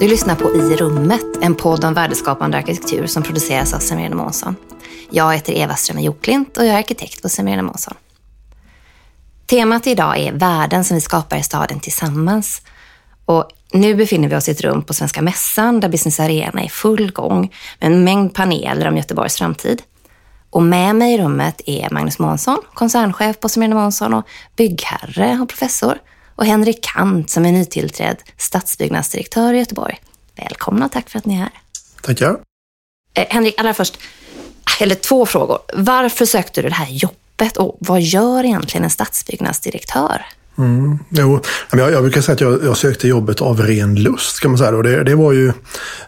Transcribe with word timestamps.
Du 0.00 0.08
lyssnar 0.08 0.34
på 0.34 0.50
I 0.54 0.76
rummet, 0.76 1.24
en 1.40 1.54
podd 1.54 1.84
om 1.84 1.94
värdeskapande 1.94 2.58
arkitektur 2.58 3.06
som 3.06 3.22
produceras 3.22 3.74
av 3.74 3.78
Semirene 3.78 4.14
Månsson. 4.14 4.56
Jag 5.10 5.34
heter 5.34 5.52
Eva 5.52 5.74
Strömme 5.74 6.02
Joklint 6.02 6.56
och 6.56 6.64
jag 6.64 6.74
är 6.74 6.78
arkitekt 6.78 7.22
på 7.22 7.28
Semirene 7.28 7.62
Månsson. 7.62 7.94
Temat 9.46 9.86
idag 9.86 10.18
är 10.18 10.32
värden 10.32 10.84
som 10.84 10.94
vi 10.94 11.00
skapar 11.00 11.36
i 11.36 11.42
staden 11.42 11.80
tillsammans. 11.80 12.62
Och 13.24 13.50
nu 13.72 13.94
befinner 13.94 14.28
vi 14.28 14.36
oss 14.36 14.48
i 14.48 14.52
ett 14.52 14.60
rum 14.60 14.82
på 14.82 14.94
Svenska 14.94 15.22
Mässan 15.22 15.80
där 15.80 15.88
Business 15.88 16.20
Arena 16.20 16.60
är 16.60 16.66
i 16.66 16.68
full 16.68 17.12
gång 17.12 17.54
med 17.80 17.92
en 17.92 18.04
mängd 18.04 18.34
paneler 18.34 18.88
om 18.88 18.96
Göteborgs 18.96 19.36
framtid. 19.36 19.82
Och 20.50 20.62
med 20.62 20.96
mig 20.96 21.14
i 21.14 21.18
rummet 21.18 21.60
är 21.66 21.90
Magnus 21.90 22.18
Månsson, 22.18 22.58
koncernchef 22.74 23.40
på 23.40 23.48
Semirene 23.48 23.74
Månsson 23.74 24.14
och 24.14 24.28
byggherre 24.56 25.38
och 25.42 25.48
professor 25.48 25.98
och 26.40 26.46
Henrik 26.46 26.84
Kant 26.84 27.30
som 27.30 27.46
är 27.46 27.52
nytillträdd 27.52 28.16
stadsbyggnadsdirektör 28.36 29.54
i 29.54 29.58
Göteborg. 29.58 30.00
Välkomna 30.36 30.84
och 30.84 30.92
tack 30.92 31.10
för 31.10 31.18
att 31.18 31.26
ni 31.26 31.34
är 31.34 31.38
här. 31.38 31.50
Tackar. 32.02 32.40
Eh, 33.14 33.26
Henrik, 33.30 33.60
allra 33.60 33.74
först, 33.74 33.98
eller 34.80 34.94
två 34.94 35.26
frågor. 35.26 35.58
Varför 35.74 36.26
sökte 36.26 36.62
du 36.62 36.68
det 36.68 36.74
här 36.74 36.88
jobbet 36.90 37.56
och 37.56 37.76
vad 37.80 38.00
gör 38.00 38.44
egentligen 38.44 38.84
en 38.84 38.90
stadsbyggnadsdirektör? 38.90 40.26
Mm, 40.60 40.98
jo, 41.08 41.40
jag, 41.72 41.92
jag 41.92 42.02
brukar 42.02 42.20
säga 42.20 42.34
att 42.34 42.40
jag, 42.40 42.64
jag 42.64 42.76
sökte 42.76 43.08
jobbet 43.08 43.40
av 43.40 43.60
ren 43.60 43.94
lust. 43.94 44.40
Kan 44.40 44.50
man 44.50 44.58
säga. 44.58 44.76
Och 44.76 44.82
det, 44.82 45.04
det 45.04 45.14
var 45.14 45.32
ju 45.32 45.48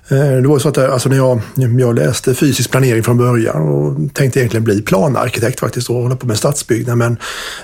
eh, 0.09 0.37
det 0.43 0.49
var 0.49 0.59
så 0.59 0.69
att 0.69 0.77
eh, 0.77 0.93
alltså 0.93 1.09
när 1.09 1.17
jag, 1.17 1.41
jag 1.55 1.95
läste 1.95 2.35
fysisk 2.35 2.71
planering 2.71 3.03
från 3.03 3.19
början 3.19 3.63
och 3.63 4.15
tänkte 4.15 4.41
egentligen 4.41 4.65
bli 4.65 4.83
planarkitekt 4.83 5.61
faktiskt 5.61 5.91
och 5.91 5.97
hålla 5.97 6.17
på 6.17 6.27
med 6.27 6.39
stadsbyggnad. 6.39 6.99
Men 6.99 7.17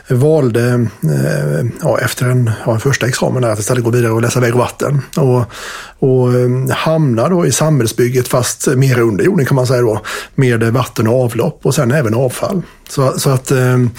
valde 0.09 0.87
eh, 1.03 1.67
ja, 1.83 1.99
efter 1.99 2.27
en, 2.27 2.51
ja, 2.67 2.75
en 2.75 2.81
första 2.81 3.07
examen 3.07 3.43
där 3.43 3.51
att 3.51 3.59
istället 3.59 3.85
gå 3.85 3.91
vidare 3.91 4.13
och 4.13 4.23
läsa 4.23 4.41
väg 4.41 4.53
och 4.53 4.59
vatten. 4.59 5.01
Och, 5.17 5.45
och 6.01 6.29
hamnade 6.29 6.75
hamna 6.75 7.29
då 7.29 7.47
i 7.47 7.53
samhällsbygget 7.53 8.29
fast 8.29 8.67
mer 8.77 9.01
under 9.01 9.25
jorden 9.25 9.47
kan 9.47 9.55
man 9.55 9.67
säga 9.67 9.83
då. 9.83 10.01
Med 10.35 10.63
vatten 10.63 11.09
och 11.09 11.25
avlopp 11.25 11.61
och 11.63 11.75
sen 11.75 11.91
även 11.91 12.15
avfall. 12.15 12.63
Så, 12.89 13.19
så 13.19 13.31
att, 13.31 13.51
ehm, 13.51 13.91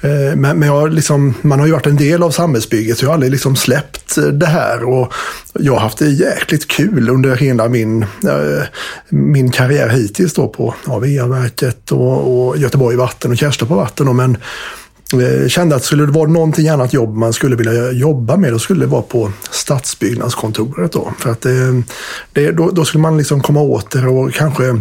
eh, 0.00 0.36
men, 0.36 0.58
men 0.58 0.62
jag 0.62 0.92
liksom, 0.92 1.34
man 1.42 1.60
har 1.60 1.66
ju 1.66 1.72
varit 1.72 1.86
en 1.86 1.96
del 1.96 2.22
av 2.22 2.30
samhällsbygget 2.30 2.98
så 2.98 3.04
jag 3.04 3.08
har 3.08 3.14
aldrig 3.14 3.32
liksom 3.32 3.56
släppt 3.56 4.18
eh, 4.18 4.24
det 4.24 4.46
här. 4.46 4.84
Och 4.84 5.12
jag 5.52 5.72
har 5.72 5.80
haft 5.80 5.98
det 5.98 6.08
jäkligt 6.08 6.68
kul 6.68 7.08
under 7.08 7.36
hela 7.36 7.68
min, 7.68 8.02
eh, 8.02 8.62
min 9.08 9.50
karriär 9.50 9.88
hittills 9.88 10.34
då 10.34 10.48
på 10.48 10.74
ja, 10.86 10.98
VA-verket 10.98 11.92
och, 11.92 12.48
och 12.48 12.56
Göteborg 12.56 12.96
Vatten 12.96 13.30
och 13.30 13.38
Kärsta 13.38 13.66
på 13.66 13.74
Vatten. 13.74 14.16
Men 14.16 14.36
eh, 15.22 15.48
kände 15.48 15.76
att 15.76 15.84
skulle 15.84 16.06
det 16.06 16.12
vara 16.12 16.30
någonting 16.30 16.68
annat 16.68 16.92
jobb 16.92 17.16
man 17.16 17.32
skulle 17.32 17.56
vilja 17.56 17.92
jobba 17.92 18.36
med, 18.36 18.52
då 18.52 18.58
skulle 18.58 18.80
det 18.80 18.90
vara 18.90 19.02
på 19.02 19.32
stadsbyggnadskontoret. 19.50 20.92
Då. 20.92 21.12
För 21.18 21.30
att 21.30 21.40
det, 21.40 21.82
det, 22.32 22.52
då, 22.52 22.70
då 22.70 22.84
skulle 22.84 23.02
man 23.02 23.18
liksom 23.18 23.40
komma 23.40 23.60
åt 23.60 23.90
det 23.90 24.06
och 24.06 24.32
kanske 24.32 24.80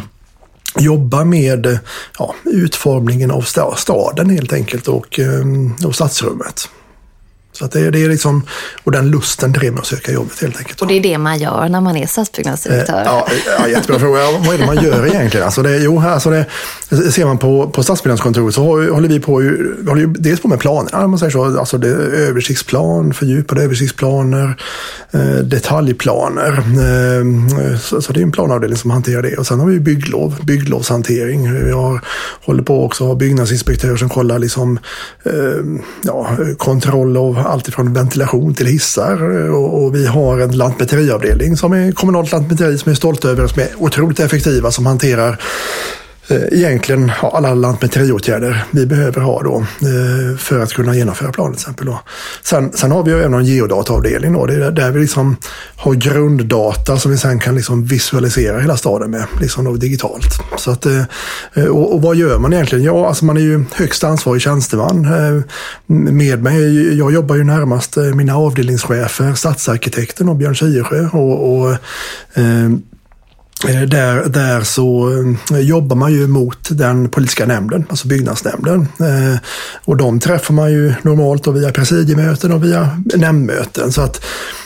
jobba 0.80 1.24
med 1.24 1.80
ja, 2.20 2.36
utformningen 2.44 3.32
av 3.32 3.42
staden 3.76 4.30
helt 4.30 4.54
enkelt 4.54 4.88
och, 4.88 5.20
eh, 5.20 5.88
och 5.88 5.96
stadsrummet. 5.96 6.70
Så 7.58 7.66
att 7.66 7.72
det, 7.72 7.92
det 7.92 8.04
är 8.04 8.10
liksom, 8.10 8.48
och 8.84 8.92
den 8.92 9.10
lusten 9.12 9.52
drev 9.52 9.74
mig 9.74 9.80
att 9.82 9.88
söka 9.88 10.12
jobbet 10.12 10.42
helt 10.42 10.58
enkelt. 10.58 10.82
Och 10.82 10.88
det 10.88 10.94
är 10.94 11.04
det 11.04 11.18
man 11.18 11.40
gör 11.40 11.70
när 11.70 11.82
man 11.82 11.98
är 11.98 12.08
stadsbyggnadsdirektör? 12.08 12.98
Eh, 12.98 13.04
ja, 13.06 13.28
ja, 13.60 13.68
jättebra 13.68 14.00
fråga. 14.00 14.20
Vad 14.46 14.54
är 14.54 14.58
det 14.58 14.66
man 14.66 14.84
gör 14.84 15.08
egentligen? 15.08 15.46
Alltså 15.46 15.62
det, 15.62 15.78
jo, 15.78 16.00
alltså 16.00 16.30
det, 16.30 16.46
ser 16.90 17.26
man 17.26 17.38
på, 17.38 17.70
på 17.70 17.84
stadsbyggnadskontoret 17.84 18.56
så 18.56 18.64
håller 18.64 19.10
vi 19.10 19.20
på, 19.20 19.38
vi 19.38 19.90
håller 19.90 20.02
ju 20.02 20.08
dels 20.08 20.42
på 20.42 20.48
med 20.48 20.60
planer, 20.60 21.08
man 21.08 21.20
säger 21.20 21.32
så, 21.32 21.60
alltså 21.60 21.78
det, 21.78 21.88
översiktsplan, 22.28 23.14
fördjupade 23.14 23.64
översiktsplaner, 23.64 24.62
eh, 25.12 25.44
detaljplaner. 25.44 26.52
Eh, 26.58 27.78
så, 27.80 28.02
så, 28.02 28.14
det 28.14 28.20
är 28.20 28.24
en 28.24 28.32
planavdelning 28.32 28.78
som 28.78 28.92
hanterar 28.92 29.22
det. 29.22 29.38
Och 29.38 29.48
sen 29.48 29.60
har 29.60 29.68
vi 29.68 29.80
bygglov, 29.80 30.46
bygglovshantering. 30.46 31.66
Vi 31.66 31.72
har, 31.72 32.02
håller 32.46 32.64
på 32.64 32.86
också 32.86 33.06
ha 33.06 33.16
byggnadsinspektörer 33.16 33.96
som 33.96 34.10
kollar 34.10 34.40
liksom, 34.40 34.80
eh, 35.24 35.34
ja, 36.04 36.38
kontroll 36.58 37.18
av 37.18 37.45
allt 37.46 37.74
från 37.74 37.94
ventilation 37.94 38.54
till 38.54 38.66
hissar. 38.66 39.24
Och, 39.50 39.84
och, 39.84 39.96
vi 39.96 40.08
har 40.08 40.40
en 40.40 40.58
lantmäteriavdelning 40.58 41.58
som 41.58 41.74
är 41.74 41.92
kommunalt 41.92 42.32
lantmäteri 42.32 42.78
som 42.78 42.92
är 42.92 42.96
stolt 42.96 43.26
över, 43.26 43.48
som 43.48 43.62
är 43.62 43.70
otroligt 43.78 44.20
effektiva, 44.20 44.72
som 44.72 44.86
hanterar 44.86 45.42
Eh, 46.28 46.42
egentligen 46.52 47.12
alla 47.22 47.54
lantmäteriåtgärder 47.54 48.64
vi 48.72 48.86
behöver 48.86 49.22
ha 49.22 49.44
då 49.44 49.58
eh, 49.60 50.38
för 50.38 50.60
att 50.60 50.74
kunna 50.74 50.96
genomföra 50.96 51.32
planen 51.32 51.54
till 51.54 51.62
exempel. 51.62 51.86
Då. 51.86 52.00
Sen, 52.44 52.72
sen 52.74 52.92
har 52.92 53.04
vi 53.04 53.12
även 53.12 53.34
en 53.34 53.46
geodataavdelning 53.46 54.34
då. 54.34 54.46
Det 54.46 54.66
är 54.66 54.72
där 54.72 54.92
vi 54.92 55.00
liksom 55.00 55.38
har 55.76 55.94
grunddata 55.94 56.98
som 56.98 57.12
vi 57.12 57.18
sen 57.18 57.40
kan 57.40 57.56
liksom 57.56 57.86
visualisera 57.86 58.60
hela 58.60 58.78
staden 58.78 59.12
med 59.12 59.26
liksom 59.42 59.66
då 59.66 59.74
digitalt. 59.74 60.26
Så 60.58 60.72
att, 60.72 60.86
eh, 60.86 61.04
och, 61.66 61.94
och, 61.94 62.02
vad 62.02 62.16
gör 62.16 62.40
man 62.40 62.54
egentligen? 62.54 62.86
Ja, 62.86 63.08
alltså 63.08 63.26
man 63.26 63.38
är 63.38 63.42
ju 63.42 63.64
högst 63.74 64.04
ansvarig 64.04 64.42
tjänsteman. 64.42 65.08
Med 65.88 66.44
mig, 66.44 66.98
jag 66.98 67.14
jobbar 67.14 67.36
ju 67.36 67.44
närmast 67.44 67.98
mina 67.98 68.36
avdelningschefer, 68.36 69.34
stadsarkitekten 69.34 70.30
och 70.30 70.36
Björn 70.36 70.56
Kiersjö 70.56 71.10
och, 71.14 71.60
och 71.60 71.78
Eh, 73.64 73.82
där, 73.82 74.30
där 74.30 74.62
så 74.62 75.12
eh, 75.52 75.60
jobbar 75.60 75.96
man 75.96 76.14
ju 76.14 76.28
mot 76.28 76.68
den 76.72 77.10
politiska 77.10 77.46
nämnden, 77.46 77.86
alltså 77.90 78.08
byggnadsnämnden. 78.08 78.88
Eh, 79.00 79.40
och 79.86 79.98
de 79.98 80.20
träffar 80.20 80.54
man 80.54 80.72
ju 80.72 80.94
normalt 81.02 81.44
då 81.44 81.52
via 81.52 81.72
presidiemöten 81.72 82.52
och 82.52 82.64
via 82.64 83.02
nämndmöten. 83.16 83.92
Så 83.92 84.02
att 84.02 84.26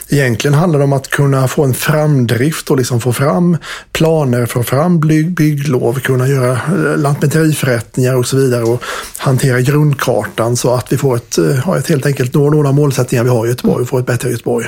egentligen 0.10 0.54
handlar 0.54 0.80
det 0.80 0.86
om 0.86 0.94
att 0.94 1.10
kunna 1.10 1.48
få 1.48 1.64
en 1.64 1.74
framdrift 1.74 2.72
och 2.72 2.78
liksom 2.78 3.02
få 3.02 3.14
fram 3.14 3.58
planer, 3.92 4.46
få 4.46 4.64
fram 4.64 5.00
bygg, 5.00 5.32
bygglov, 5.32 6.00
kunna 6.00 6.28
göra 6.28 6.60
lantmäteriförrättningar 6.96 8.16
och 8.16 8.28
så 8.28 8.38
vidare 8.38 8.64
och 8.64 8.84
hantera 9.18 9.62
grundkartan 9.62 10.58
så 10.58 10.74
att 10.74 10.94
vi 10.94 10.98
får 10.98 11.16
ett, 11.16 11.38
ett 11.78 11.90
helt 11.90 12.06
enkelt 12.06 12.34
når 12.34 12.52
några 12.52 12.72
målsättningar 12.72 13.24
vi 13.24 13.30
har 13.30 13.46
i 13.46 13.50
Göteborg 13.50 13.82
och 13.82 13.90
får 13.90 14.00
ett 14.00 14.06
bättre 14.06 14.30
Göteborg. 14.30 14.68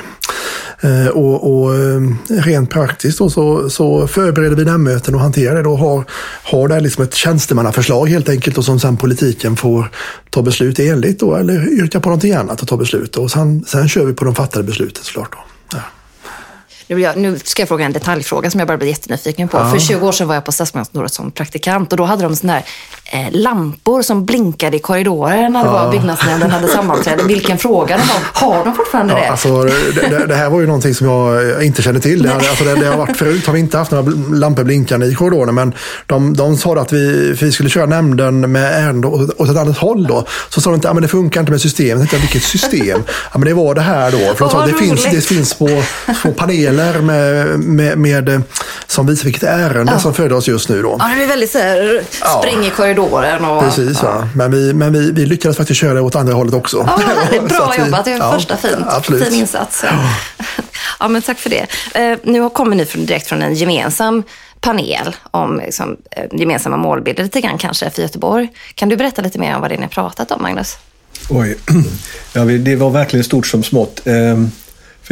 Eh, 0.84 1.08
och, 1.08 1.62
och, 1.62 1.74
eh, 1.74 2.00
rent 2.28 2.70
praktiskt 2.70 3.18
då, 3.18 3.30
så, 3.30 3.70
så 3.70 4.06
förbereder 4.06 4.56
vi 4.56 4.64
nämndmöten 4.64 5.14
och 5.14 5.20
hanterar 5.20 5.54
det. 5.54 5.62
Då 5.62 5.76
har, 5.76 6.04
har 6.42 6.68
det 6.68 6.80
liksom 6.80 7.04
ett 7.04 7.14
tjänstemannaförslag 7.14 8.08
helt 8.08 8.28
enkelt 8.28 8.58
och 8.58 8.64
som 8.64 8.80
sen 8.80 8.96
politiken 8.96 9.56
får 9.56 9.90
ta 10.30 10.42
beslut 10.42 10.78
enligt 10.78 11.20
då, 11.20 11.36
eller 11.36 11.68
yrka 11.68 12.00
på 12.00 12.08
någonting 12.08 12.32
annat 12.32 12.62
och 12.62 12.68
ta 12.68 12.76
beslut. 12.76 13.16
Och 13.16 13.30
sen, 13.30 13.64
sen 13.64 13.88
kör 13.88 14.04
vi 14.04 14.12
på 14.12 14.24
de 14.24 14.34
fattade 14.34 14.64
besluten 14.64 15.04
såklart. 15.04 15.32
Då. 15.32 15.38
Ja. 15.72 17.12
Nu 17.16 17.38
ska 17.44 17.62
jag 17.62 17.68
fråga 17.68 17.84
en 17.84 17.92
detaljfråga 17.92 18.50
som 18.50 18.58
jag 18.58 18.68
bara 18.68 18.76
blir 18.76 18.88
jättenyfiken 18.88 19.48
på. 19.48 19.56
Ja. 19.56 19.70
För 19.70 19.78
20 19.78 20.06
år 20.06 20.12
sedan 20.12 20.28
var 20.28 20.34
jag 20.34 20.44
på 20.44 20.52
Stadsbyggnadskontoret 20.52 21.12
som 21.12 21.30
praktikant 21.30 21.92
och 21.92 21.98
då 21.98 22.04
hade 22.04 22.22
de 22.22 22.34
där 22.34 22.56
eh, 22.56 22.62
lampor 23.30 24.02
som 24.02 24.24
blinkade 24.24 24.76
i 24.76 24.80
korridoren 24.80 25.52
när 25.52 25.60
det 25.60 25.66
ja. 25.66 25.72
var 25.72 25.90
byggnadsnämnden 25.92 26.50
hade 26.50 26.68
sammanträde. 26.68 27.22
Vilken 27.22 27.58
fråga 27.58 27.96
de 27.96 28.02
har. 28.02 28.48
Har 28.48 28.64
de 28.64 28.74
fortfarande 28.74 29.14
det? 29.14 29.28
alltså, 29.28 29.62
det? 29.62 30.26
Det 30.28 30.34
här 30.34 30.50
var 30.50 30.60
ju 30.60 30.66
någonting 30.66 30.94
som 30.94 31.06
jag 31.06 31.64
inte 31.64 31.82
kände 31.82 32.00
till. 32.00 32.22
Det, 32.22 32.34
alltså, 32.34 32.64
det, 32.64 32.74
det 32.74 32.86
har 32.86 32.96
varit 32.96 33.16
förut 33.16 33.46
har 33.46 33.52
vi 33.54 33.60
inte 33.60 33.78
haft 33.78 33.90
några 33.90 34.12
lampor 34.32 34.64
blinkande 34.64 35.06
i 35.06 35.14
korridoren. 35.14 35.54
Men 35.54 35.74
de, 36.06 36.34
de 36.36 36.56
sa 36.56 36.80
att 36.80 36.92
vi, 36.92 37.32
vi 37.40 37.52
skulle 37.52 37.68
köra 37.68 37.86
nämnden 37.86 38.52
med 38.52 38.84
ärende 38.84 39.08
åt, 39.08 39.48
ett 39.50 39.56
annat 39.56 39.78
håll. 39.78 40.06
Då. 40.06 40.26
Så 40.48 40.60
sa 40.60 40.70
de 40.70 40.74
inte 40.74 40.90
att 40.90 41.02
det 41.02 41.08
funkar 41.08 41.40
inte 41.40 41.52
med 41.52 41.60
systemet. 41.60 42.00
Jag 42.00 42.10
tänkte, 42.10 42.26
vilket 42.26 42.42
system? 42.42 43.02
Ja, 43.32 43.38
men 43.38 43.48
det 43.48 43.54
var 43.54 43.74
det 43.74 43.80
här 43.80 44.10
då. 44.10 44.18
För 44.18 44.38
de 44.38 44.50
sa, 44.50 44.66
det, 44.66 44.72
finns, 44.72 45.04
det 45.04 45.20
finns 45.20 45.54
på, 45.54 45.82
på 46.22 46.32
paneler 46.32 47.00
med, 47.00 47.58
med, 47.60 47.98
med, 47.98 48.42
som 48.86 49.06
visar 49.06 49.24
vilket 49.24 49.42
ärende 49.42 49.92
ja. 49.92 49.98
som 49.98 50.14
föredras 50.14 50.48
just 50.48 50.68
nu. 50.68 50.82
Då. 50.82 50.96
Ja, 50.98 51.08
det 51.08 51.14
blir 51.14 51.26
väldigt 51.26 51.50
så 51.50 51.58
här, 51.58 52.04
spring 52.40 52.66
i 52.66 52.70
korridoren 52.70 53.01
korridoren. 53.10 53.44
Och, 53.44 53.62
Precis, 53.62 54.02
ja. 54.02 54.28
men, 54.34 54.50
vi, 54.50 54.74
men 54.74 54.92
vi, 54.92 55.10
vi 55.12 55.26
lyckades 55.26 55.56
faktiskt 55.56 55.80
köra 55.80 56.02
åt 56.02 56.16
andra 56.16 56.34
hållet 56.34 56.54
också. 56.54 56.76
Ja, 56.86 57.40
bra 57.48 57.74
jobbat. 57.78 58.04
Det 58.04 58.12
är 58.12 58.18
ja, 58.18 58.32
första 58.32 58.56
fint. 58.56 58.86
Absolut. 58.86 59.24
fin 59.24 59.34
insats. 59.34 59.84
Ja. 59.84 59.90
ja, 61.00 61.08
men 61.08 61.22
tack 61.22 61.38
för 61.38 61.50
det. 61.50 61.66
Eh, 61.94 62.18
nu 62.22 62.50
kommer 62.50 62.76
ni 62.76 62.84
direkt 62.84 63.26
från 63.26 63.42
en 63.42 63.54
gemensam 63.54 64.22
panel 64.60 65.16
om 65.30 65.60
liksom, 65.64 65.96
eh, 66.10 66.24
gemensamma 66.32 66.76
målbilder 66.76 67.22
lite 67.22 67.40
grann 67.40 67.58
kanske 67.58 67.90
för 67.90 68.02
Göteborg. 68.02 68.48
Kan 68.74 68.88
du 68.88 68.96
berätta 68.96 69.22
lite 69.22 69.38
mer 69.38 69.54
om 69.54 69.60
vad 69.60 69.70
det 69.70 69.74
är 69.74 69.78
ni 69.78 69.82
har 69.82 69.90
pratat 69.90 70.30
om, 70.30 70.42
Magnus? 70.42 70.76
Oj, 71.30 71.58
ja, 72.32 72.44
det 72.44 72.76
var 72.76 72.90
verkligen 72.90 73.24
stort 73.24 73.46
som 73.46 73.62
smått. 73.62 74.00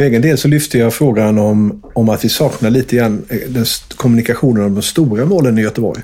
För 0.01 0.05
egen 0.05 0.21
del 0.21 0.37
så 0.37 0.47
lyfte 0.47 0.77
jag 0.77 0.93
frågan 0.93 1.37
om, 1.37 1.81
om 1.93 2.09
att 2.09 2.25
vi 2.25 2.29
saknar 2.29 2.69
lite 2.69 2.95
grann 2.95 3.25
eh, 3.29 3.37
den 3.49 3.65
kommunikationen 3.95 4.63
om 4.63 4.75
de 4.75 4.81
stora 4.81 5.25
målen 5.25 5.57
i 5.57 5.61
Göteborg. 5.61 6.01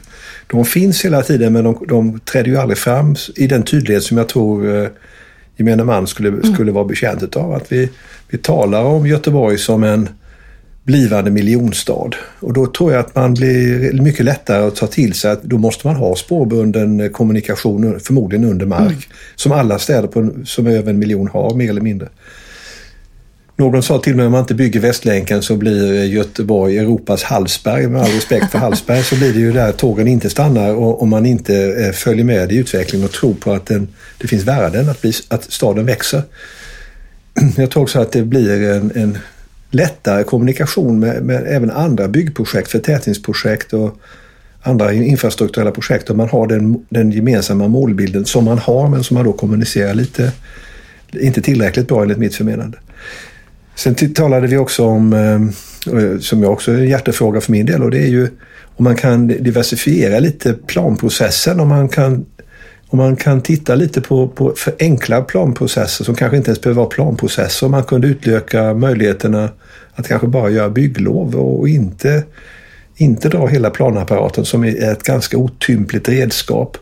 De 0.48 0.66
finns 0.66 1.06
hela 1.06 1.22
tiden 1.22 1.54
men 1.54 1.64
de, 1.64 1.86
de 1.88 2.20
träder 2.20 2.50
ju 2.50 2.58
aldrig 2.58 2.78
fram 2.78 3.16
i 3.36 3.48
den 3.48 3.64
tydlighet 3.64 4.04
som 4.04 4.18
jag 4.18 4.30
tror 4.30 4.76
eh, 4.76 4.90
gemene 5.56 5.84
man 5.84 6.08
skulle, 6.08 6.30
mm. 6.30 6.54
skulle 6.54 6.72
vara 6.72 6.86
betjänt 6.86 7.36
av. 7.36 7.54
Att 7.54 7.72
vi, 7.72 7.90
vi 8.30 8.38
talar 8.38 8.84
om 8.84 9.08
Göteborg 9.08 9.58
som 9.58 9.84
en 9.84 10.10
blivande 10.84 11.32
miljonstad. 11.32 12.10
Och 12.40 12.54
då 12.54 12.68
tror 12.68 12.92
jag 12.92 13.00
att 13.00 13.16
man 13.16 13.34
blir 13.34 13.94
mycket 14.02 14.26
lättare 14.26 14.68
att 14.68 14.76
ta 14.76 14.88
till 14.88 15.14
sig 15.14 15.32
att 15.32 15.44
då 15.44 15.58
måste 15.58 15.88
man 15.88 15.96
ha 15.96 16.16
spårbunden 16.16 17.10
kommunikation, 17.14 18.00
förmodligen 18.00 18.46
under 18.46 18.66
mark, 18.66 18.92
mm. 18.92 19.02
som 19.36 19.52
alla 19.52 19.80
städer 19.80 20.08
på, 20.08 20.30
som 20.46 20.68
över 20.68 20.90
en 20.90 21.00
miljon 21.00 21.28
har 21.28 21.56
mer 21.56 21.70
eller 21.70 21.82
mindre. 21.82 22.10
Någon 23.60 23.84
sa 23.84 24.00
till 24.00 24.14
och 24.14 24.18
med 24.18 24.24
att 24.24 24.28
om 24.28 24.32
man 24.32 24.42
inte 24.42 24.56
bygger 24.56 24.80
Västlänken 24.80 25.42
så 25.42 25.56
blir 25.56 25.94
eh, 25.94 26.14
Göteborg 26.14 26.78
Europas 26.78 27.24
Hallsberg. 27.24 27.88
Med 27.88 28.02
all 28.02 28.12
respekt 28.12 28.52
för 28.52 28.60
Hallsberg 28.60 29.04
så 29.04 29.16
blir 29.16 29.34
det 29.34 29.40
ju 29.40 29.52
där 29.52 29.72
tågen 29.72 30.08
inte 30.08 30.30
stannar 30.30 30.74
och 30.74 31.02
om 31.02 31.10
man 31.10 31.26
inte 31.26 31.56
eh, 31.56 31.92
följer 31.92 32.26
med 32.26 32.52
i 32.52 32.56
utvecklingen 32.56 33.08
och 33.08 33.14
tror 33.14 33.34
på 33.34 33.52
att 33.52 33.66
den, 33.66 33.88
det 34.18 34.28
finns 34.28 34.44
värden, 34.44 34.90
att, 34.90 35.02
bli, 35.02 35.14
att 35.28 35.52
staden 35.52 35.86
växer. 35.86 36.24
Jag 37.58 37.72
tror 37.72 37.84
också 37.84 38.00
att 38.00 38.12
det 38.12 38.24
blir 38.24 38.64
en, 38.64 38.92
en 38.96 39.18
lättare 39.72 40.24
kommunikation 40.24 41.00
med, 41.00 41.24
med, 41.24 41.44
även 41.48 41.72
andra 41.72 42.08
byggprojekt, 42.08 42.72
förtätningsprojekt 42.72 43.74
och 43.74 44.00
andra 44.62 44.94
infrastrukturella 44.94 45.72
projekt. 45.72 46.10
Om 46.10 46.18
man 46.18 46.30
har 46.30 46.48
den, 46.48 46.86
den 46.90 47.12
gemensamma 47.12 47.68
målbilden 47.68 48.26
som 48.26 48.46
man 48.46 48.58
har 48.58 48.90
men 48.90 49.04
som 49.04 49.16
man 49.16 49.26
då 49.26 49.34
kommunicerar 49.34 49.94
lite, 49.94 50.32
inte 51.12 51.42
tillräckligt 51.42 51.88
bra 51.88 52.02
enligt 52.02 52.18
mitt 52.18 52.36
förmenande. 52.36 52.78
Sen 53.78 53.96
talade 54.14 54.48
vi 54.48 54.58
också 54.58 54.86
om, 54.86 55.14
eh, 55.14 55.34
eh, 55.98 56.20
som 56.20 56.44
jag 56.44 56.52
också 56.52 56.72
är 56.72 56.78
en 56.78 56.88
hjärtefråga 56.88 57.42
för 57.42 57.52
min 57.52 57.66
del, 57.66 57.84
och 57.84 57.92
det 57.92 58.00
är 58.00 58.08
ju 58.08 58.28
om 58.76 58.84
man 58.84 58.96
kan 58.96 59.28
diversifiera 59.28 60.20
lite 60.20 60.54
planprocessen, 60.54 61.60
om 61.60 61.68
man 61.68 61.90
kan, 61.90 62.26
om 62.88 62.98
man 62.98 63.16
kan 63.16 63.42
titta 63.42 63.76
lite 63.76 64.02
på, 64.02 64.28
på 64.28 64.54
förenkla 64.58 65.22
planprocesser 65.22 66.06
som 66.06 66.16
kanske 66.16 66.38
inte 66.38 66.50
ens 66.50 66.62
behöver 66.62 66.82
vara 66.82 66.90
planprocesser. 66.90 67.66
Om 67.66 67.72
man 67.72 67.84
kunde 67.84 68.08
utöka 68.08 68.74
möjligheterna 68.74 69.50
att 69.94 70.08
kanske 70.08 70.28
bara 70.28 70.50
göra 70.50 70.70
bygglov 70.70 71.36
och 71.36 71.70
inte, 71.70 72.24
inte 72.96 73.30
dra 73.30 73.48
hela 73.48 73.70
planapparaten 73.70 74.46
som 74.46 74.64
är 74.64 74.92
ett 74.92 75.04
ganska 75.04 75.38
otympligt 75.38 76.10
redskap. 76.10 76.78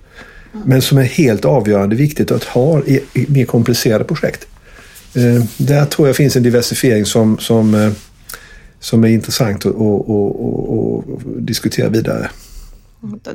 Men 0.66 0.82
som 0.82 0.98
är 0.98 1.04
helt 1.04 1.46
avgörande 1.46 1.96
viktigt 1.96 2.32
att 2.32 2.44
ha 2.44 2.80
i, 2.80 3.00
i 3.14 3.26
mer 3.30 3.46
komplicerade 3.46 4.04
projekt. 4.04 4.48
Eh, 5.16 5.44
där 5.58 5.86
tror 5.86 6.08
jag 6.08 6.16
finns 6.16 6.36
en 6.36 6.44
diversifiering 6.44 7.06
som, 7.06 7.38
som, 7.38 7.76
eh, 7.76 7.92
som 8.80 9.04
är 9.04 9.08
intressant 9.08 9.66
att, 9.66 9.76
att, 9.76 10.10
att, 10.10 11.10
att 11.10 11.48
diskutera 11.48 11.90
vidare 11.90 12.30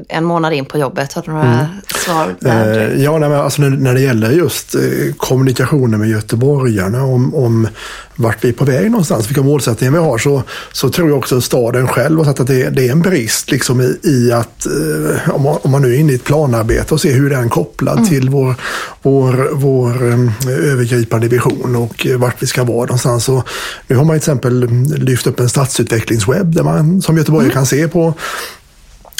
en 0.09 0.25
månad 0.25 0.53
in 0.53 0.65
på 0.65 0.79
jobbet. 0.79 1.13
Har 1.13 1.23
du 1.23 1.33
några 1.33 1.45
mm. 1.45 1.67
svar 1.95 2.35
där? 2.41 2.79
Eh, 2.79 3.03
ja, 3.03 3.19
nej, 3.19 3.35
alltså 3.35 3.63
när, 3.63 3.95
det 3.95 4.01
gäller 4.01 4.31
just 4.31 4.75
eh, 4.75 4.81
kommunikationen 5.17 6.01
med 6.01 6.09
göteborgarna 6.09 7.05
om, 7.05 7.35
om 7.35 7.69
vart 8.17 8.45
vi 8.45 8.49
är 8.49 8.53
på 8.53 8.65
väg 8.65 8.91
någonstans, 8.91 9.29
vilka 9.29 9.43
målsättningar 9.43 9.93
vi 9.93 9.99
har, 9.99 10.19
så, 10.19 10.43
så 10.73 10.89
tror 10.89 11.09
jag 11.09 11.19
också 11.19 11.41
staden 11.41 11.89
själv 11.89 12.19
har 12.19 12.25
sagt 12.25 12.41
att 12.41 12.47
det, 12.47 12.71
det 12.71 12.89
är 12.89 12.93
en 12.93 13.03
brist 13.03 13.51
liksom 13.51 13.81
i, 13.81 13.99
i 14.03 14.33
att 14.33 14.67
eh, 14.67 15.35
om, 15.35 15.43
man, 15.43 15.59
om 15.63 15.71
man 15.71 15.83
nu 15.83 15.95
är 15.95 15.99
inne 15.99 16.13
i 16.13 16.15
ett 16.15 16.25
planarbete 16.25 16.95
och 16.95 17.01
ser 17.01 17.15
hur 17.15 17.31
den 17.31 17.45
är 17.45 17.49
kopplad 17.49 17.99
mm. 17.99 18.09
till 18.09 18.31
vår, 18.31 18.55
vår, 19.03 19.51
vår 19.53 20.03
övergripande 20.51 21.29
vision 21.29 21.77
och 21.77 22.07
vart 22.17 22.43
vi 22.43 22.47
ska 22.47 22.65
vara 22.65 22.87
någonstans. 22.87 23.29
Och 23.29 23.49
nu 23.87 23.97
har 23.97 24.05
man 24.05 24.15
till 24.15 24.17
exempel 24.17 24.61
lyft 24.97 25.27
upp 25.27 25.41
en 25.41 25.49
stadsutvecklingswebb 25.49 26.55
där 26.55 26.63
man 26.63 27.03
som 27.03 27.17
göteborgare 27.17 27.47
mm. 27.47 27.55
kan 27.55 27.67
se 27.67 27.89
på 27.89 28.15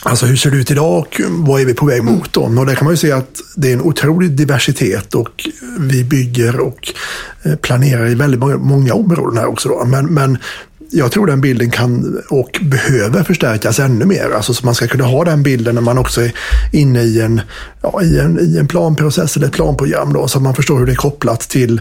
Alltså 0.03 0.27
hur 0.27 0.37
ser 0.37 0.51
det 0.51 0.57
ut 0.57 0.71
idag 0.71 0.99
och 0.99 1.21
vad 1.29 1.61
är 1.61 1.65
vi 1.65 1.75
på 1.75 1.87
väg 1.87 2.05
mot? 2.05 2.33
Då? 2.33 2.41
Och 2.41 2.67
där 2.67 2.75
kan 2.75 2.85
man 2.85 2.93
ju 2.93 2.97
se 2.97 3.13
att 3.13 3.41
det 3.57 3.69
är 3.69 3.73
en 3.73 3.83
otrolig 3.83 4.31
diversitet 4.31 5.15
och 5.15 5.49
vi 5.79 6.05
bygger 6.05 6.61
och 6.61 6.93
eh, 7.43 7.55
planerar 7.57 8.07
i 8.07 8.15
väldigt 8.15 8.41
många, 8.41 8.95
områden 8.95 9.39
här 9.39 9.47
också. 9.47 9.69
Då. 9.69 9.85
Men, 9.85 10.07
men 10.07 10.39
jag 10.91 11.13
tror 11.13 11.27
den 11.27 11.41
bilden 11.41 11.71
kan 11.71 12.23
och 12.29 12.61
behöver 12.63 13.23
förstärkas 13.23 13.79
ännu 13.79 14.05
mer. 14.05 14.31
Alltså 14.31 14.55
så 14.55 14.67
man 14.67 14.75
ska 14.75 14.87
kunna 14.87 15.05
ha 15.05 15.25
den 15.25 15.43
bilden 15.43 15.75
när 15.75 15.83
man 15.83 15.99
också 15.99 16.21
är 16.23 16.33
inne 16.73 17.03
i 17.03 17.21
en, 17.21 17.41
ja, 17.83 18.03
i 18.03 18.19
en, 18.19 18.41
i 18.41 18.59
en 18.59 18.67
planprocess 18.67 19.37
eller 19.37 19.47
ett 19.47 19.53
planprogram. 19.53 20.13
Då, 20.13 20.29
så 20.29 20.41
man 20.41 20.55
förstår 20.55 20.79
hur 20.79 20.87
det 20.87 20.93
är 20.93 20.97
kopplat 20.97 21.41
till 21.41 21.81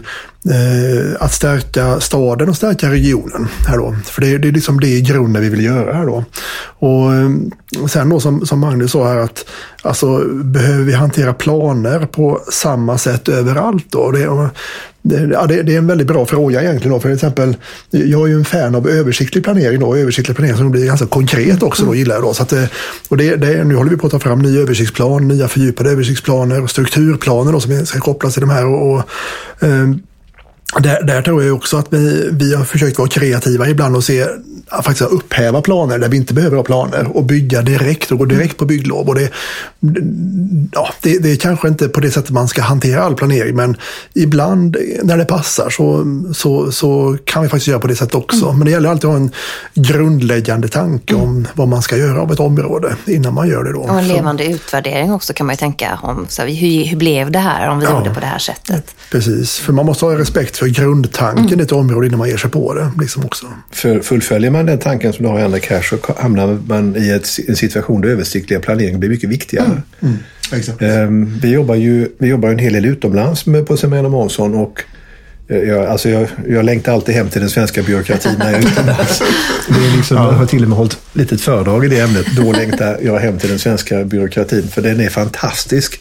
att 1.18 1.32
stärka 1.32 2.00
staden 2.00 2.48
och 2.48 2.56
stärka 2.56 2.90
regionen. 2.90 3.48
Här 3.66 3.76
då. 3.76 3.96
För 4.04 4.20
det, 4.20 4.38
det 4.38 4.48
är 4.48 4.52
liksom 4.52 4.80
det 4.80 4.88
i 4.88 5.00
grunden 5.00 5.42
vi 5.42 5.48
vill 5.48 5.64
göra 5.64 5.92
här 5.92 6.06
då. 6.06 6.24
Och 6.62 7.14
eh, 7.14 7.30
sen 7.88 8.08
då 8.08 8.20
som, 8.20 8.46
som 8.46 8.60
Magnus 8.60 8.92
sa 8.92 9.08
här 9.08 9.16
att 9.16 9.44
alltså, 9.82 10.24
behöver 10.28 10.84
vi 10.84 10.92
hantera 10.92 11.34
planer 11.34 12.06
på 12.06 12.40
samma 12.52 12.98
sätt 12.98 13.28
överallt 13.28 13.86
då? 13.90 14.10
Det, 14.10 14.50
det, 15.02 15.26
det, 15.26 15.62
det, 15.62 15.74
är 15.74 15.78
en 15.78 15.86
väldigt 15.86 16.06
bra 16.06 16.26
fråga 16.26 16.62
egentligen. 16.62 16.92
Då. 16.92 17.00
För 17.00 17.10
exempel, 17.10 17.56
jag 17.90 18.22
är 18.22 18.26
ju 18.26 18.34
en 18.34 18.44
fan 18.44 18.74
av 18.74 18.88
översiktlig 18.88 19.44
planering. 19.44 19.80
Då. 19.80 19.96
Översiktlig 19.96 20.36
planering 20.36 20.58
som 20.58 20.70
blir 20.70 20.86
ganska 20.86 21.06
konkret 21.06 21.62
också 21.62 21.84
då, 21.84 21.94
gillar 21.94 22.14
jag. 22.14 22.24
Då. 22.24 22.34
Så 22.34 22.42
att, 22.42 22.52
och 23.08 23.16
det, 23.16 23.36
det, 23.36 23.64
nu 23.64 23.74
håller 23.74 23.90
vi 23.90 23.96
på 23.96 24.06
att 24.06 24.12
ta 24.12 24.18
fram 24.18 24.38
ny 24.38 24.58
översiktsplan, 24.58 25.28
nya 25.28 25.48
fördjupade 25.48 25.90
översiktsplaner 25.90 26.62
och 26.62 26.70
strukturplaner 26.70 27.52
då, 27.52 27.60
som 27.60 27.86
ska 27.86 28.00
kopplas 28.00 28.34
till 28.34 28.40
de 28.40 28.50
här. 28.50 28.66
Och, 28.66 28.92
och 28.92 28.98
eh, 29.62 29.88
där, 30.78 31.02
där 31.02 31.22
tror 31.22 31.44
jag 31.44 31.56
också 31.56 31.76
att 31.76 31.86
vi, 31.90 32.28
vi 32.32 32.54
har 32.54 32.64
försökt 32.64 32.98
vara 32.98 33.08
kreativa 33.08 33.68
ibland 33.68 33.96
och 33.96 34.04
se, 34.04 34.26
faktiskt 34.70 35.10
upphäva 35.10 35.62
planer 35.62 35.98
där 35.98 36.08
vi 36.08 36.16
inte 36.16 36.34
behöver 36.34 36.56
ha 36.56 36.64
planer 36.64 37.16
och 37.16 37.24
bygga 37.24 37.62
direkt 37.62 38.10
och 38.12 38.18
gå 38.18 38.24
direkt 38.24 38.56
på 38.56 38.64
bygglov. 38.64 39.08
Och 39.08 39.14
det, 39.14 39.30
ja, 40.72 40.88
det, 41.00 41.18
det 41.18 41.32
är 41.32 41.36
kanske 41.36 41.68
inte 41.68 41.88
på 41.88 42.00
det 42.00 42.10
sättet 42.10 42.30
man 42.30 42.48
ska 42.48 42.62
hantera 42.62 43.02
all 43.02 43.14
planering, 43.14 43.56
men 43.56 43.76
ibland 44.14 44.76
när 45.02 45.16
det 45.16 45.24
passar 45.24 45.70
så, 45.70 46.04
så, 46.34 46.72
så 46.72 47.16
kan 47.24 47.42
vi 47.42 47.48
faktiskt 47.48 47.68
göra 47.68 47.80
på 47.80 47.86
det 47.86 47.96
sättet 47.96 48.14
också. 48.14 48.44
Mm. 48.44 48.58
Men 48.58 48.64
det 48.64 48.70
gäller 48.70 48.88
alltid 48.88 49.10
att 49.10 49.16
ha 49.16 49.20
en 49.20 49.30
grundläggande 49.74 50.68
tanke 50.68 51.14
mm. 51.14 51.26
om 51.26 51.48
vad 51.54 51.68
man 51.68 51.82
ska 51.82 51.96
göra 51.96 52.22
av 52.22 52.32
ett 52.32 52.40
område 52.40 52.96
innan 53.06 53.34
man 53.34 53.48
gör 53.48 53.64
det. 53.64 53.72
Då. 53.72 53.80
Och 53.80 53.98
en 53.98 54.08
levande 54.08 54.44
så. 54.44 54.50
utvärdering 54.50 55.12
också 55.12 55.32
kan 55.32 55.46
man 55.46 55.52
ju 55.52 55.58
tänka 55.58 55.98
om. 56.02 56.26
Så 56.28 56.42
hur, 56.42 56.84
hur 56.84 56.96
blev 56.96 57.30
det 57.30 57.38
här 57.38 57.68
om 57.68 57.78
vi 57.78 57.84
ja, 57.84 57.98
gjorde 57.98 58.14
på 58.14 58.20
det 58.20 58.26
här 58.26 58.38
sättet? 58.38 58.94
Precis, 59.10 59.58
för 59.58 59.72
man 59.72 59.86
måste 59.86 60.04
ha 60.04 60.18
respekt 60.18 60.56
för 60.56 60.66
grundtanken 60.66 61.46
mm. 61.46 61.60
i 61.60 61.62
ett 61.62 61.72
område 61.72 62.06
innan 62.06 62.18
man 62.18 62.28
ger 62.28 62.36
sig 62.36 62.50
på 62.50 62.74
det. 62.74 62.90
Liksom 63.00 63.24
också. 63.24 63.46
För 63.70 64.00
fullföljer 64.00 64.50
man 64.50 64.59
den 64.66 64.78
tanken 64.78 65.12
som 65.12 65.24
du 65.24 65.30
har 65.30 65.40
i 65.40 65.42
andra 65.42 65.58
cash 65.58 65.82
så 65.82 65.96
hamnar 66.16 66.58
man 66.66 66.96
i 66.96 67.10
ett, 67.10 67.28
en 67.48 67.56
situation 67.56 68.00
där 68.00 68.08
översiktliga 68.08 68.60
planering 68.60 69.00
blir 69.00 69.10
mycket 69.10 69.30
viktigare. 69.30 69.66
Mm. 69.66 69.82
Mm. 70.02 70.18
Um, 70.80 71.38
vi, 71.42 71.50
jobbar 71.50 71.74
ju, 71.74 72.08
vi 72.18 72.28
jobbar 72.28 72.48
en 72.48 72.58
hel 72.58 72.72
del 72.72 72.84
utomlands 72.84 73.46
med, 73.46 73.66
på 73.66 73.76
Semena 73.76 74.08
Månsson 74.08 74.54
och 74.54 74.82
eh, 75.48 75.58
jag, 75.58 75.86
alltså 75.86 76.08
jag, 76.08 76.28
jag 76.48 76.64
längtar 76.64 76.92
alltid 76.92 77.14
hem 77.14 77.28
till 77.28 77.40
den 77.40 77.50
svenska 77.50 77.82
byråkratin 77.82 78.34
när 78.38 78.52
jag 78.52 78.62
är 78.62 78.66
utomlands. 78.66 79.22
Det 79.68 79.86
är 79.86 79.96
liksom, 79.96 80.16
ja. 80.16 80.30
Jag 80.32 80.32
har 80.32 80.46
till 80.46 80.62
och 80.62 80.68
med 80.68 80.78
hållit 80.78 80.92
ett 80.92 81.00
litet 81.12 81.40
föredrag 81.40 81.84
i 81.84 81.88
det 81.88 82.00
ämnet. 82.00 82.26
Då 82.36 82.52
längtar 82.52 82.98
jag 83.02 83.18
hem 83.18 83.38
till 83.38 83.48
den 83.48 83.58
svenska 83.58 84.04
byråkratin 84.04 84.68
för 84.68 84.82
den 84.82 85.00
är 85.00 85.08
fantastisk. 85.08 86.00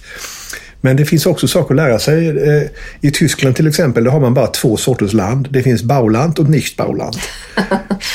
Men 0.82 0.96
det 0.96 1.06
finns 1.06 1.26
också 1.26 1.48
saker 1.48 1.74
att 1.74 1.76
lära 1.76 2.00
sig. 2.00 2.28
Eh, 2.28 2.64
I 3.02 3.12
Tyskland 3.12 3.56
till 3.56 3.68
exempel, 3.68 4.04
där 4.04 4.12
har 4.12 4.20
man 4.20 4.34
bara 4.34 4.48
två 4.48 4.78
sorters 4.78 5.14
land. 5.14 5.48
Det 5.52 5.64
finns 5.64 5.84
Bauland 5.84 6.40
och 6.40 6.50
Nichtbauland. 6.50 7.16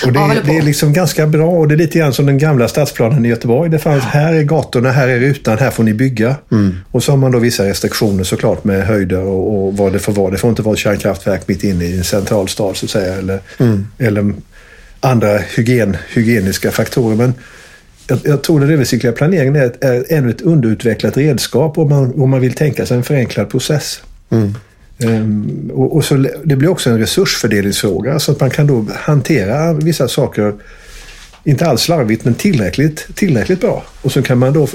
Och 0.07 0.13
det, 0.13 0.43
det 0.45 0.57
är 0.57 0.63
liksom 0.63 0.93
ganska 0.93 1.27
bra 1.27 1.51
och 1.51 1.69
det 1.69 1.75
är 1.75 1.77
lite 1.77 1.99
grann 1.99 2.13
som 2.13 2.27
den 2.27 2.39
gamla 2.39 2.69
stadsplanen 2.69 3.25
i 3.27 3.29
Göteborg. 3.29 3.71
Det 3.71 3.79
fanns, 3.79 4.05
här 4.05 4.33
är 4.33 4.43
gatorna, 4.43 4.91
här 4.91 5.09
är 5.09 5.21
rutan, 5.21 5.59
här 5.59 5.71
får 5.71 5.85
ni 5.85 5.95
bygga. 5.95 6.37
Mm. 6.53 6.77
Och 6.91 7.03
så 7.03 7.13
har 7.13 7.17
man 7.17 7.33
då 7.33 7.39
vissa 7.39 7.65
restriktioner 7.65 8.25
såklart 8.25 8.65
med 8.65 8.87
höjder 8.87 9.23
och, 9.23 9.67
och 9.67 9.77
vad 9.77 9.93
det 9.93 9.99
får 9.99 10.13
vara. 10.13 10.31
Det 10.31 10.39
får 10.39 10.51
inte 10.51 10.63
vara 10.63 10.73
ett 10.73 10.79
kärnkraftverk 10.79 11.49
mitt 11.49 11.65
inne 11.65 11.85
i 11.85 11.99
en 11.99 12.05
central 12.05 12.49
stad 12.49 12.77
så 12.77 12.87
att 12.87 12.91
säga. 12.91 13.15
Eller, 13.15 13.41
mm. 13.59 13.87
eller 13.99 14.35
andra 15.01 15.39
hygien, 15.39 15.97
hygieniska 16.09 16.71
faktorer. 16.71 17.17
Men 17.17 17.35
jag, 18.07 18.19
jag 18.25 18.43
tror 18.43 18.61
den 18.61 18.71
översiktliga 18.71 19.13
planeringen 19.13 19.57
är, 19.57 19.67
ett, 19.67 19.85
är 19.85 20.05
ännu 20.09 20.31
ett 20.31 20.41
underutvecklat 20.41 21.17
redskap 21.17 21.79
om 21.79 21.89
man, 21.89 22.23
om 22.23 22.31
man 22.31 22.41
vill 22.41 22.53
tänka 22.53 22.87
sig 22.87 22.97
en 22.97 23.05
förenklad 23.05 23.51
process. 23.51 24.03
Mm. 24.31 24.55
Um, 24.99 25.71
och, 25.75 25.97
och, 25.97 26.05
så, 26.05 26.27
det 26.45 26.57
blir 26.57 26.69
också 26.69 26.91
en 26.91 26.99
resursfördelningsfråga 26.99 28.19
så 28.19 28.33
att 28.33 28.41
man 28.41 28.51
kan 28.51 28.67
då 28.67 28.87
hantera 28.95 29.73
vissa 29.73 30.09
saker, 30.09 30.55
inte 31.45 31.67
alls 31.67 31.83
slarvigt, 31.83 32.25
men 32.25 32.35
tillräckligt, 32.35 33.07
tillräckligt 33.15 33.61
bra. 33.61 33.85
Och 34.03 34.13
så 34.13 34.23
kan 34.23 34.39
man 34.39 34.53
då 34.53 34.69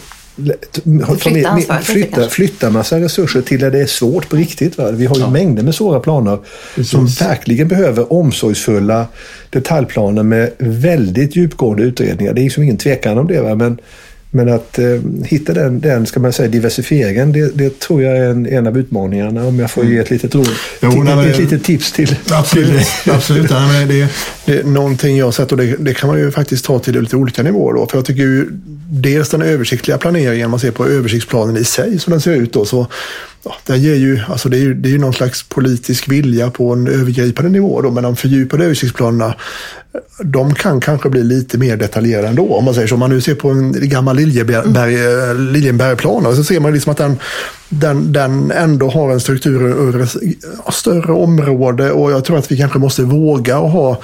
flytta, 1.83 2.29
flytta 2.29 2.69
massa 2.69 2.99
resurser 2.99 3.41
till 3.41 3.59
där 3.59 3.71
det 3.71 3.79
är 3.79 3.85
svårt 3.85 4.29
på 4.29 4.35
riktigt. 4.35 4.77
Va? 4.77 4.91
Vi 4.91 5.05
har 5.05 5.15
ju 5.15 5.21
ja. 5.21 5.29
mängder 5.29 5.63
med 5.63 5.75
svåra 5.75 5.99
planer 5.99 6.39
Precis. 6.75 6.91
som 6.91 7.07
verkligen 7.07 7.67
behöver 7.67 8.13
omsorgsfulla 8.13 9.07
detaljplaner 9.49 10.23
med 10.23 10.51
väldigt 10.57 11.35
djupgående 11.35 11.83
utredningar. 11.83 12.33
Det 12.33 12.41
är 12.41 12.43
liksom 12.43 12.63
ingen 12.63 12.77
tvekan 12.77 13.17
om 13.17 13.27
det. 13.27 13.41
Va? 13.41 13.55
Men, 13.55 13.77
men 14.31 14.49
att 14.49 14.79
eh, 14.79 14.85
hitta 15.25 15.53
den, 15.53 15.79
den, 15.79 16.05
ska 16.05 16.19
man 16.19 16.33
säga, 16.33 16.49
diversifieringen, 16.49 17.31
det, 17.31 17.57
det 17.57 17.79
tror 17.79 18.03
jag 18.03 18.17
är 18.17 18.29
en, 18.29 18.45
en 18.45 18.67
av 18.67 18.77
utmaningarna. 18.77 19.45
Om 19.45 19.59
jag 19.59 19.71
får 19.71 19.85
ge 19.85 19.97
ett 19.97 20.09
litet 20.09 20.35
råd. 20.35 20.49
Jo, 20.81 20.91
till, 20.91 21.03
nej, 21.03 21.29
ett, 21.29 21.37
litet 21.37 21.63
tips 21.63 21.91
till. 21.91 22.15
Absolut. 22.31 22.67
Till. 23.03 23.11
absolut 23.13 23.49
nej, 23.49 23.79
men 23.79 23.87
det, 23.87 24.09
det 24.45 24.59
är 24.59 24.63
någonting 24.63 25.17
jag 25.17 25.25
har 25.25 25.31
sett 25.31 25.51
och 25.51 25.57
det, 25.57 25.75
det, 25.79 25.93
kan 25.93 26.09
man 26.09 26.19
ju 26.19 26.31
faktiskt 26.31 26.65
ta 26.65 26.79
till 26.79 27.01
lite 27.01 27.15
olika 27.15 27.43
nivåer. 27.43 27.73
Då. 27.73 27.87
För 27.87 27.97
jag 27.97 28.05
tycker 28.05 28.21
ju 28.21 28.47
dels 28.91 29.29
den 29.29 29.41
översiktliga 29.41 29.97
planeringen, 29.97 30.49
man 30.49 30.59
ser 30.59 30.71
på 30.71 30.87
översiktsplanen 30.87 31.57
i 31.57 31.63
sig 31.63 31.99
som 31.99 32.11
den 32.11 32.21
ser 32.21 32.35
ut. 32.35 32.53
Då, 32.53 32.65
så 32.65 32.87
ja, 33.43 33.55
den 33.65 33.81
ger 33.81 33.95
ju, 33.95 34.19
alltså 34.27 34.49
det 34.49 34.57
är 34.57 34.61
ju 34.61 34.73
det 34.73 34.93
är 34.93 34.97
någon 34.97 35.13
slags 35.13 35.43
politisk 35.43 36.09
vilja 36.09 36.49
på 36.49 36.73
en 36.73 36.87
övergripande 36.87 37.51
nivå. 37.51 37.81
Då, 37.81 37.91
men 37.91 38.03
de 38.03 38.15
fördjupade 38.15 38.65
översiktsplanerna 38.65 39.35
de 40.23 40.53
kan 40.53 40.79
kanske 40.79 41.09
bli 41.09 41.23
lite 41.23 41.57
mer 41.57 41.77
detaljerade 41.77 42.27
ändå. 42.27 42.53
Om 42.55 42.65
man 42.65 42.73
säger 42.73 42.87
så. 42.87 42.95
Om 42.95 42.99
man 42.99 43.09
nu 43.09 43.21
ser 43.21 43.35
på 43.35 43.49
en 43.49 43.89
gammal 43.89 44.15
Liljeberg, 44.15 44.95
mm. 44.95 45.53
Liljenbergplan 45.53 46.35
så 46.35 46.43
ser 46.43 46.59
man 46.59 46.73
liksom 46.73 46.91
att 46.91 46.97
den, 46.97 47.19
den, 47.69 48.13
den 48.13 48.51
ändå 48.51 48.89
har 48.89 49.11
en 49.11 49.19
struktur 49.19 49.63
över 49.63 49.99
ett 49.99 50.73
större 50.73 51.13
område 51.13 51.91
och 51.91 52.11
jag 52.11 52.25
tror 52.25 52.37
att 52.37 52.51
vi 52.51 52.57
kanske 52.57 52.79
måste 52.79 53.01
våga 53.01 53.55
ha 53.55 54.01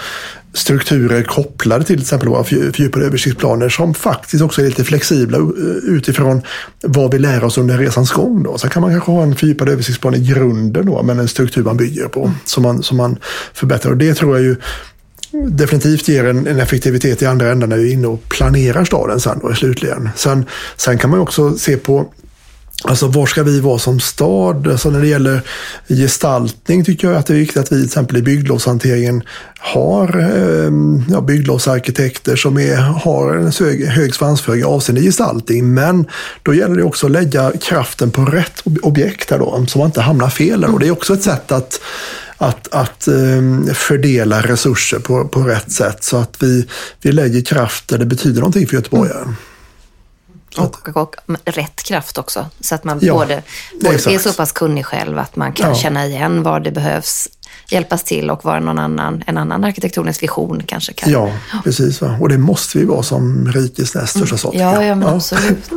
strukturer 0.56 1.24
kopplade 1.24 1.86
till 1.86 1.96
till 1.96 2.02
exempel 2.02 2.30
våra 2.30 2.44
fördjupade 2.44 3.06
översiktsplaner 3.06 3.70
som 3.70 3.94
faktiskt 3.94 4.44
också 4.44 4.62
är 4.62 4.66
lite 4.66 4.84
flexibla 4.84 5.38
utifrån 5.84 6.42
vad 6.82 7.12
vi 7.12 7.20
lär 7.20 7.44
oss 7.44 7.58
under 7.58 7.78
resans 7.78 8.12
gång. 8.12 8.44
Då. 8.44 8.58
Sen 8.58 8.70
kan 8.70 8.82
man 8.82 8.92
kanske 8.92 9.12
ha 9.12 9.24
en 9.24 9.36
fördjupad 9.36 9.70
översiktsplan 9.70 10.16
i 10.16 10.20
grunden 10.20 10.86
då, 10.86 11.04
men 11.04 11.20
en 11.20 11.28
struktur 11.28 11.64
man 11.64 11.78
bygger 11.78 12.08
på 12.08 12.32
som 12.46 12.64
man, 12.64 12.84
som 12.84 12.98
man 12.98 13.18
förbättrar. 13.54 13.92
Och 13.92 13.98
det 13.98 14.14
tror 14.14 14.36
jag 14.36 14.44
ju 14.44 14.56
definitivt 15.32 16.08
ger 16.08 16.26
en, 16.26 16.48
en, 16.48 16.60
effektivitet 16.60 17.22
i 17.22 17.26
andra 17.26 17.52
änden 17.52 17.70
när 17.70 17.78
vi 17.78 17.90
är 17.90 17.94
inne 17.94 18.08
och 18.08 18.30
planerar 18.30 18.86
staden 18.86 19.20
sen 19.20 19.40
då, 19.42 19.54
slutligen. 19.54 20.10
Sen, 20.16 20.46
sen 20.78 20.98
kan 20.98 21.10
man 21.10 21.20
också 21.20 21.58
se 21.58 21.78
på 21.78 22.12
Alltså 22.84 23.08
var 23.08 23.26
ska 23.26 23.44
vi 23.44 23.60
vara 23.60 23.80
som 23.80 24.00
stad? 24.00 24.68
Alltså 24.68 24.90
när 24.90 25.02
det 25.02 25.08
gäller 25.08 25.42
gestaltning 25.88 26.86
tycker 26.86 27.08
jag 27.08 27.18
att 27.18 27.26
det 27.26 27.34
är 27.34 27.38
viktigt 27.38 27.58
att 27.58 27.72
vi 27.72 27.76
till 27.76 27.86
exempel 27.86 28.18
i 28.18 28.22
bygglovshanteringen 28.22 29.24
har 29.60 30.20
eh, 30.20 30.72
ja, 31.10 31.22
bygglovsarkitekter 31.22 32.36
som 32.36 32.58
är, 32.58 32.76
har 32.76 33.36
en 33.36 33.52
hög, 33.52 33.86
hög 33.86 34.16
svansföring 34.16 34.66
avseende 34.66 35.02
gestaltning. 35.02 35.74
Men 35.74 36.08
då 36.44 36.54
gäller 36.54 36.76
det 36.76 36.84
också 36.84 37.06
att 37.06 37.12
lägga 37.12 37.52
kraften 37.62 38.12
på 38.12 38.26
rätt 38.26 38.62
objekt 38.82 39.32
här 39.32 39.40
då, 39.40 39.66
så 39.68 39.80
man 39.80 39.88
inte 39.88 40.02
hamnar 40.02 40.30
fel. 40.30 40.66
Och 40.66 40.80
det 40.80 40.88
är 40.88 40.92
också 40.92 41.14
ett 41.14 41.24
sätt 41.24 41.52
att 41.52 41.80
att, 42.38 42.74
att 42.74 43.08
eh, 43.08 43.74
fördela 43.74 44.42
resurser 44.42 45.00
på, 45.00 45.28
på 45.28 45.40
rätt 45.40 45.72
sätt 45.72 46.04
så 46.04 46.18
att 46.18 46.44
vi, 46.44 46.68
vi 47.02 47.12
lägger 47.12 47.42
kraft 47.42 47.88
där 47.88 47.98
det 47.98 48.06
betyder 48.06 48.40
någonting 48.40 48.68
för 48.68 48.76
göteborgare. 48.76 49.22
Mm. 49.22 49.36
Och, 50.58 50.90
och, 50.90 50.98
och, 50.98 51.16
rätt 51.46 51.84
kraft 51.84 52.18
också. 52.18 52.46
Så 52.60 52.76
att 52.76 52.84
man 52.84 53.00
ja, 53.02 53.14
både, 53.14 53.44
både 53.82 53.96
är 53.96 54.20
så 54.20 54.34
pass 54.34 54.52
kunnig 54.52 54.86
själv 54.86 55.20
att 55.20 55.36
man 55.36 55.54
kan 55.54 55.70
ja. 55.70 55.76
känna 55.76 56.06
igen 56.06 56.44
var 56.44 56.60
det 56.60 56.72
behövs 56.72 57.28
hjälpas 57.70 58.04
till 58.04 58.30
och 58.30 58.46
var 58.46 58.60
någon 58.60 58.80
annan, 58.80 59.24
en 59.28 59.38
annan 59.38 59.64
arkitektonisk 59.64 60.24
vision 60.24 60.64
kanske 60.66 60.94
kan. 60.94 61.12
Ja, 61.12 61.32
precis. 61.64 62.02
Va? 62.02 62.18
Och 62.20 62.30
det 62.30 62.38
måste 62.38 62.78
vi 62.78 62.86
vara 62.86 63.04
som 63.04 63.52
rikets 63.52 63.96
näst 63.96 64.18
största 64.18 64.38
stad. 64.38 64.52
Ja, 64.56 64.84
ja, 64.84 64.96
men 64.96 65.08
absolut. 65.08 65.72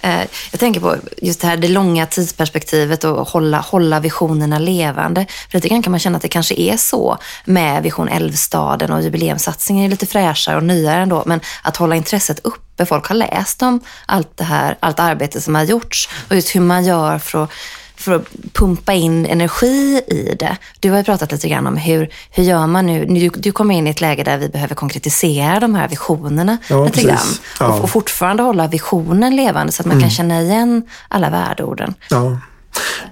Eh, 0.00 0.24
jag 0.50 0.60
tänker 0.60 0.80
på 0.80 0.96
just 1.16 1.40
det 1.40 1.46
här 1.46 1.56
det 1.56 1.68
långa 1.68 2.06
tidsperspektivet 2.06 3.04
och 3.04 3.28
hålla, 3.28 3.60
hålla 3.60 4.00
visionerna 4.00 4.58
levande. 4.58 5.26
För 5.50 5.58
lite 5.58 5.68
grann 5.68 5.82
kan 5.82 5.90
man 5.90 6.00
känna 6.00 6.16
att 6.16 6.22
det 6.22 6.28
kanske 6.28 6.54
är 6.54 6.76
så 6.76 7.18
med 7.44 7.82
Vision 7.82 8.08
Älvstaden 8.08 8.92
och 8.92 9.02
jubileumssatsningen 9.02 9.84
är 9.84 9.88
lite 9.88 10.06
fräschare 10.06 10.56
och 10.56 10.64
nyare 10.64 11.02
ändå. 11.02 11.22
Men 11.26 11.40
att 11.62 11.76
hålla 11.76 11.96
intresset 11.96 12.40
uppe. 12.44 12.86
Folk 12.86 13.06
har 13.06 13.14
läst 13.14 13.62
om 13.62 13.80
allt 14.06 14.36
det 14.36 14.44
här, 14.44 14.76
allt 14.80 15.00
arbete 15.00 15.40
som 15.40 15.54
har 15.54 15.62
gjorts 15.62 16.08
och 16.28 16.34
just 16.34 16.54
hur 16.54 16.60
man 16.60 16.84
gör 16.84 17.18
för 17.18 17.44
att 17.44 17.50
för 17.96 18.12
att 18.12 18.24
pumpa 18.52 18.92
in 18.92 19.26
energi 19.26 20.00
i 20.06 20.36
det. 20.38 20.56
Du 20.80 20.90
har 20.90 20.98
ju 20.98 21.04
pratat 21.04 21.32
lite 21.32 21.48
grann 21.48 21.66
om 21.66 21.76
hur, 21.76 22.08
hur 22.30 22.44
gör 22.44 22.66
man 22.66 22.86
nu? 22.86 23.06
Du, 23.06 23.28
du 23.28 23.52
kommer 23.52 23.74
in 23.74 23.86
i 23.86 23.90
ett 23.90 24.00
läge 24.00 24.24
där 24.24 24.38
vi 24.38 24.48
behöver 24.48 24.74
konkretisera 24.74 25.60
de 25.60 25.74
här 25.74 25.88
visionerna 25.88 26.58
ja, 26.68 26.84
lite 26.84 27.02
grann. 27.02 27.18
Ja. 27.60 27.66
Och, 27.66 27.84
och, 27.84 27.90
fortfarande 27.90 28.42
hålla 28.42 28.66
visionen 28.68 29.36
levande 29.36 29.72
så 29.72 29.82
att 29.82 29.86
man 29.86 29.96
mm. 29.96 30.02
kan 30.02 30.10
känna 30.10 30.42
igen 30.42 30.82
alla 31.08 31.30
värdeorden. 31.30 31.94
Ja. 32.10 32.38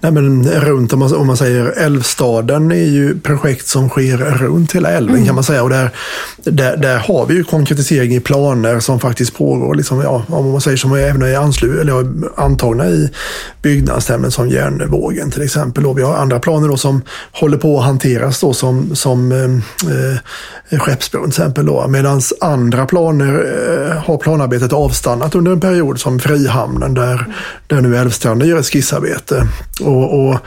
Nej, 0.01 0.13
men 0.13 0.51
runt, 0.51 0.93
om 0.93 0.99
man, 0.99 1.15
om 1.15 1.27
man 1.27 1.37
säger 1.37 1.67
Älvstaden 1.67 2.73
är 2.73 2.77
ju 2.77 3.21
projekt 3.21 3.67
som 3.67 3.89
sker 3.89 4.17
runt 4.17 4.73
hela 4.73 4.91
älven 4.91 5.15
mm. 5.15 5.27
kan 5.27 5.35
man 5.35 5.45
säga. 5.45 5.63
Och 5.63 5.71
där, 5.71 5.91
där, 6.45 6.77
där 6.77 6.99
har 6.99 7.27
vi 7.27 7.35
ju 7.35 7.45
konkretisering 7.45 8.15
i 8.15 8.21
planer 8.21 8.81
som 8.81 9.01
faktiskt 9.01 9.37
pågår. 9.37 9.75
Liksom, 9.75 10.01
ja, 10.01 10.25
om 10.29 10.51
man 10.51 10.61
säger 10.61 10.77
som 10.77 10.95
även 10.95 11.23
är 11.23 11.37
anslut, 11.37 11.81
eller 11.81 12.05
antagna 12.37 12.87
i 12.87 13.11
byggnadsnämnden 13.63 14.31
som 14.31 14.49
Järnvågen 14.49 15.31
till 15.31 15.43
exempel. 15.43 15.87
Och 15.87 15.99
vi 15.99 16.03
har 16.03 16.17
andra 16.17 16.39
planer 16.39 16.69
då 16.69 16.77
som 16.77 17.03
håller 17.33 17.59
på 17.59 17.79
att 17.79 17.85
hanteras 17.85 18.41
då 18.41 18.53
som, 18.53 18.97
som 18.97 19.33
eh, 19.33 20.79
Skeppsbron 20.79 21.31
till 21.31 21.43
exempel. 21.43 21.89
Medan 21.89 22.21
andra 22.41 22.87
planer 22.87 23.47
eh, 23.89 24.03
har 24.03 24.19
planarbetet 24.19 24.73
avstannat 24.73 25.35
under 25.35 25.53
en 25.53 25.61
period 25.61 26.01
som 26.01 26.21
Frihamnen 26.21 26.95
där, 26.95 27.27
där 27.67 27.81
nu 27.81 27.97
Älvstranden 27.97 28.49
gör 28.49 28.59
ett 28.59 28.67
skissarbete. 28.67 29.49
Och, 29.81 30.21
och 30.21 30.39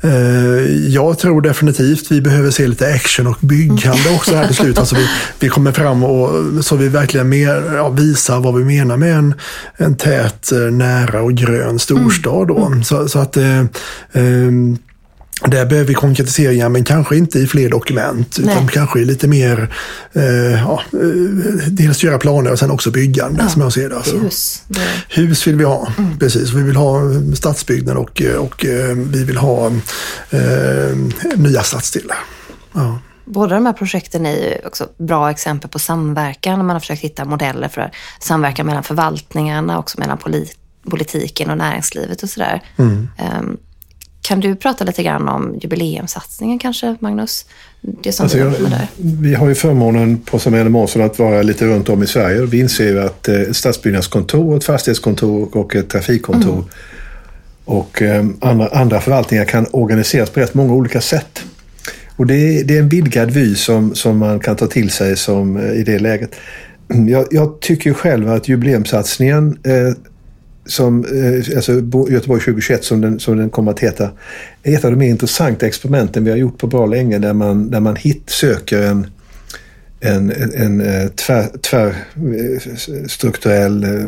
eh, 0.00 0.66
jag 0.88 1.18
tror 1.18 1.40
definitivt 1.40 2.10
vi 2.10 2.20
behöver 2.20 2.50
se 2.50 2.66
lite 2.66 2.94
action 2.94 3.26
och 3.26 3.38
byggande 3.40 4.14
också 4.14 4.36
här 4.36 4.46
till 4.46 4.56
slut. 4.56 4.78
Alltså 4.78 4.96
vi, 4.96 5.08
vi 5.40 5.48
kommer 5.48 5.72
fram 5.72 6.04
och 6.04 6.64
så 6.64 6.76
vi 6.76 6.88
verkligen 6.88 7.28
mer, 7.28 7.74
ja, 7.74 7.88
visar 7.88 8.40
vad 8.40 8.54
vi 8.54 8.64
menar 8.64 8.96
med 8.96 9.16
en, 9.16 9.34
en 9.76 9.96
tät, 9.96 10.52
eh, 10.52 10.58
nära 10.58 11.22
och 11.22 11.32
grön 11.32 11.78
storstad. 11.78 12.48
Då. 12.48 12.66
Mm. 12.66 12.84
Så, 12.84 13.08
så 13.08 13.18
att 13.18 13.36
eh, 13.36 13.60
eh, 14.12 14.52
där 15.46 15.66
behöver 15.66 15.88
vi 15.88 15.94
konkretiseringar, 15.94 16.68
men 16.68 16.84
kanske 16.84 17.16
inte 17.16 17.38
i 17.38 17.46
fler 17.46 17.70
dokument. 17.70 18.36
Nej. 18.38 18.54
Utan 18.54 18.68
kanske 18.68 18.98
lite 18.98 19.28
mer, 19.28 19.74
eh, 20.12 20.22
ja, 20.52 20.82
eh, 20.92 20.98
dels 21.68 22.04
göra 22.04 22.18
planer 22.18 22.52
och 22.52 22.58
sen 22.58 22.70
också 22.70 22.90
byggande 22.90 23.42
ja. 23.42 23.48
som 23.48 23.62
jag 23.62 23.72
ser 23.72 23.88
det. 23.88 23.96
Alltså. 23.96 24.16
Hus. 24.16 24.62
Det... 24.68 24.80
Hus 25.08 25.46
vill 25.46 25.56
vi 25.56 25.64
ha, 25.64 25.88
mm. 25.98 26.18
precis. 26.18 26.52
Vi 26.52 26.62
vill 26.62 26.76
ha 26.76 27.00
stadsbyggnad 27.34 27.96
och, 27.96 28.22
och 28.38 28.66
eh, 28.66 28.96
vi 28.96 29.24
vill 29.24 29.36
ha 29.36 29.66
eh, 30.30 30.96
nya 31.36 31.62
stadsdelar. 31.62 32.18
Ja. 32.72 32.98
Båda 33.24 33.54
de 33.54 33.66
här 33.66 33.72
projekten 33.72 34.26
är 34.26 34.32
ju 34.32 34.66
också 34.66 34.88
bra 34.98 35.30
exempel 35.30 35.70
på 35.70 35.78
samverkan. 35.78 36.58
Man 36.58 36.70
har 36.70 36.80
försökt 36.80 37.02
hitta 37.02 37.24
modeller 37.24 37.68
för 37.68 37.90
samverkan 38.20 38.66
mellan 38.66 38.82
förvaltningarna, 38.82 39.78
också 39.78 40.00
mellan 40.00 40.18
politiken 40.90 41.50
och 41.50 41.58
näringslivet 41.58 42.22
och 42.22 42.28
sådär. 42.28 42.62
Mm. 42.76 43.08
Um, 43.38 43.58
kan 44.22 44.40
du 44.40 44.56
prata 44.56 44.84
lite 44.84 45.02
grann 45.02 45.28
om 45.28 45.58
jubileumssatsningen 45.60 46.58
kanske, 46.58 46.96
Magnus? 47.00 47.46
Det 47.80 48.12
som 48.12 48.24
alltså, 48.24 48.38
jag, 48.38 48.52
där. 48.52 48.86
Vi 48.96 49.34
har 49.34 49.48
ju 49.48 49.54
förmånen 49.54 50.18
på 50.18 50.38
Samuel 50.38 50.68
Månsson 50.68 51.02
att 51.02 51.18
vara 51.18 51.42
lite 51.42 51.66
runt 51.66 51.88
om 51.88 52.02
i 52.02 52.06
Sverige. 52.06 52.46
Vi 52.46 52.60
inser 52.60 52.88
ju 52.88 53.00
att 53.00 53.28
eh, 53.28 53.42
stadsbyggnadskontor, 53.52 54.56
ett 54.56 54.64
fastighetskontor 54.64 55.56
och 55.56 55.76
ett 55.76 55.88
trafikkontor 55.88 56.52
mm. 56.52 56.64
och 57.64 58.02
eh, 58.02 58.26
andra, 58.40 58.68
andra 58.68 59.00
förvaltningar 59.00 59.44
kan 59.44 59.66
organiseras 59.70 60.30
på 60.30 60.40
rätt 60.40 60.54
många 60.54 60.72
olika 60.72 61.00
sätt. 61.00 61.42
Och 62.16 62.26
det 62.26 62.34
är, 62.34 62.64
det 62.64 62.76
är 62.76 62.80
en 62.80 62.88
vidgad 62.88 63.30
vy 63.30 63.54
som, 63.54 63.94
som 63.94 64.18
man 64.18 64.40
kan 64.40 64.56
ta 64.56 64.66
till 64.66 64.90
sig 64.90 65.16
som, 65.16 65.56
eh, 65.56 65.72
i 65.72 65.82
det 65.82 65.98
läget. 65.98 66.34
Jag, 67.08 67.26
jag 67.30 67.60
tycker 67.60 67.92
själv 67.92 68.28
att 68.28 68.48
jubileumssatsningen 68.48 69.58
eh, 69.64 69.94
som, 70.66 71.04
eh, 71.04 71.56
alltså 71.56 71.72
Göteborg 72.10 72.40
2021 72.40 72.84
som 72.84 73.00
den, 73.00 73.20
som 73.20 73.36
den 73.36 73.50
kommer 73.50 73.70
att 73.70 73.80
heta, 73.80 74.10
är 74.62 74.74
ett 74.74 74.84
av 74.84 74.90
de 74.90 74.96
mer 74.96 75.08
intressanta 75.08 75.66
experimenten 75.66 76.24
vi 76.24 76.30
har 76.30 76.38
gjort 76.38 76.58
på 76.58 76.66
bra 76.66 76.86
länge 76.86 77.18
där 77.18 77.32
man, 77.32 77.70
där 77.70 77.80
man 77.80 77.96
hit 77.96 78.22
söker 78.26 78.82
en, 78.82 79.06
en, 80.00 80.30
en, 80.30 80.80
en 80.80 81.10
tvär, 81.10 81.58
tvärstrukturell 81.58 83.84
eh, 83.84 84.06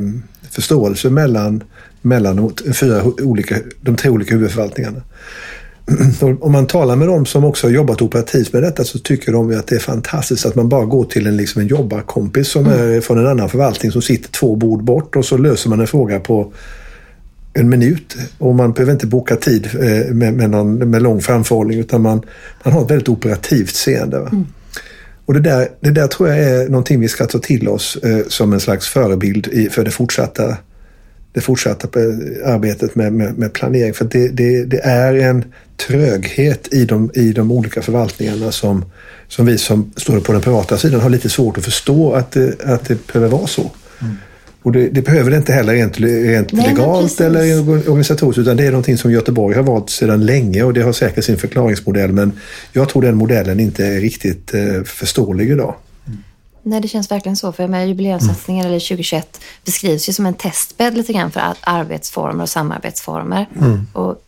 förståelse 0.50 1.10
mellan, 1.10 1.64
mellan 2.02 2.54
fyra 2.74 3.04
olika, 3.04 3.56
de 3.80 3.96
tre 3.96 4.10
olika 4.10 4.34
huvudförvaltningarna. 4.34 5.02
om 6.40 6.52
man 6.52 6.66
talar 6.66 6.96
med 6.96 7.08
dem 7.08 7.26
som 7.26 7.44
också 7.44 7.66
har 7.66 7.72
jobbat 7.72 8.02
operativt 8.02 8.52
med 8.52 8.62
detta 8.62 8.84
så 8.84 8.98
tycker 8.98 9.32
de 9.32 9.58
att 9.58 9.66
det 9.66 9.74
är 9.74 9.80
fantastiskt 9.80 10.46
att 10.46 10.54
man 10.54 10.68
bara 10.68 10.84
går 10.84 11.04
till 11.04 11.26
en, 11.26 11.36
liksom 11.36 11.62
en 11.62 11.68
jobbarkompis 11.68 12.48
som 12.48 12.66
mm. 12.66 12.96
är 12.96 13.00
från 13.00 13.18
en 13.18 13.26
annan 13.26 13.48
förvaltning 13.48 13.92
som 13.92 14.02
sitter 14.02 14.30
två 14.30 14.56
bord 14.56 14.84
bort 14.84 15.16
och 15.16 15.24
så 15.24 15.36
löser 15.36 15.70
man 15.70 15.80
en 15.80 15.86
fråga 15.86 16.20
på 16.20 16.52
en 17.52 17.68
minut. 17.68 18.16
Och 18.38 18.54
man 18.54 18.72
behöver 18.72 18.92
inte 18.92 19.06
boka 19.06 19.36
tid 19.36 19.68
eh, 19.74 20.14
med, 20.14 20.34
med, 20.34 20.50
någon, 20.50 20.90
med 20.90 21.02
lång 21.02 21.20
framförhållning 21.20 21.78
utan 21.78 22.02
man, 22.02 22.22
man 22.62 22.74
har 22.74 22.84
ett 22.84 22.90
väldigt 22.90 23.08
operativt 23.08 23.74
seende. 23.74 24.16
Mm. 24.16 24.46
Och 25.26 25.34
det 25.34 25.40
där, 25.40 25.68
det 25.80 25.90
där 25.90 26.06
tror 26.06 26.28
jag 26.28 26.38
är 26.38 26.68
någonting 26.68 27.00
vi 27.00 27.08
ska 27.08 27.26
ta 27.26 27.38
till 27.38 27.68
oss 27.68 27.96
eh, 27.96 28.26
som 28.28 28.52
en 28.52 28.60
slags 28.60 28.88
förebild 28.88 29.46
i, 29.46 29.68
för 29.68 29.84
det 29.84 29.90
fortsatta 29.90 30.56
det 31.34 31.40
fortsatta 31.40 31.88
arbetet 32.44 32.94
med, 32.94 33.12
med, 33.12 33.38
med 33.38 33.52
planering. 33.52 33.94
För 33.94 34.04
det, 34.04 34.28
det, 34.28 34.64
det, 34.64 34.80
är 34.84 35.14
en 35.14 35.44
tröghet 35.86 36.68
i 36.72 36.84
de, 36.84 37.10
i 37.14 37.32
de 37.32 37.52
olika 37.52 37.82
förvaltningarna 37.82 38.52
som, 38.52 38.84
som 39.28 39.46
vi 39.46 39.58
som 39.58 39.92
står 39.96 40.20
på 40.20 40.32
den 40.32 40.40
privata 40.40 40.78
sidan 40.78 41.00
har 41.00 41.10
lite 41.10 41.28
svårt 41.28 41.58
att 41.58 41.64
förstå 41.64 42.12
att 42.12 42.30
det, 42.32 42.64
att 42.64 42.84
det 42.84 43.06
behöver 43.06 43.28
vara 43.28 43.46
så. 43.46 43.70
Mm. 44.00 44.16
Och 44.62 44.72
det, 44.72 44.88
det, 44.88 45.02
behöver 45.02 45.30
det 45.30 45.36
inte 45.36 45.52
heller 45.52 45.72
rent, 45.72 46.00
rent 46.00 46.52
Nej, 46.52 46.68
legalt 46.68 47.20
eller 47.20 47.68
organisatoriskt 47.68 48.38
utan 48.38 48.56
det 48.56 48.66
är 48.66 48.70
någonting 48.70 48.98
som 48.98 49.12
Göteborg 49.12 49.56
har 49.56 49.62
valt 49.62 49.90
sedan 49.90 50.26
länge 50.26 50.62
och 50.62 50.74
det 50.74 50.82
har 50.82 50.92
säkert 50.92 51.24
sin 51.24 51.36
förklaringsmodell 51.36 52.12
men 52.12 52.32
jag 52.72 52.88
tror 52.88 53.02
den 53.02 53.16
modellen 53.16 53.60
inte 53.60 53.86
är 53.86 54.00
riktigt 54.00 54.54
eh, 54.54 54.82
förståelig 54.84 55.50
idag. 55.50 55.74
Nej, 56.64 56.80
det 56.80 56.88
känns 56.88 57.10
verkligen 57.10 57.36
så. 57.36 57.52
För 57.52 57.84
jubileumssatsningen, 57.84 58.64
mm. 58.64 58.72
eller 58.72 58.80
2021, 58.80 59.40
beskrivs 59.64 60.08
ju 60.08 60.12
som 60.12 60.26
en 60.26 60.34
testbädd 60.34 60.96
lite 60.96 61.12
grann 61.12 61.30
för 61.30 61.42
arbetsformer 61.60 62.42
och 62.42 62.48
samarbetsformer. 62.48 63.48
Mm. 63.56 63.86
Och 63.92 64.20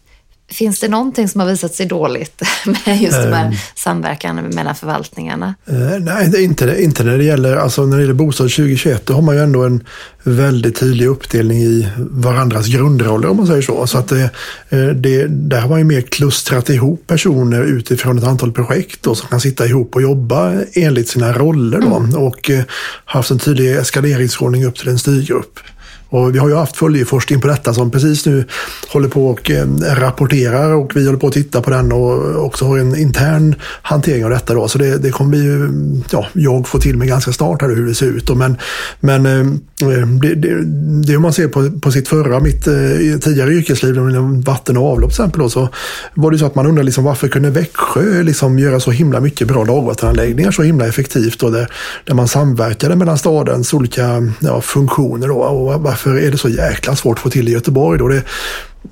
Finns 0.48 0.80
det 0.80 0.88
någonting 0.88 1.28
som 1.28 1.40
har 1.40 1.48
visat 1.48 1.74
sig 1.74 1.86
dåligt 1.86 2.42
med 2.86 3.02
just 3.02 3.22
de 3.22 3.32
här 3.32 3.60
samverkan 3.74 4.36
mellan 4.36 4.74
förvaltningarna? 4.74 5.54
Eh, 5.66 6.00
nej, 6.00 6.44
inte, 6.44 6.82
inte 6.82 7.04
när 7.04 7.18
det 7.18 7.24
gäller, 7.24 7.56
alltså 7.56 7.86
när 7.86 7.96
det 7.96 8.02
gäller 8.02 8.14
bostad 8.14 8.50
2021. 8.50 9.06
Då 9.06 9.14
har 9.14 9.22
man 9.22 9.34
ju 9.34 9.42
ändå 9.42 9.64
en 9.64 9.84
väldigt 10.22 10.76
tydlig 10.76 11.06
uppdelning 11.06 11.58
i 11.58 11.88
varandras 11.96 12.66
grundroller 12.66 13.28
om 13.28 13.36
man 13.36 13.46
säger 13.46 13.62
så. 13.62 13.86
Så 13.86 13.98
att 13.98 14.08
det, 14.08 14.30
eh, 14.68 14.86
det, 14.86 15.26
där 15.26 15.60
har 15.60 15.68
man 15.68 15.78
ju 15.78 15.84
mer 15.84 16.00
klustrat 16.00 16.70
ihop 16.70 17.06
personer 17.06 17.62
utifrån 17.62 18.18
ett 18.18 18.24
antal 18.24 18.52
projekt 18.52 19.02
då, 19.02 19.14
som 19.14 19.28
kan 19.28 19.40
sitta 19.40 19.66
ihop 19.66 19.94
och 19.94 20.02
jobba 20.02 20.52
enligt 20.72 21.08
sina 21.08 21.32
roller 21.32 21.80
då, 21.80 21.96
mm. 21.96 22.16
och 22.16 22.50
eh, 22.50 22.62
haft 23.04 23.30
en 23.30 23.38
tydlig 23.38 23.76
eskaleringsordning 23.76 24.64
upp 24.64 24.76
till 24.76 24.88
en 24.88 24.98
styrgrupp. 24.98 25.58
Och 26.08 26.34
vi 26.34 26.38
har 26.38 26.48
ju 26.48 26.54
haft 26.54 26.76
följeforskning 26.76 27.40
på 27.40 27.46
detta 27.46 27.74
som 27.74 27.90
precis 27.90 28.26
nu 28.26 28.44
håller 28.88 29.08
på 29.08 29.28
och 29.28 29.50
eh, 29.50 29.66
rapporterar 29.80 30.74
och 30.74 30.96
vi 30.96 31.06
håller 31.06 31.18
på 31.18 31.26
att 31.26 31.32
titta 31.32 31.62
på 31.62 31.70
den 31.70 31.92
och 31.92 32.44
också 32.44 32.64
har 32.64 32.78
en 32.78 32.96
intern 32.96 33.54
hantering 33.82 34.24
av 34.24 34.30
detta. 34.30 34.54
Då. 34.54 34.68
Så 34.68 34.78
det, 34.78 34.98
det 34.98 35.10
kommer 35.10 35.36
ju, 35.38 35.70
ja, 36.10 36.26
jag 36.32 36.68
få 36.68 36.78
till 36.78 36.96
mig 36.96 37.08
ganska 37.08 37.32
snart 37.32 37.62
här 37.62 37.68
hur 37.68 37.86
det 37.86 37.94
ser 37.94 38.06
ut. 38.06 38.26
Då. 38.26 38.34
Men, 38.34 38.56
men 39.00 39.26
eh, 39.26 39.46
Eh, 39.82 40.06
det, 40.06 40.34
det, 40.34 40.64
det 41.06 41.18
man 41.18 41.32
ser 41.32 41.48
på, 41.48 41.70
på 41.80 41.92
sitt 41.92 42.08
förra, 42.08 42.40
mitt 42.40 42.66
eh, 42.66 42.74
tidigare 43.20 43.52
yrkesliv, 43.52 43.94
liksom 43.94 44.40
vatten 44.40 44.76
och 44.76 44.92
avlopp 44.92 45.10
till 45.10 45.20
exempel, 45.20 45.40
då, 45.40 45.50
så 45.50 45.68
var 46.14 46.30
det 46.30 46.38
så 46.38 46.46
att 46.46 46.54
man 46.54 46.66
undrade 46.66 46.84
liksom, 46.84 47.04
varför 47.04 47.28
kunde 47.28 47.50
Växjö 47.50 48.22
liksom 48.22 48.58
göra 48.58 48.80
så 48.80 48.90
himla 48.90 49.20
mycket 49.20 49.48
bra 49.48 49.64
dagvattenanläggningar 49.64 50.50
så 50.50 50.62
himla 50.62 50.86
effektivt 50.86 51.40
då, 51.40 51.50
där, 51.50 51.68
där 52.04 52.14
man 52.14 52.28
samverkade 52.28 52.96
mellan 52.96 53.18
stadens 53.18 53.74
olika 53.74 54.32
ja, 54.40 54.60
funktioner. 54.60 55.28
Då, 55.28 55.34
och 55.34 55.82
varför 55.82 56.18
är 56.18 56.30
det 56.30 56.38
så 56.38 56.48
jäkla 56.48 56.96
svårt 56.96 57.16
att 57.16 57.22
få 57.22 57.30
till 57.30 57.48
i 57.48 57.52
Göteborg? 57.52 57.98
Då? 57.98 58.08
Det, 58.08 58.22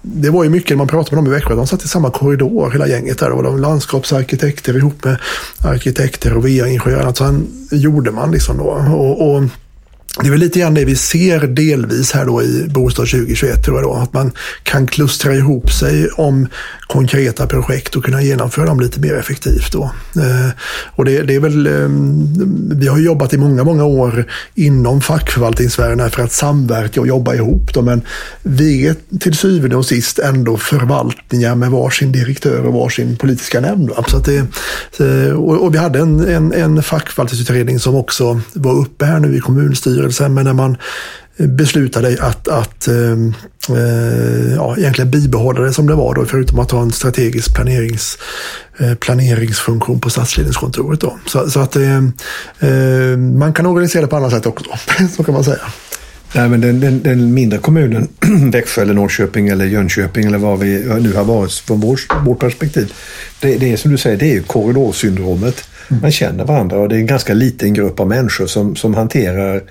det 0.02 0.30
var 0.30 0.44
ju 0.44 0.50
mycket 0.50 0.78
man 0.78 0.88
pratade 0.88 1.16
med 1.16 1.24
dem 1.24 1.32
i 1.32 1.34
Växjö. 1.34 1.54
De 1.54 1.66
satt 1.66 1.84
i 1.84 1.88
samma 1.88 2.10
korridor 2.10 2.70
hela 2.70 2.88
gänget 2.88 3.18
där. 3.18 3.30
Och 3.30 3.42
de 3.42 3.58
landskapsarkitekter 3.58 4.76
ihop 4.76 5.04
med 5.04 5.16
arkitekter 5.64 6.36
och 6.36 6.44
VA-ingenjörer. 6.44 7.12
Sen 7.12 7.46
gjorde 7.70 8.10
man 8.10 8.30
liksom 8.30 8.58
då. 8.58 8.64
Och, 8.64 9.34
och 9.34 9.42
det 10.20 10.26
är 10.26 10.30
väl 10.30 10.40
lite 10.40 10.58
grann 10.58 10.74
det 10.74 10.84
vi 10.84 10.96
ser 10.96 11.40
delvis 11.40 12.12
här 12.12 12.26
då 12.26 12.42
i 12.42 12.66
Bostad 12.68 13.10
2021 13.10 13.64
tror 13.64 13.76
jag 13.76 13.84
då. 13.84 13.94
Att 13.94 14.12
man 14.12 14.32
kan 14.62 14.86
klustra 14.86 15.34
ihop 15.34 15.72
sig 15.72 16.08
om 16.08 16.48
konkreta 16.86 17.46
projekt 17.46 17.96
och 17.96 18.04
kunna 18.04 18.22
genomföra 18.22 18.66
dem 18.66 18.80
lite 18.80 19.00
mer 19.00 19.14
effektivt 19.14 19.72
då. 19.72 19.82
Eh, 20.16 20.50
och 20.96 21.04
det, 21.04 21.22
det 21.22 21.34
är 21.34 21.40
väl, 21.40 21.66
eh, 21.66 21.88
vi 22.78 22.88
har 22.88 22.98
jobbat 22.98 23.34
i 23.34 23.38
många, 23.38 23.64
många 23.64 23.84
år 23.84 24.24
inom 24.54 25.00
fackförvaltningsvärlden 25.00 26.10
för 26.10 26.22
att 26.22 26.32
samverka 26.32 27.00
och 27.00 27.06
jobba 27.06 27.34
ihop 27.34 27.74
då. 27.74 27.82
Men 27.82 28.02
vi 28.42 28.86
är 28.86 28.96
till 29.20 29.36
syvende 29.36 29.76
och 29.76 29.86
sist 29.86 30.18
ändå 30.18 30.56
förvaltningar 30.56 31.54
med 31.54 31.70
varsin 31.70 32.12
direktör 32.12 32.66
och 32.66 32.72
varsin 32.72 33.16
politiska 33.16 33.60
nämnd. 33.60 33.90
Så 34.08 34.16
att 34.16 34.24
det, 34.24 34.46
eh, 35.04 35.32
och, 35.32 35.62
och 35.62 35.74
vi 35.74 35.78
hade 35.78 35.98
en, 35.98 36.28
en, 36.28 36.52
en 36.52 36.82
fackförvaltningsutredning 36.82 37.78
som 37.78 37.94
också 37.94 38.40
var 38.52 38.72
uppe 38.72 39.04
här 39.04 39.20
nu 39.20 39.36
i 39.36 39.40
kommunstyrelsen 39.40 40.03
styrelsen, 40.12 40.34
men 40.34 40.44
när 40.44 40.52
man 40.52 40.76
beslutade 41.36 42.16
att, 42.20 42.48
att 42.48 42.88
eh, 42.88 42.94
ja, 44.56 44.76
egentligen 44.78 45.10
bibehålla 45.10 45.60
det 45.60 45.72
som 45.72 45.86
det 45.86 45.94
var 45.94 46.14
då, 46.14 46.24
förutom 46.24 46.58
att 46.58 46.70
ha 46.70 46.82
en 46.82 46.92
strategisk 46.92 47.54
planerings, 47.54 48.18
eh, 48.78 48.94
planeringsfunktion 48.94 50.00
på 50.00 50.10
stadsledningskontoret. 50.10 51.00
Då. 51.00 51.18
Så, 51.26 51.50
så 51.50 51.60
att 51.60 51.76
eh, 51.76 52.00
man 53.38 53.52
kan 53.54 53.66
organisera 53.66 54.02
det 54.02 54.08
på 54.08 54.16
annat 54.16 54.32
sätt 54.32 54.46
också, 54.46 54.70
så 55.16 55.24
kan 55.24 55.34
man 55.34 55.44
säga. 55.44 55.58
Nej, 56.36 56.48
men 56.48 56.60
den, 56.60 56.80
den, 56.80 57.02
den, 57.02 57.34
mindre 57.34 57.58
kommunen, 57.58 58.08
Växjö 58.50 58.82
eller 58.82 58.94
Norrköping 58.94 59.48
eller 59.48 59.64
Jönköping 59.64 60.24
eller 60.24 60.38
vad 60.38 60.58
vi 60.58 60.98
nu 61.00 61.12
har 61.12 61.24
varit 61.24 61.52
från 61.52 61.80
vårt, 61.80 62.06
vårt 62.24 62.38
perspektiv. 62.38 62.92
Det, 63.40 63.56
det 63.56 63.72
är 63.72 63.76
som 63.76 63.90
du 63.90 63.98
säger, 63.98 64.16
det 64.16 64.36
är 64.36 64.40
korridorsyndromet. 64.40 65.64
Mm. 65.90 66.02
Man 66.02 66.12
känner 66.12 66.44
varandra 66.44 66.78
och 66.78 66.88
det 66.88 66.96
är 66.96 66.98
en 66.98 67.06
ganska 67.06 67.34
liten 67.34 67.74
grupp 67.74 68.00
av 68.00 68.08
människor 68.08 68.46
som, 68.46 68.76
som 68.76 68.94
hanterar 68.94 69.62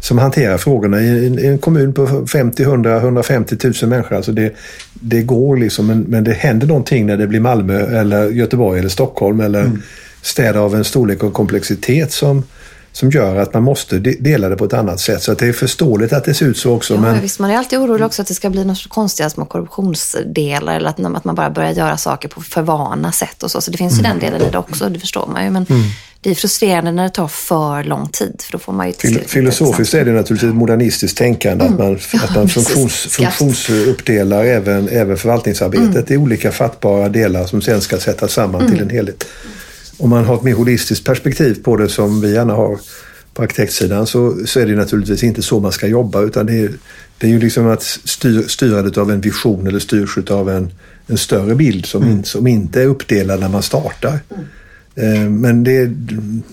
som 0.00 0.18
hanterar 0.18 0.58
frågorna 0.58 1.00
i 1.00 1.26
en, 1.26 1.38
i 1.38 1.46
en 1.46 1.58
kommun 1.58 1.92
på 1.92 2.26
50, 2.26 2.62
100, 2.62 2.96
150 2.96 3.56
000 3.64 3.90
människor. 3.90 4.16
Alltså 4.16 4.32
det, 4.32 4.54
det 4.94 5.22
går 5.22 5.56
liksom, 5.56 5.86
men, 5.86 6.00
men 6.00 6.24
det 6.24 6.32
händer 6.32 6.66
någonting 6.66 7.06
när 7.06 7.16
det 7.16 7.26
blir 7.26 7.40
Malmö 7.40 8.00
eller 8.00 8.30
Göteborg 8.30 8.78
eller 8.78 8.88
Stockholm 8.88 9.40
eller 9.40 9.60
mm. 9.60 9.82
städer 10.22 10.60
av 10.60 10.74
en 10.74 10.84
storlek 10.84 11.22
och 11.22 11.32
komplexitet 11.32 12.12
som, 12.12 12.44
som 12.92 13.10
gör 13.10 13.36
att 13.36 13.54
man 13.54 13.62
måste 13.62 13.98
dela 13.98 14.48
det 14.48 14.56
på 14.56 14.64
ett 14.64 14.72
annat 14.72 15.00
sätt. 15.00 15.22
Så 15.22 15.34
det 15.34 15.46
är 15.46 15.52
förståeligt 15.52 16.12
att 16.12 16.24
det 16.24 16.34
ser 16.34 16.46
ut 16.46 16.58
så 16.58 16.72
också. 16.72 16.94
Ja, 16.94 17.00
men... 17.00 17.20
visst, 17.20 17.38
man 17.38 17.50
är 17.50 17.56
alltid 17.56 17.78
orolig 17.78 18.06
också 18.06 18.22
att 18.22 18.28
det 18.28 18.34
ska 18.34 18.50
bli 18.50 18.64
något 18.64 18.88
konstiga 18.88 19.30
små 19.30 19.44
korruptionsdelar 19.44 20.76
eller 20.76 20.88
att, 20.88 21.00
att 21.16 21.24
man 21.24 21.34
bara 21.34 21.50
börjar 21.50 21.72
göra 21.72 21.96
saker 21.96 22.28
på 22.28 22.40
för 22.40 22.62
vana 22.62 23.12
sätt 23.12 23.42
och 23.42 23.50
så. 23.50 23.60
Så 23.60 23.70
det 23.70 23.78
finns 23.78 23.94
ju 23.94 24.00
mm. 24.00 24.10
den 24.10 24.18
delen 24.20 24.48
i 24.48 24.50
det 24.50 24.58
också, 24.58 24.88
det 24.88 25.00
förstår 25.00 25.26
man 25.26 25.44
ju. 25.44 25.50
Men 25.50 25.66
mm. 25.68 25.82
Är 26.30 26.34
frustrerande 26.34 26.92
när 26.92 27.02
det 27.02 27.10
tar 27.10 27.28
för 27.28 27.84
lång 27.84 28.08
tid, 28.08 28.42
för 28.44 28.52
då 28.52 28.58
får 28.58 28.72
man 28.72 28.86
ju 28.86 28.92
Fil 28.92 29.20
Filosofiskt 29.26 29.94
är 29.94 30.04
det 30.04 30.12
naturligtvis 30.12 30.50
ett 30.50 30.56
modernistiskt 30.56 31.18
tänkande 31.18 31.64
mm. 31.64 31.74
att 31.74 31.78
man, 31.78 31.94
att 32.22 32.34
man 32.34 32.48
funktions, 32.48 32.92
funktionsuppdelar 32.92 34.44
även, 34.44 34.88
även 34.88 35.16
förvaltningsarbetet 35.16 36.10
mm. 36.10 36.12
i 36.12 36.16
olika 36.16 36.52
fattbara 36.52 37.08
delar 37.08 37.46
som 37.46 37.62
sen 37.62 37.80
ska 37.80 37.98
sättas 37.98 38.32
samman 38.32 38.60
till 38.60 38.76
mm. 38.76 38.82
en 38.82 38.90
helhet 38.90 39.24
om 39.98 40.10
man 40.10 40.24
har 40.24 40.34
ett 40.34 40.42
mer 40.42 40.54
holistiskt 40.54 41.06
perspektiv 41.06 41.62
på 41.62 41.76
det 41.76 41.88
som 41.88 42.20
vi 42.20 42.32
gärna 42.32 42.54
har 42.54 42.78
på 43.34 43.42
arkitektsidan 43.42 44.06
så, 44.06 44.46
så 44.46 44.60
är 44.60 44.66
det 44.66 44.74
naturligtvis 44.74 45.22
inte 45.22 45.42
så 45.42 45.60
man 45.60 45.72
ska 45.72 45.86
jobba 45.86 46.22
utan 46.22 46.46
det 46.46 46.58
är, 46.58 46.70
det 47.18 47.26
är 47.26 47.30
ju 47.30 47.38
liksom 47.38 47.68
att 47.68 47.82
styr, 47.82 48.42
styra 48.48 49.02
av 49.02 49.10
en 49.10 49.20
vision 49.20 49.66
eller 49.66 49.78
styrs 49.78 50.18
av 50.30 50.50
en, 50.50 50.72
en 51.06 51.18
större 51.18 51.54
bild 51.54 51.86
som, 51.86 52.02
mm. 52.02 52.24
som 52.24 52.46
inte 52.46 52.82
är 52.82 52.86
uppdelad 52.86 53.40
när 53.40 53.48
man 53.48 53.62
startar. 53.62 54.20
Mm. 54.96 55.40
Men 55.40 55.64
det, 55.64 55.90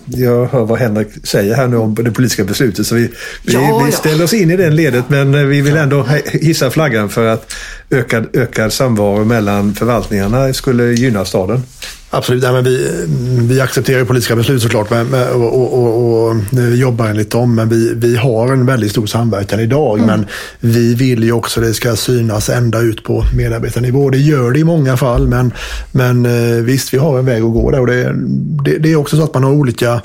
jag 0.05 0.45
hör 0.45 0.65
vad 0.65 0.79
Henrik 0.79 1.07
säger 1.23 1.55
här 1.55 1.67
nu 1.67 1.77
om 1.77 1.95
det 1.95 2.11
politiska 2.11 2.43
beslutet 2.43 2.87
så 2.87 2.95
vi, 2.95 3.11
vi, 3.43 3.53
ja, 3.53 3.83
vi 3.85 3.91
ställer 3.91 4.23
oss 4.23 4.33
in 4.33 4.51
i 4.51 4.57
den 4.57 4.75
ledet 4.75 5.05
men 5.07 5.35
eh, 5.35 5.41
vi 5.41 5.61
vill 5.61 5.75
ändå 5.75 6.05
hissa 6.25 6.71
flaggan 6.71 7.09
för 7.09 7.27
att 7.27 7.53
ökad, 7.89 8.27
ökad 8.33 8.73
samvaro 8.73 9.23
mellan 9.23 9.73
förvaltningarna 9.73 10.53
skulle 10.53 10.83
gynna 10.83 11.25
staden. 11.25 11.63
Absolut, 12.15 12.43
Nej, 12.43 12.51
men 12.51 12.63
vi, 12.63 13.05
vi 13.47 13.61
accepterar 13.61 14.05
politiska 14.05 14.35
beslut 14.35 14.61
såklart 14.61 14.89
med, 14.89 15.29
och, 15.29 15.61
och, 15.61 15.73
och, 15.73 16.29
och, 16.29 16.35
jobbar 16.73 17.07
enligt 17.07 17.31
dem. 17.31 17.55
Men 17.55 17.69
vi, 17.69 17.93
vi 17.95 18.15
har 18.15 18.53
en 18.53 18.65
väldigt 18.65 18.91
stor 18.91 19.05
samverkan 19.05 19.59
idag. 19.59 19.97
Mm. 19.97 20.07
Men 20.07 20.25
vi 20.59 20.95
vill 20.95 21.23
ju 21.23 21.31
också 21.31 21.59
att 21.59 21.65
det 21.65 21.73
ska 21.73 21.95
synas 21.95 22.49
ända 22.49 22.79
ut 22.79 23.03
på 23.03 23.25
medarbetarnivå. 23.35 24.09
Det 24.09 24.17
gör 24.17 24.51
det 24.51 24.59
i 24.59 24.63
många 24.63 24.97
fall. 24.97 25.27
Men, 25.27 25.53
men 25.91 26.25
eh, 26.25 26.63
visst, 26.63 26.93
vi 26.93 26.97
har 26.97 27.19
en 27.19 27.25
väg 27.25 27.43
att 27.43 27.53
gå 27.53 27.71
där. 27.71 27.79
Och 27.79 27.87
det, 27.87 28.13
det, 28.65 28.77
det 28.77 28.91
är 28.91 28.95
också 28.95 29.17
så 29.17 29.23
att 29.23 29.33
man 29.33 29.43
har 29.43 29.51
olika 29.51 30.01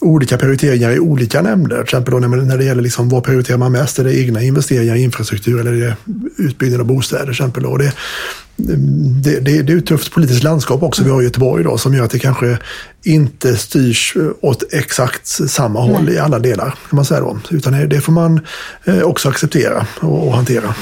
olika 0.00 0.36
prioriteringar 0.36 0.90
i 0.90 0.98
olika 0.98 1.42
nämnder. 1.42 1.76
Till 1.76 1.84
exempel 1.84 2.12
då 2.12 2.18
när 2.18 2.58
det 2.58 2.64
gäller 2.64 2.82
liksom 2.82 3.08
vad 3.08 3.24
prioriterar 3.24 3.58
man 3.58 3.72
mest? 3.72 3.98
Är 3.98 4.04
det 4.04 4.20
egna 4.20 4.42
investeringar 4.42 4.96
i 4.96 5.02
infrastruktur 5.02 5.60
eller 5.60 5.72
är 5.72 5.76
det 5.76 5.96
utbyggnad 6.36 6.80
av 6.80 6.86
bostäder? 6.86 7.22
Till 7.22 7.30
exempel 7.30 7.62
då? 7.62 7.76
Det, 7.76 7.92
det, 8.56 9.40
det, 9.40 9.62
det 9.62 9.72
är 9.72 9.76
ett 9.76 9.86
tufft 9.86 10.12
politiskt 10.12 10.42
landskap 10.42 10.82
också 10.82 11.04
vi 11.04 11.10
har 11.10 11.22
i 11.22 11.24
Göteborg 11.24 11.64
då, 11.64 11.78
som 11.78 11.94
gör 11.94 12.04
att 12.04 12.10
det 12.10 12.18
kanske 12.18 12.58
inte 13.02 13.56
styrs 13.56 14.16
åt 14.40 14.72
exakt 14.72 15.26
samma 15.26 15.80
håll 15.80 16.04
Nej. 16.04 16.14
i 16.14 16.18
alla 16.18 16.38
delar. 16.38 16.64
kan 16.64 16.96
man 16.96 17.04
säga 17.04 17.20
då. 17.20 17.38
Utan 17.50 17.88
det 17.88 18.00
får 18.00 18.12
man 18.12 18.40
eh, 18.84 19.02
också 19.02 19.28
acceptera 19.28 19.86
och 20.00 20.34
hantera 20.34 20.74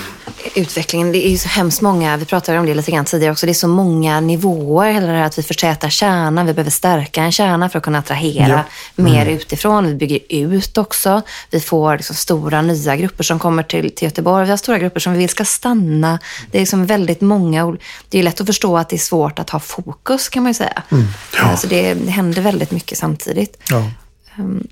utvecklingen. 0.55 1.13
Det 1.13 1.27
är 1.27 1.31
ju 1.31 1.39
så 1.39 1.49
hemskt 1.49 1.81
många, 1.81 2.17
vi 2.17 2.25
pratade 2.25 2.59
om 2.59 2.67
det 2.67 2.75
lite 2.75 2.91
grann 2.91 3.05
tidigare 3.05 3.33
också, 3.33 3.47
det 3.47 3.53
är 3.53 3.55
så 3.55 3.69
många 3.69 4.21
nivåer. 4.21 4.93
Hela 4.93 5.07
det 5.07 5.13
här 5.13 5.25
att 5.25 5.39
vi 5.39 5.43
förtätar 5.43 5.91
kärnan, 5.91 6.47
vi 6.47 6.53
behöver 6.53 6.71
stärka 6.71 7.23
en 7.23 7.33
kärna 7.33 7.69
för 7.69 7.79
att 7.79 7.85
kunna 7.85 7.99
attrahera 7.99 8.65
ja. 8.97 9.03
mm. 9.03 9.13
mer 9.13 9.27
utifrån. 9.27 9.87
Vi 9.87 9.95
bygger 9.95 10.21
ut 10.29 10.79
också. 10.79 11.23
Vi 11.51 11.61
får 11.61 11.97
liksom 11.97 12.17
stora 12.17 12.63
nya 12.63 12.97
grupper 12.97 13.25
som 13.25 13.39
kommer 13.39 13.63
till, 13.63 13.95
till 13.95 14.05
Göteborg. 14.05 14.45
Vi 14.45 14.51
har 14.51 14.57
stora 14.57 14.79
grupper 14.79 15.01
som 15.01 15.13
vi 15.13 15.19
vill 15.19 15.29
ska 15.29 15.45
stanna. 15.45 16.19
Det 16.51 16.59
är 16.59 16.63
liksom 16.63 16.87
väldigt 16.87 17.21
många. 17.21 17.77
Det 18.09 18.19
är 18.19 18.23
lätt 18.23 18.41
att 18.41 18.47
förstå 18.47 18.79
att 18.79 18.89
det 18.89 18.97
är 18.97 18.99
svårt 18.99 19.39
att 19.39 19.51
ha 19.51 19.61
fokus 19.61 20.29
kan 20.29 20.43
man 20.43 20.51
ju 20.51 20.55
säga. 20.55 20.83
Mm. 20.91 21.05
Ja. 21.37 21.43
Alltså 21.43 21.67
det, 21.67 21.95
det 21.95 22.11
händer 22.11 22.43
väldigt 22.43 22.71
mycket 22.71 22.99
samtidigt. 22.99 23.59
Ja. 23.71 23.91
Um, 24.39 24.69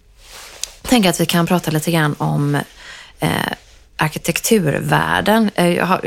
tänker 0.82 1.10
att 1.10 1.20
vi 1.20 1.26
kan 1.26 1.46
prata 1.46 1.70
lite 1.70 1.90
grann 1.90 2.14
om 2.18 2.54
eh, 3.20 3.30
arkitekturvärlden. 3.96 5.50
Eh, 5.54 5.98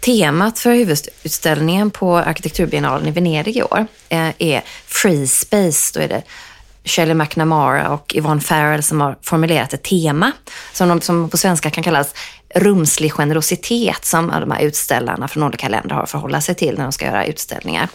temat 0.00 0.58
för 0.58 0.70
huvudutställningen 0.70 1.90
på 1.90 2.16
arkitekturbiennalen 2.16 3.08
i 3.08 3.10
Venedig 3.10 3.56
i 3.56 3.62
år 3.62 3.86
eh, 4.08 4.30
är 4.38 4.62
Free 4.86 5.26
Space. 5.26 5.98
Då 5.98 6.04
är 6.04 6.08
det 6.08 6.22
Shelley 6.84 7.14
McNamara 7.14 7.90
och 7.90 8.14
Yvonne 8.14 8.40
Farrell 8.40 8.82
som 8.82 9.00
har 9.00 9.16
formulerat 9.22 9.72
ett 9.72 9.82
tema 9.82 10.32
som, 10.72 10.88
de, 10.88 11.00
som 11.00 11.30
på 11.30 11.36
svenska 11.36 11.70
kan 11.70 11.84
kallas 11.84 12.14
rumslig 12.54 13.12
generositet 13.12 14.04
som 14.04 14.26
de 14.26 14.50
här 14.50 14.60
utställarna 14.60 15.28
från 15.28 15.42
olika 15.42 15.68
länder 15.68 15.94
har 15.94 16.02
att 16.02 16.10
förhålla 16.10 16.40
sig 16.40 16.54
till 16.54 16.74
när 16.76 16.82
de 16.82 16.92
ska 16.92 17.06
göra 17.06 17.26
utställningar. 17.26 17.88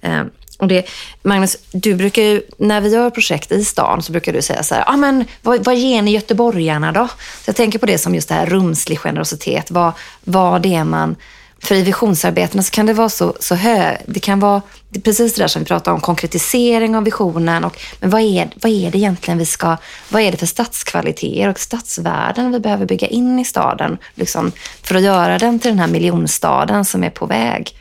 Eh, 0.00 0.22
och 0.58 0.68
det, 0.68 0.86
Magnus, 1.22 1.56
du 1.72 1.94
brukar 1.94 2.22
ju, 2.22 2.42
när 2.58 2.80
vi 2.80 2.88
gör 2.88 3.10
projekt 3.10 3.52
i 3.52 3.64
stan 3.64 4.02
så 4.02 4.12
brukar 4.12 4.32
du 4.32 4.42
säga 4.42 4.62
så 4.62 4.74
här, 4.74 4.84
ah, 4.86 4.96
men 4.96 5.24
vad, 5.42 5.64
vad 5.64 5.76
ger 5.76 6.02
ni 6.02 6.10
göteborgarna 6.10 6.92
då? 6.92 7.06
Så 7.08 7.48
jag 7.48 7.56
tänker 7.56 7.78
på 7.78 7.86
det 7.86 7.98
som 7.98 8.14
just 8.14 8.28
det 8.28 8.34
här 8.34 8.46
rumslig 8.46 8.98
generositet, 8.98 9.70
vad, 9.70 9.92
vad 10.24 10.62
det 10.62 10.74
är 10.74 10.84
man 10.84 11.16
för 11.64 11.74
i 11.74 11.82
visionsarbetena 11.82 12.62
så 12.62 12.70
kan 12.70 12.86
det 12.86 12.92
vara 12.92 13.08
så, 13.08 13.34
så 13.40 13.54
hö, 13.54 13.96
det 14.06 14.20
kan 14.20 14.40
vara 14.40 14.62
det 14.88 15.00
precis 15.00 15.34
det 15.34 15.42
där 15.42 15.48
som 15.48 15.62
vi 15.62 15.66
pratar 15.66 15.92
om, 15.92 16.00
konkretisering 16.00 16.96
av 16.96 17.04
visionen. 17.04 17.64
Och, 17.64 17.78
men 18.00 18.10
vad 18.10 18.20
är, 18.20 18.50
vad 18.62 18.72
är 18.72 18.90
det 18.90 18.98
egentligen 18.98 19.38
vi 19.38 19.46
ska, 19.46 19.76
vad 20.08 20.22
är 20.22 20.32
det 20.32 20.38
för 20.38 20.46
stadskvaliteter 20.46 21.48
och 21.48 21.60
stadsvärden 21.60 22.52
vi 22.52 22.60
behöver 22.60 22.86
bygga 22.86 23.06
in 23.06 23.38
i 23.38 23.44
staden 23.44 23.98
liksom, 24.14 24.52
för 24.82 24.94
att 24.94 25.02
göra 25.02 25.38
den 25.38 25.58
till 25.58 25.70
den 25.70 25.78
här 25.78 25.88
miljonstaden 25.88 26.84
som 26.84 27.04
är 27.04 27.10
på 27.10 27.26
väg? 27.26 27.76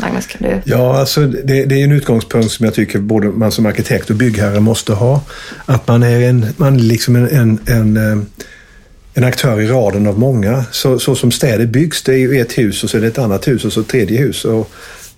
Magnus, 0.00 0.26
kan 0.26 0.48
du? 0.48 0.60
Ja, 0.64 0.98
alltså 0.98 1.26
det, 1.26 1.64
det 1.64 1.80
är 1.80 1.84
en 1.84 1.92
utgångspunkt 1.92 2.50
som 2.50 2.64
jag 2.64 2.74
tycker 2.74 2.98
både 2.98 3.28
man 3.28 3.52
som 3.52 3.66
arkitekt 3.66 4.10
och 4.10 4.16
byggherre 4.16 4.60
måste 4.60 4.92
ha. 4.92 5.22
Att 5.66 5.88
man 5.88 6.02
är 6.02 6.20
en, 6.20 6.46
man 6.56 6.78
liksom 6.78 7.16
en, 7.16 7.28
en, 7.28 7.60
en, 7.66 7.96
eh, 7.96 8.24
en 9.14 9.24
aktör 9.24 9.60
i 9.60 9.66
raden 9.66 10.06
av 10.06 10.18
många. 10.18 10.64
Så, 10.70 10.98
så 10.98 11.14
som 11.14 11.30
städer 11.30 11.66
byggs, 11.66 12.02
det 12.02 12.12
är 12.12 12.18
ju 12.18 12.40
ett 12.40 12.58
hus 12.58 12.84
och 12.84 12.90
så 12.90 12.96
är 12.96 13.00
det 13.00 13.06
ett 13.06 13.18
annat 13.18 13.48
hus 13.48 13.64
och 13.64 13.72
så 13.72 13.80
ett 13.80 13.88
tredje 13.88 14.18
hus. 14.18 14.44
Och 14.44 14.70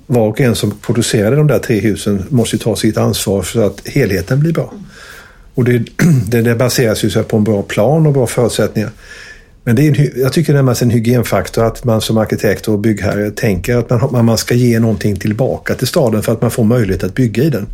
var 0.07 0.29
och 0.29 0.41
en 0.41 0.55
som 0.55 0.71
producerade 0.79 1.37
de 1.37 1.47
där 1.47 1.59
tre 1.59 1.81
husen 1.81 2.25
måste 2.29 2.59
ta 2.59 2.77
sitt 2.77 2.97
ansvar 2.97 3.43
för 3.43 3.67
att 3.67 3.89
helheten 3.89 4.41
blir 4.41 4.53
bra. 4.53 4.75
Och 5.55 5.65
det, 5.65 5.79
det, 6.29 6.43
det 6.43 6.55
baseras 6.55 7.05
ju 7.05 7.23
på 7.23 7.37
en 7.37 7.45
bra 7.45 7.63
plan 7.63 8.07
och 8.07 8.13
bra 8.13 8.27
förutsättningar. 8.27 8.91
Men 9.65 9.77
det 9.77 9.89
är 9.89 10.01
en, 10.01 10.11
jag 10.23 10.33
tycker 10.33 10.53
det 10.53 10.59
är 10.59 10.83
en 10.83 10.91
hygienfaktor 10.91 11.65
att 11.65 11.85
man 11.85 12.01
som 12.01 12.19
arkitekt 12.19 12.69
och 12.69 12.79
byggherre 12.79 13.31
tänker 13.31 13.77
att 13.77 14.13
man, 14.13 14.25
man 14.25 14.39
ska 14.39 14.55
ge 14.55 14.81
någonting 14.81 15.17
tillbaka 15.17 15.75
till 15.75 15.87
staden 15.87 16.23
för 16.23 16.33
att 16.33 16.43
man 16.43 16.51
får 16.51 16.65
möjlighet 16.65 17.05
att 17.05 17.15
bygga 17.15 17.43
i 17.43 17.51
den. 17.51 17.67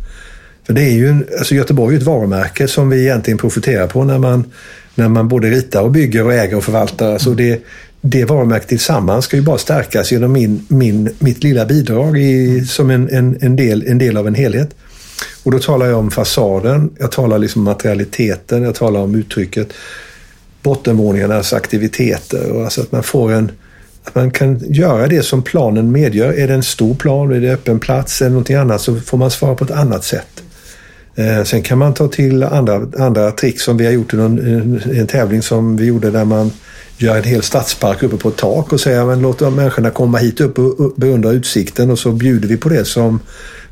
För 0.63 0.73
det 0.73 0.83
är 0.83 0.91
ju, 0.91 1.09
en, 1.09 1.25
alltså 1.37 1.55
Göteborg 1.55 1.95
är 1.95 1.99
ett 1.99 2.05
varumärke 2.05 2.67
som 2.67 2.89
vi 2.89 3.01
egentligen 3.01 3.37
profiterar 3.37 3.87
på 3.87 4.03
när 4.03 4.19
man, 4.19 4.51
när 4.95 5.09
man 5.09 5.27
både 5.27 5.49
ritar 5.49 5.81
och 5.81 5.91
bygger 5.91 6.25
och 6.25 6.33
äger 6.33 6.57
och 6.57 6.63
förvaltar. 6.63 7.13
Alltså 7.13 7.33
det, 7.33 7.61
det 8.01 8.25
varumärket 8.25 8.67
tillsammans 8.67 9.25
ska 9.25 9.35
ju 9.35 9.41
bara 9.43 9.57
stärkas 9.57 10.11
genom 10.11 10.31
min, 10.31 10.65
min, 10.67 11.09
mitt 11.19 11.43
lilla 11.43 11.65
bidrag 11.65 12.17
i, 12.17 12.65
som 12.65 12.89
en, 12.89 13.09
en, 13.09 13.37
en, 13.41 13.55
del, 13.55 13.83
en 13.87 13.97
del 13.97 14.17
av 14.17 14.27
en 14.27 14.35
helhet. 14.35 14.75
Och 15.43 15.51
då 15.51 15.59
talar 15.59 15.85
jag 15.85 15.99
om 15.99 16.11
fasaden, 16.11 16.89
jag 16.99 17.11
talar 17.11 17.39
liksom 17.39 17.63
materialiteten, 17.63 18.63
jag 18.63 18.75
talar 18.75 18.99
om 18.99 19.15
uttrycket 19.15 19.73
bottenvåningarnas 20.63 21.53
aktiviteter. 21.53 22.51
Och 22.51 22.63
alltså 22.63 22.81
att 22.81 22.91
man 22.91 23.03
får 23.03 23.31
en 23.31 23.51
att 24.03 24.15
man 24.15 24.31
kan 24.31 24.59
göra 24.73 25.07
det 25.07 25.23
som 25.23 25.41
planen 25.41 25.91
medger. 25.91 26.33
Är 26.33 26.47
det 26.47 26.53
en 26.53 26.63
stor 26.63 26.95
plan, 26.95 27.31
är 27.31 27.39
det 27.39 27.53
öppen 27.53 27.79
plats 27.79 28.21
eller 28.21 28.29
någonting 28.29 28.55
annat 28.55 28.81
så 28.81 28.95
får 28.95 29.17
man 29.17 29.31
svara 29.31 29.55
på 29.55 29.63
ett 29.63 29.71
annat 29.71 30.03
sätt. 30.03 30.43
Eh, 31.15 31.43
sen 31.43 31.61
kan 31.61 31.77
man 31.77 31.93
ta 31.93 32.07
till 32.07 32.43
andra, 32.43 32.87
andra 32.97 33.31
trick 33.31 33.59
som 33.59 33.77
vi 33.77 33.85
har 33.85 33.91
gjort 33.91 34.13
i 34.13 34.17
någon, 34.17 34.39
en 34.93 35.07
tävling 35.07 35.41
som 35.41 35.77
vi 35.77 35.85
gjorde 35.85 36.11
där 36.11 36.25
man 36.25 36.51
gör 36.97 37.17
en 37.17 37.23
hel 37.23 37.43
stadspark 37.43 38.03
uppe 38.03 38.17
på 38.17 38.29
ett 38.29 38.37
tak 38.37 38.73
och 38.73 38.79
säger 38.79 39.05
men 39.05 39.21
låt 39.21 39.39
människorna 39.39 39.89
komma 39.89 40.17
hit 40.17 40.41
upp 40.41 40.59
och 40.59 40.93
beundra 40.95 41.31
utsikten 41.31 41.91
och 41.91 41.99
så 41.99 42.11
bjuder 42.11 42.47
vi 42.47 42.57
på 42.57 42.69
det 42.69 42.85
som, 42.85 43.19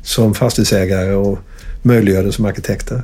som 0.02 0.34
fastighetsägare 0.34 1.14
och 1.14 1.38
möjliggör 1.82 2.22
det 2.22 2.32
som 2.32 2.44
arkitekter. 2.44 3.02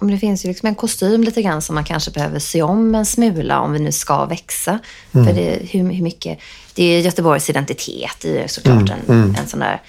Men 0.00 0.10
det 0.10 0.18
finns 0.18 0.44
ju 0.44 0.48
liksom 0.48 0.66
en 0.66 0.74
kostym 0.74 1.24
lite 1.24 1.42
grann 1.42 1.62
som 1.62 1.74
man 1.74 1.84
kanske 1.84 2.10
behöver 2.10 2.38
se 2.38 2.62
om 2.62 2.94
en 2.94 3.06
smula 3.06 3.60
om 3.60 3.72
vi 3.72 3.78
nu 3.78 3.92
ska 3.92 4.24
växa. 4.24 4.78
Mm. 5.12 5.26
För 5.26 5.34
det, 5.34 5.58
hur, 5.70 5.92
hur 5.92 6.02
mycket, 6.02 6.38
det 6.74 6.84
är 6.84 7.00
Göteborgs 7.00 7.50
identitet, 7.50 8.16
det 8.20 8.42
är 8.42 8.48
såklart 8.48 8.90
mm. 8.90 9.00
En, 9.08 9.14
mm. 9.14 9.34
en 9.34 9.46
sån 9.46 9.60
där 9.60 9.82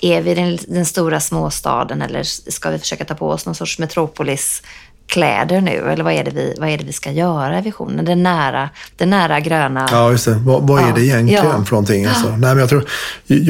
är 0.00 0.22
vi 0.22 0.34
den, 0.34 0.58
den, 0.68 0.86
stora 0.86 1.20
småstaden 1.20 2.02
eller 2.02 2.22
ska 2.50 2.70
vi 2.70 2.78
försöka 2.78 3.04
ta 3.04 3.14
på 3.14 3.28
oss 3.28 3.46
någon 3.46 3.54
sorts 3.54 3.78
metropolis 3.78 4.62
kläder 5.06 5.60
nu? 5.60 5.70
Eller 5.70 6.04
vad 6.04 6.12
är 6.12 6.24
det 6.24 6.30
vi, 6.30 6.54
vad 6.58 6.68
är 6.68 6.78
det 6.78 6.84
vi 6.84 6.92
ska 6.92 7.10
göra 7.10 7.58
i 7.58 7.62
visionen? 7.62 8.04
Den 8.04 8.22
nära, 8.22 8.70
den 8.96 9.10
nära 9.10 9.40
gröna... 9.40 9.88
Ja, 9.90 10.10
just 10.10 10.24
det. 10.24 10.34
Vad, 10.34 10.68
vad 10.68 10.82
är 10.82 10.92
det 10.92 11.04
egentligen 11.04 11.44
ja. 11.44 11.64
för 11.64 11.72
någonting? 11.72 12.06
Alltså? 12.06 12.28
Nej, 12.28 12.38
men 12.38 12.58
jag 12.58 12.68
tror 12.68 12.84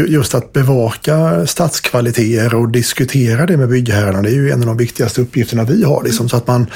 just 0.08 0.34
att 0.34 0.52
bevaka 0.52 1.46
stadskvaliteter 1.46 2.54
och 2.54 2.68
diskutera 2.68 3.46
det 3.46 3.56
med 3.56 3.68
byggherrarna, 3.68 4.22
det 4.22 4.28
är 4.28 4.34
ju 4.34 4.50
en 4.50 4.60
av 4.60 4.66
de 4.66 4.76
viktigaste 4.76 5.20
uppgifterna 5.20 5.64
vi 5.64 5.84
har. 5.84 6.02
Liksom, 6.04 6.28
så 6.28 6.36
att 6.36 6.46
man 6.46 6.66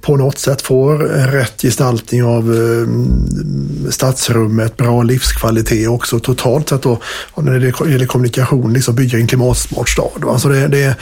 på 0.00 0.16
något 0.16 0.38
sätt 0.38 0.62
får 0.62 0.98
rätt 1.32 1.62
gestaltning 1.62 2.24
av 2.24 2.54
eh, 2.54 3.90
stadsrummet, 3.90 4.76
bra 4.76 5.02
livskvalitet 5.02 5.88
också 5.88 6.20
totalt 6.20 6.68
sett 6.68 6.82
då 6.82 6.98
när 7.36 7.58
det 7.58 7.90
gäller 7.90 8.06
kommunikation, 8.06 8.72
liksom 8.72 8.94
bygga 8.94 9.18
en 9.18 9.26
klimatsmart 9.26 9.88
stad. 9.88 10.24
Alltså 10.28 10.48
det, 10.48 10.68
det, 10.68 10.96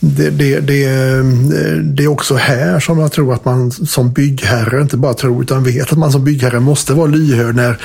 det, 0.00 0.30
det, 0.30 0.60
det, 0.60 0.86
det, 1.82 2.04
är 2.04 2.08
också 2.08 2.34
här 2.34 2.80
som 2.80 2.98
jag 2.98 3.12
tror 3.12 3.34
att 3.34 3.44
man 3.44 3.70
som 3.72 4.12
byggherre, 4.12 4.80
inte 4.82 4.96
bara 4.96 5.14
tror 5.14 5.42
utan 5.42 5.64
vet 5.64 5.92
att 5.92 5.98
man 5.98 6.12
som 6.12 6.24
byggherre 6.24 6.60
måste 6.60 6.94
vara 6.94 7.06
lyhörd 7.06 7.54
när 7.54 7.80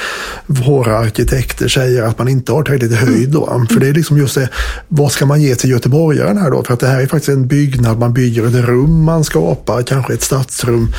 våra 0.47 0.97
arkitekter 0.97 1.67
säger 1.67 2.03
att 2.03 2.17
man 2.17 2.27
inte 2.27 2.51
har 2.51 2.63
tillräckligt 2.63 2.95
höjd. 2.95 3.29
Då. 3.29 3.65
För 3.69 3.79
det 3.79 3.87
är 3.87 3.93
liksom 3.93 4.17
just 4.17 4.35
det, 4.35 4.49
vad 4.87 5.11
ska 5.11 5.25
man 5.25 5.41
ge 5.41 5.55
till 5.55 5.69
göteborgaren 5.69 6.37
här 6.37 6.51
då? 6.51 6.63
För 6.63 6.73
att 6.73 6.79
det 6.79 6.87
här 6.87 7.01
är 7.01 7.07
faktiskt 7.07 7.29
en 7.29 7.47
byggnad, 7.47 7.99
man 7.99 8.13
bygger 8.13 8.47
ett 8.47 8.65
rum 8.65 9.03
man 9.03 9.23
skapar, 9.23 9.81
kanske 9.81 10.13
ett 10.13 10.23
stadsrum 10.23 10.93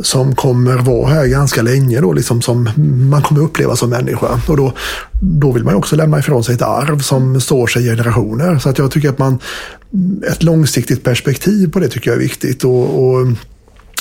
som 0.00 0.34
kommer 0.34 0.76
vara 0.76 1.08
här 1.08 1.26
ganska 1.26 1.62
länge 1.62 2.00
då, 2.00 2.12
liksom 2.12 2.42
som 2.42 2.70
man 3.10 3.22
kommer 3.22 3.40
uppleva 3.40 3.76
som 3.76 3.90
människa. 3.90 4.40
Och 4.48 4.56
då, 4.56 4.72
då 5.20 5.52
vill 5.52 5.64
man 5.64 5.74
också 5.74 5.96
lämna 5.96 6.18
ifrån 6.18 6.44
sig 6.44 6.54
ett 6.54 6.62
arv 6.62 6.98
som 6.98 7.40
står 7.40 7.66
sig 7.66 7.82
i 7.82 7.86
generationer. 7.86 8.58
Så 8.58 8.68
att 8.68 8.78
jag 8.78 8.90
tycker 8.90 9.08
att 9.08 9.18
man, 9.18 9.38
ett 10.30 10.42
långsiktigt 10.42 11.04
perspektiv 11.04 11.70
på 11.70 11.80
det 11.80 11.88
tycker 11.88 12.10
jag 12.10 12.16
är 12.16 12.22
viktigt. 12.22 12.64
och, 12.64 13.04
och 13.04 13.26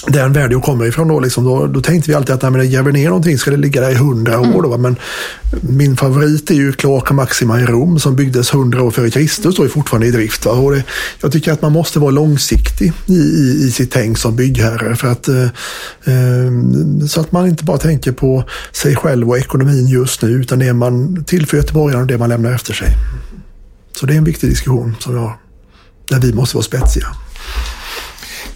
den 0.08 0.34
värld 0.34 0.54
jag 0.54 0.63
kommer 0.63 0.86
ifrån 0.86 1.08
då, 1.08 1.19
liksom, 1.19 1.43
då, 1.43 1.67
då 1.67 1.82
tänkte 1.82 2.12
vi 2.12 2.15
alltid 2.15 2.36
att 2.36 2.41
när 2.41 2.60
det 2.60 2.67
gräver 2.67 2.91
ner 2.91 3.08
någonting 3.08 3.38
ska 3.38 3.52
det 3.52 3.58
ligga 3.58 3.82
där 3.82 3.91
i 3.91 3.95
hundra 3.95 4.39
år. 4.39 4.62
Då, 4.62 4.78
men 4.78 4.95
min 5.62 5.97
favorit 5.97 6.52
är 6.52 6.56
ju 6.56 6.73
Cloaca 6.73 7.13
Maxima 7.13 7.62
i 7.62 7.65
Rom 7.65 8.00
som 8.00 8.15
byggdes 8.15 8.54
hundra 8.54 8.84
år 8.84 8.91
före 8.91 9.10
Kristus 9.10 9.60
och 9.60 9.65
är 9.65 9.69
fortfarande 9.69 10.08
i 10.08 10.12
drift. 10.12 10.45
Va? 10.45 10.52
Och 10.52 10.71
det, 10.71 10.84
jag 11.21 11.32
tycker 11.32 11.52
att 11.52 11.62
man 11.62 11.71
måste 11.71 12.00
vara 12.00 12.12
långsiktig 12.12 12.93
i, 13.08 13.13
i, 13.13 13.65
i 13.67 13.71
sitt 13.71 13.91
tänk 13.91 14.17
som 14.17 14.36
byggherre. 14.36 14.95
För 14.95 15.08
att, 15.08 15.28
eh, 15.28 15.43
eh, 15.43 16.52
så 17.08 17.21
att 17.21 17.32
man 17.32 17.47
inte 17.47 17.63
bara 17.63 17.78
tänker 17.78 18.12
på 18.12 18.43
sig 18.71 18.95
själv 18.95 19.30
och 19.30 19.38
ekonomin 19.38 19.88
just 19.88 20.21
nu 20.21 20.30
utan 20.30 20.60
det 20.60 20.73
man 20.73 21.23
tillför 21.23 21.58
göteborgarna 21.58 22.02
och 22.02 22.08
det 22.08 22.17
man 22.17 22.30
lämnar 22.30 22.52
efter 22.52 22.73
sig. 22.73 22.88
Så 24.00 24.06
det 24.06 24.13
är 24.13 24.17
en 24.17 24.23
viktig 24.23 24.50
diskussion 24.50 24.95
som 25.00 25.15
jag, 25.15 25.34
där 26.10 26.20
vi 26.20 26.34
måste 26.34 26.58
vara 26.58 26.63
spetsiga. 26.63 27.08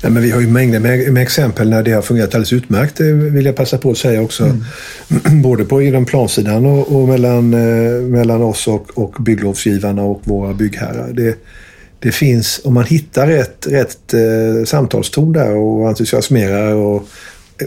Nej, 0.03 0.11
men 0.11 0.23
vi 0.23 0.31
har 0.31 0.41
ju 0.41 0.47
mängder 0.47 0.79
med, 0.79 1.13
med, 1.13 1.23
exempel 1.23 1.69
när 1.69 1.83
det 1.83 1.91
har 1.91 2.01
fungerat 2.01 2.29
alldeles 2.35 2.53
utmärkt, 2.53 2.97
det 2.97 3.13
vill 3.13 3.45
jag 3.45 3.55
passa 3.55 3.77
på 3.77 3.91
att 3.91 3.97
säga 3.97 4.21
också. 4.21 4.43
Mm. 4.43 5.41
Både 5.41 5.65
på 5.65 5.81
inom 5.81 6.05
plansidan 6.05 6.65
och, 6.65 6.95
och 6.95 7.07
mellan, 7.07 7.53
eh, 7.53 8.01
mellan 8.01 8.41
oss 8.41 8.67
och, 8.67 8.97
och 8.97 9.15
bygglovsgivarna 9.19 10.03
och 10.03 10.21
våra 10.23 10.53
byggherrar. 10.53 11.13
Det, 11.13 11.37
det 11.99 12.11
finns, 12.11 12.61
om 12.63 12.73
man 12.73 12.83
hittar 12.83 13.27
rätt, 13.27 13.67
rätt 13.69 14.13
eh, 14.13 14.65
samtalston 14.65 15.33
där 15.33 15.55
och 15.55 15.87
entusiasmerar 15.87 16.73
och, 16.73 17.07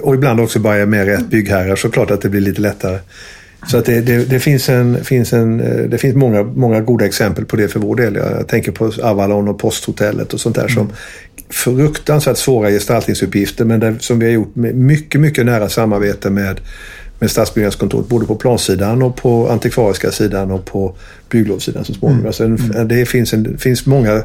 och 0.03 0.15
ibland 0.15 0.41
också 0.41 0.59
bara 0.59 0.87
med 0.87 1.07
rätt 1.07 1.27
byggherrar 1.31 1.77
så 1.77 1.91
klart 1.91 2.11
att 2.11 2.21
det 2.21 2.29
blir 2.29 2.41
lite 2.41 2.61
lättare. 2.61 2.99
Så 3.67 3.79
att 3.79 3.85
det, 3.85 4.01
det, 4.01 4.25
det, 4.25 4.41
finns, 4.41 4.69
en, 4.69 5.05
finns, 5.05 5.33
en, 5.33 5.61
eh, 5.61 5.77
det 5.77 5.99
finns 5.99 6.17
många, 6.17 6.43
många 6.43 6.81
goda 6.81 7.07
exempel 7.07 7.45
på 7.45 7.57
det 7.57 7.69
för 7.69 7.81
vår 7.81 7.97
del. 7.97 8.15
Jag 8.15 8.49
tänker 8.49 8.73
på 8.73 8.93
Avalon 9.03 9.49
och 9.49 9.59
Posthotellet 9.59 10.33
och 10.33 10.41
sånt 10.41 10.57
där 10.57 10.63
mm. 10.63 10.75
som 10.75 10.89
fruktansvärt 11.49 12.37
svåra 12.37 12.71
gestaltningsuppgifter 12.71 13.65
men 13.65 13.81
där, 13.81 13.97
som 14.01 14.19
vi 14.19 14.27
har 14.27 14.33
gjort 14.33 14.57
med 14.57 14.75
mycket, 14.75 15.21
mycket 15.21 15.47
nära 15.47 15.69
samarbete 15.69 16.31
med, 16.31 16.61
med 17.19 17.31
Stadsbyggnadskontoret 17.31 18.09
både 18.09 18.27
på 18.27 18.35
plansidan 18.35 19.03
och 19.03 19.17
på 19.17 19.49
antikvariska 19.49 20.11
sidan 20.11 20.51
och 20.51 20.65
på 20.65 20.97
bygglovssidan 21.29 21.85
så 21.85 21.95
småningom. 21.95 22.19
Mm. 22.19 22.27
Alltså 22.27 22.45
en, 22.45 22.57
mm. 22.57 22.89
det 22.89 23.07
finns, 23.07 23.33
en, 23.33 23.59
finns 23.59 23.87
många 23.87 24.23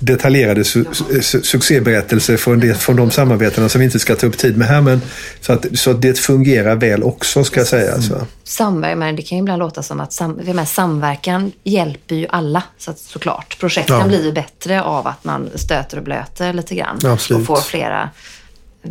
detaljerade 0.00 0.64
su 0.64 0.84
su 1.20 1.42
succéberättelser 1.42 2.36
från, 2.36 2.60
det, 2.60 2.74
från 2.74 2.96
de 2.96 3.10
samarbetena 3.10 3.68
som 3.68 3.78
vi 3.78 3.84
inte 3.84 3.98
ska 3.98 4.16
ta 4.16 4.26
upp 4.26 4.38
tid 4.38 4.56
med 4.56 4.68
här. 4.68 4.80
Men, 4.80 5.02
så, 5.40 5.52
att, 5.52 5.66
så 5.74 5.90
att 5.90 6.02
det 6.02 6.18
fungerar 6.18 6.76
väl 6.76 7.02
också 7.02 7.44
ska 7.44 7.64
sägas. 7.64 8.10
Mm. 8.10 8.24
Samverkan, 8.44 9.16
det 9.16 9.22
kan 9.22 9.38
ju 9.38 9.42
ibland 9.42 9.58
låta 9.58 9.82
som 9.82 10.00
att 10.00 10.12
sam, 10.12 10.32
med 10.32 10.68
samverkan 10.68 11.52
hjälper 11.64 12.14
ju 12.14 12.26
alla 12.28 12.62
så 12.78 12.90
att, 12.90 12.98
såklart. 12.98 13.56
Projekten 13.60 13.98
ja. 13.98 14.06
blir 14.06 14.24
ju 14.24 14.32
bättre 14.32 14.82
av 14.82 15.06
att 15.06 15.24
man 15.24 15.50
stöter 15.54 15.96
och 15.96 16.04
blöter 16.04 16.52
lite 16.52 16.74
grann. 16.74 16.98
Absolut. 17.04 17.40
Och 17.40 17.46
får 17.46 17.60
flera 17.60 18.10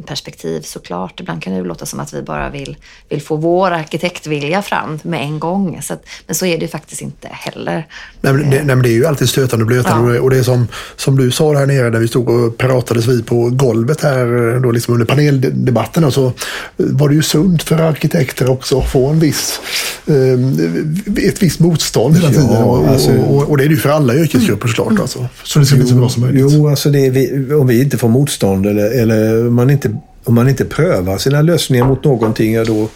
perspektiv 0.06 0.62
såklart. 0.62 1.20
Ibland 1.20 1.44
kan 1.44 1.54
det 1.54 1.64
låta 1.64 1.86
som 1.86 2.00
att 2.00 2.14
vi 2.14 2.22
bara 2.22 2.50
vill, 2.50 2.78
vill 3.10 3.22
få 3.22 3.36
vår 3.36 3.72
arkitektvilja 3.72 4.62
fram 4.62 5.00
med 5.04 5.22
en 5.22 5.40
gång. 5.40 5.80
Så 5.82 5.94
att, 5.94 6.06
men 6.28 6.36
så 6.36 6.46
är 6.46 6.58
det 6.58 6.62
ju 6.62 6.68
faktiskt 6.68 7.02
inte 7.02 7.28
heller. 7.32 7.88
Nej, 8.22 8.34
men 8.34 8.50
det, 8.50 8.64
nej, 8.64 8.76
men 8.76 8.82
det 8.82 8.90
är 8.90 8.94
ju 8.94 9.06
alltid 9.06 9.30
stötande 9.30 9.64
och 9.64 9.68
blötande. 9.68 10.16
Ja. 10.16 10.22
Och 10.22 10.30
det 10.30 10.38
är 10.38 10.44
som, 10.44 10.68
som 10.96 11.18
du 11.18 11.32
sa 11.32 11.54
här 11.54 11.66
nere 11.66 11.90
när 11.90 12.00
vi 12.00 12.08
stod 12.08 12.30
och 12.30 12.58
pratades 12.58 13.08
vid 13.08 13.26
på 13.26 13.50
golvet 13.50 14.04
här 14.04 14.60
då 14.60 14.72
liksom 14.72 14.94
under 14.94 15.06
paneldebatten. 15.06 16.12
Så 16.12 16.34
var 16.78 17.10
det 17.10 17.16
ju 17.16 17.24
sunt 17.24 17.64
för 17.64 17.78
arkitekter 17.78 18.50
också 18.50 18.80
att 18.80 18.92
få 18.92 19.08
en 19.08 19.20
viss, 19.20 19.62
eh, 20.08 21.28
ett 21.28 21.44
visst 21.44 21.60
motstånd 21.60 22.16
hela 22.16 22.30
tiden. 22.30 22.48
Ja, 22.52 22.64
och, 22.64 22.88
alltså, 22.88 23.12
och, 23.12 23.50
och, 23.50 23.58
det 23.58 23.64
är 23.64 23.68
det 23.68 23.74
ju 23.74 23.80
för 23.80 23.90
alla 23.90 24.16
yrkesgrupper 24.16 24.68
såklart. 24.68 24.90
Mm. 24.90 25.02
Alltså. 25.02 25.28
Så 25.44 25.60
det 25.60 25.66
ska 25.66 25.76
bli 25.76 25.88
så 25.88 25.96
bra 25.96 26.10
som 26.10 26.22
möjligt. 26.22 26.46
Jo, 26.50 26.68
alltså 26.70 26.90
det 26.90 27.10
vi, 27.10 27.54
om 27.54 27.68
vi 27.68 27.82
inte 27.82 27.98
får 27.98 28.10
motstånd 28.10 28.66
eller, 28.66 29.02
eller 29.02 29.50
man 29.50 29.70
inte 29.70 29.79
inte, 29.88 30.00
om 30.24 30.36
man 30.36 30.50
inte 30.50 30.66
prövar 30.66 31.18
sina 31.18 31.42
lösningar 31.42 31.86
mot 31.86 32.04
någonting, 32.04 32.54
ja, 32.54 32.64
då, 32.64 32.90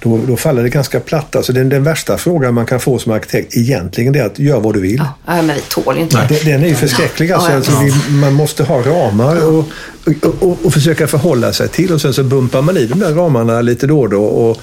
då, 0.00 0.20
då 0.26 0.36
faller 0.36 0.62
det 0.62 0.68
ganska 0.68 1.00
platt. 1.00 1.36
Alltså 1.36 1.52
den, 1.52 1.68
den 1.68 1.82
värsta 1.82 2.18
frågan 2.18 2.54
man 2.54 2.66
kan 2.66 2.80
få 2.80 2.98
som 2.98 3.12
arkitekt 3.12 3.56
egentligen 3.56 4.14
är 4.14 4.22
att 4.22 4.38
gör 4.38 4.60
vad 4.60 4.74
du 4.74 4.80
vill. 4.80 5.02
Ja, 5.26 5.42
men 5.42 5.56
vi 5.56 5.60
tål 5.60 5.98
inte 5.98 6.26
det. 6.28 6.44
den, 6.44 6.62
är 6.62 6.68
ju 6.68 6.74
förskräcklig. 6.74 7.32
Alltså, 7.32 7.50
Ja, 7.50 7.56
alltså, 7.56 7.72
vi, 7.82 8.12
man 8.14 8.32
måste 8.32 8.64
ha 8.64 8.82
ramar 8.82 9.46
och, 9.46 9.64
och, 10.06 10.42
och, 10.42 10.58
och 10.64 10.72
försöka 10.72 11.06
förhålla 11.06 11.52
sig 11.52 11.68
till 11.68 11.92
och 11.92 12.00
sen 12.00 12.14
så 12.14 12.24
bumpar 12.24 12.62
man 12.62 12.76
i 12.76 12.86
de 12.86 13.00
där 13.00 13.14
ramarna 13.14 13.60
lite 13.60 13.86
då 13.86 14.00
och 14.00 14.08
då. 14.10 14.24
Och 14.24 14.58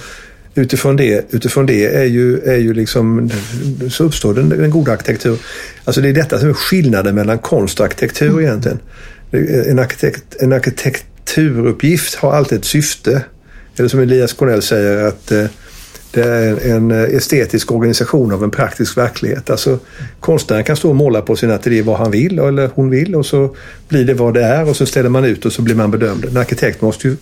utifrån 0.54 0.96
det, 0.96 1.24
utifrån 1.30 1.66
det 1.66 1.86
är 1.86 2.04
ju, 2.04 2.40
är 2.40 2.56
ju 2.56 2.74
liksom, 2.74 3.30
så 3.90 4.04
uppstår 4.04 4.34
den, 4.34 4.48
den 4.48 4.70
goda 4.70 4.92
arkitektur. 4.92 5.38
Alltså 5.84 6.00
det 6.00 6.08
är 6.08 6.12
detta 6.12 6.38
som 6.38 6.48
är 6.48 6.52
skillnaden 6.52 7.14
mellan 7.14 7.38
konst 7.38 7.80
och 7.80 7.86
arkitektur 7.86 8.40
egentligen. 8.40 8.78
En, 9.66 9.78
arkitekt, 9.78 10.36
en 10.40 10.52
arkitekturuppgift 11.28 12.14
har 12.14 12.32
alltid 12.32 12.58
ett 12.58 12.64
syfte. 12.64 13.24
Eller 13.76 13.88
som 13.88 14.00
Elias 14.00 14.32
Cornell 14.32 14.62
säger 14.62 15.04
att 15.06 15.32
eh, 15.32 15.44
det 16.10 16.22
är 16.22 16.70
en 16.70 16.90
eh, 16.90 17.02
estetisk 17.02 17.72
organisation 17.72 18.32
av 18.32 18.44
en 18.44 18.50
praktisk 18.50 18.96
verklighet. 18.96 19.50
Alltså, 19.50 19.78
konstnären 20.20 20.64
kan 20.64 20.76
stå 20.76 20.88
och 20.88 20.96
måla 20.96 21.22
på 21.22 21.36
sin 21.36 21.50
ateljé 21.50 21.82
vad 21.82 21.98
han 21.98 22.10
vill 22.10 22.38
eller 22.38 22.70
hon 22.74 22.90
vill 22.90 23.14
och 23.14 23.26
så 23.26 23.56
blir 23.88 24.04
det 24.04 24.14
vad 24.14 24.34
det 24.34 24.44
är 24.44 24.68
och 24.68 24.76
så 24.76 24.86
ställer 24.86 25.08
man 25.08 25.24
ut 25.24 25.46
och 25.46 25.52
så 25.52 25.62
blir 25.62 25.74
man 25.74 25.90
bedömd. 25.90 26.24
En 26.24 26.36
arkitekt 26.36 26.80
måste 26.80 27.08
ju 27.08 27.16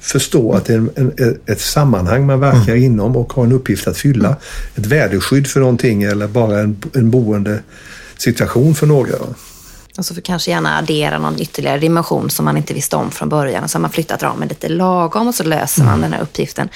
förstå 0.00 0.52
att 0.52 0.64
det 0.64 0.72
är 0.72 0.78
en, 0.78 1.12
en, 1.16 1.38
ett 1.46 1.60
sammanhang 1.60 2.26
man 2.26 2.40
verkar 2.40 2.74
inom 2.74 3.16
och 3.16 3.32
har 3.32 3.44
en 3.44 3.52
uppgift 3.52 3.88
att 3.88 3.96
fylla. 3.96 4.36
Ett 4.74 4.86
väderskydd 4.86 5.46
för 5.46 5.60
någonting 5.60 6.02
eller 6.02 6.26
bara 6.26 6.60
en, 6.60 6.76
en 6.94 7.10
boende 7.10 7.60
situation 8.16 8.74
för 8.74 8.86
några. 8.86 9.14
Och 9.98 10.06
så 10.06 10.14
får 10.14 10.22
kanske 10.22 10.50
gärna 10.50 10.78
addera 10.78 11.18
någon 11.18 11.40
ytterligare 11.40 11.78
dimension 11.78 12.30
som 12.30 12.44
man 12.44 12.56
inte 12.56 12.74
visste 12.74 12.96
om 12.96 13.10
från 13.10 13.28
början. 13.28 13.64
Och 13.64 13.70
så 13.70 13.78
har 13.78 13.80
man 13.80 13.90
flyttat 13.90 14.22
ramen 14.22 14.48
lite 14.48 14.68
lagom 14.68 15.28
och 15.28 15.34
så 15.34 15.44
löser 15.44 15.84
man 15.84 16.00
den 16.00 16.12
här 16.12 16.20
uppgiften. 16.20 16.68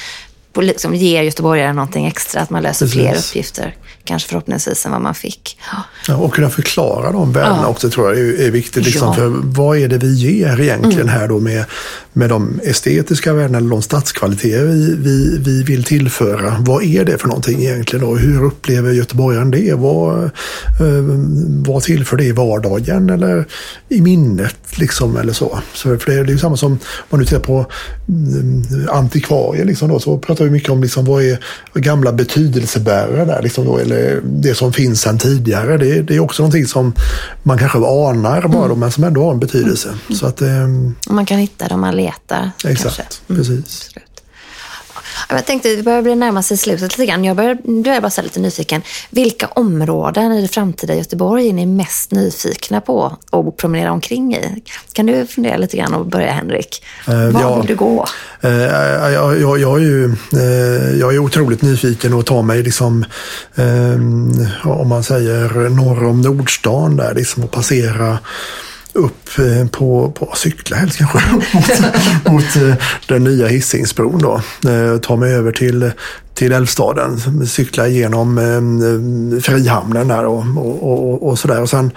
Och 0.55 0.62
liksom 0.62 0.94
ger 0.94 1.22
göteborgaren 1.22 1.76
någonting 1.76 2.07
extra, 2.07 2.40
att 2.40 2.50
man 2.50 2.62
löser 2.62 2.87
fler 2.87 3.12
Precis. 3.12 3.31
uppgifter. 3.31 3.76
Kanske 4.06 4.28
förhoppningsvis 4.28 4.86
än 4.86 4.92
vad 4.92 5.00
man 5.00 5.14
fick. 5.14 5.58
Ja. 6.08 6.16
Och 6.16 6.34
kunna 6.34 6.50
förklara 6.50 7.12
de 7.12 7.32
värdena 7.32 7.60
Ja. 7.62 7.66
också 7.66 7.90
tror 7.90 8.14
jag 8.14 8.18
är, 8.18 8.50
viktigt. 8.50 8.84
Liksom, 8.84 9.08
Ja. 9.08 9.14
För 9.14 9.28
vad 9.42 9.78
är 9.78 9.88
det 9.88 9.98
vi 9.98 10.14
ger 10.14 10.60
egentligen 10.60 11.08
här 11.08 11.28
då 11.28 11.40
med, 11.40 11.64
med 12.12 12.28
de 12.28 12.60
estetiska 12.64 13.32
värdena 13.32 13.58
eller 13.58 13.70
de 13.70 13.82
stadskvaliteter 13.82 14.64
vi, 14.64 14.94
vi, 14.96 15.38
vi 15.38 15.62
vill 15.62 15.84
tillföra? 15.84 16.56
Vad 16.60 16.84
är 16.84 17.04
det 17.04 17.18
för 17.18 17.28
någonting 17.28 17.62
egentligen? 17.62 18.04
Och 18.06 18.18
hur 18.18 18.44
upplever 18.44 18.92
göteborgaren 18.92 19.50
det? 19.50 19.74
Vad, 19.74 20.24
eh, 20.24 20.30
vad 21.66 21.82
tillför 21.82 22.16
det 22.16 22.24
i 22.24 22.32
vardagen 22.32 23.10
eller 23.10 23.46
i 23.88 24.00
minnet? 24.00 24.56
Liksom, 24.78 25.16
eller 25.16 25.32
så. 25.32 25.58
så 25.74 25.98
för 25.98 26.10
det 26.10 26.20
är 26.20 26.24
ju 26.24 26.38
samma 26.38 26.56
som 26.56 26.72
om 26.72 26.78
man 27.10 27.20
nu 27.20 27.26
tittar 27.26 27.40
på 27.40 27.66
mm, 28.08 28.62
antikvarier. 28.90 29.64
Liksom 29.64 29.88
då, 29.88 30.00
så 30.00 30.18
pratar 30.18 30.44
vi 30.44 30.50
mycket 30.50 30.70
om 30.70 30.82
liksom, 30.82 31.04
vad 31.04 31.22
är 31.22 31.38
gamla 31.74 32.12
betydelsebärare 32.12 33.24
där. 33.24 33.42
Liksom 33.42 33.64
då, 33.64 33.78
eller 33.78 33.95
det 34.22 34.54
som 34.54 34.72
finns 34.72 35.00
sedan 35.00 35.18
tidigare. 35.18 35.76
Det, 35.78 36.02
det 36.02 36.14
är 36.16 36.20
också 36.20 36.42
någonting 36.42 36.66
som 36.66 36.92
man 37.42 37.59
kanske 37.59 37.78
anar 37.78 38.48
bara 38.48 38.68
då, 38.68 38.74
men 38.74 38.92
som 38.92 39.04
ändå 39.04 39.24
har 39.24 39.32
en 39.32 39.40
betydelse. 39.40 39.94
Så 40.14 40.26
att, 40.26 40.42
Och 41.09 41.14
man 41.14 41.26
kan 41.26 41.38
hitta 41.38 41.68
det 41.68 41.74
om 41.74 41.80
man 41.80 41.96
letar. 41.96 42.50
exakt. 42.64 43.20
Mm, 43.28 43.40
precis. 43.42 43.90
Jag 45.29 45.46
tänkte, 45.46 45.76
det 45.76 45.83
börjar 45.83 46.02
bli 46.02 46.14
närma 46.14 46.42
sig 46.42 46.57
slutet 46.57 46.98
lite 46.98 47.07
grann. 47.07 47.24
Jag 47.24 47.37
börjar, 47.37 47.50
är 47.50 47.92
jag 47.92 48.02
bara 48.02 48.11
så 48.11 48.22
lite 48.22 48.40
nyfiken. 48.40 48.83
Vilka 49.11 49.46
områden 49.46 50.33
i 50.33 50.42
det 50.42 50.48
framtida 50.48 50.94
Göteborg 50.94 51.48
är 51.48 51.52
ni 51.52 51.66
mest 51.66 52.11
nyfikna 52.11 52.81
på 52.81 53.16
att 53.31 53.57
promenera 53.57 53.92
omkring 53.92 54.35
i? 54.35 54.62
Kan 54.92 55.07
du 55.07 55.26
fundera 55.26 55.57
lite 55.57 55.76
grann 55.76 55.94
och 55.94 56.07
börja, 56.07 56.33
Henrik? 56.33 56.83
Eh, 57.09 57.14
Var 57.14 57.40
ja. 57.40 57.59
vill 57.59 57.66
du 57.66 57.74
gå? 57.74 58.07
Eh, 58.40 58.50
jag, 58.50 59.40
jag, 59.40 59.59
jag, 59.59 59.76
är 59.76 59.85
ju, 59.85 60.05
eh, 60.33 60.98
jag 61.00 61.14
är 61.14 61.18
otroligt 61.18 61.62
nyfiken 61.62 62.14
och 62.14 62.26
tar 62.26 62.42
mig 62.42 62.62
liksom, 62.62 63.05
eh, 63.55 64.70
om 64.70 64.88
man 64.88 65.05
säger 65.05 65.68
norr 65.68 66.05
om 66.05 66.20
Nordstan 66.20 66.96
där 66.96 67.14
liksom 67.14 67.44
och 67.44 67.50
passera 67.50 68.18
upp 68.96 69.38
eh, 69.38 69.68
på, 69.68 70.11
på 70.11 70.32
cykla 70.37 70.76
helst 70.76 70.98
kanske 70.98 71.18
mot, 71.32 72.32
mot 72.32 72.56
eh, 72.56 72.74
den 73.09 73.24
nya 73.24 73.46
Hisingsbron 73.46 74.18
då. 74.18 74.40
Eh, 74.70 74.98
ta 74.98 75.16
mig 75.16 75.35
över 75.35 75.52
till, 75.52 75.90
till 76.35 76.52
Älvstaden, 76.52 77.46
cykla 77.46 77.88
genom 77.88 78.38
eh, 78.38 79.40
Frihamnen 79.40 80.09
där 80.09 80.26
och, 80.26 80.44
och, 80.56 80.92
och, 80.92 81.28
och 81.28 81.38
sådär. 81.38 81.62
Och 81.62 81.70
sen, 81.70 81.90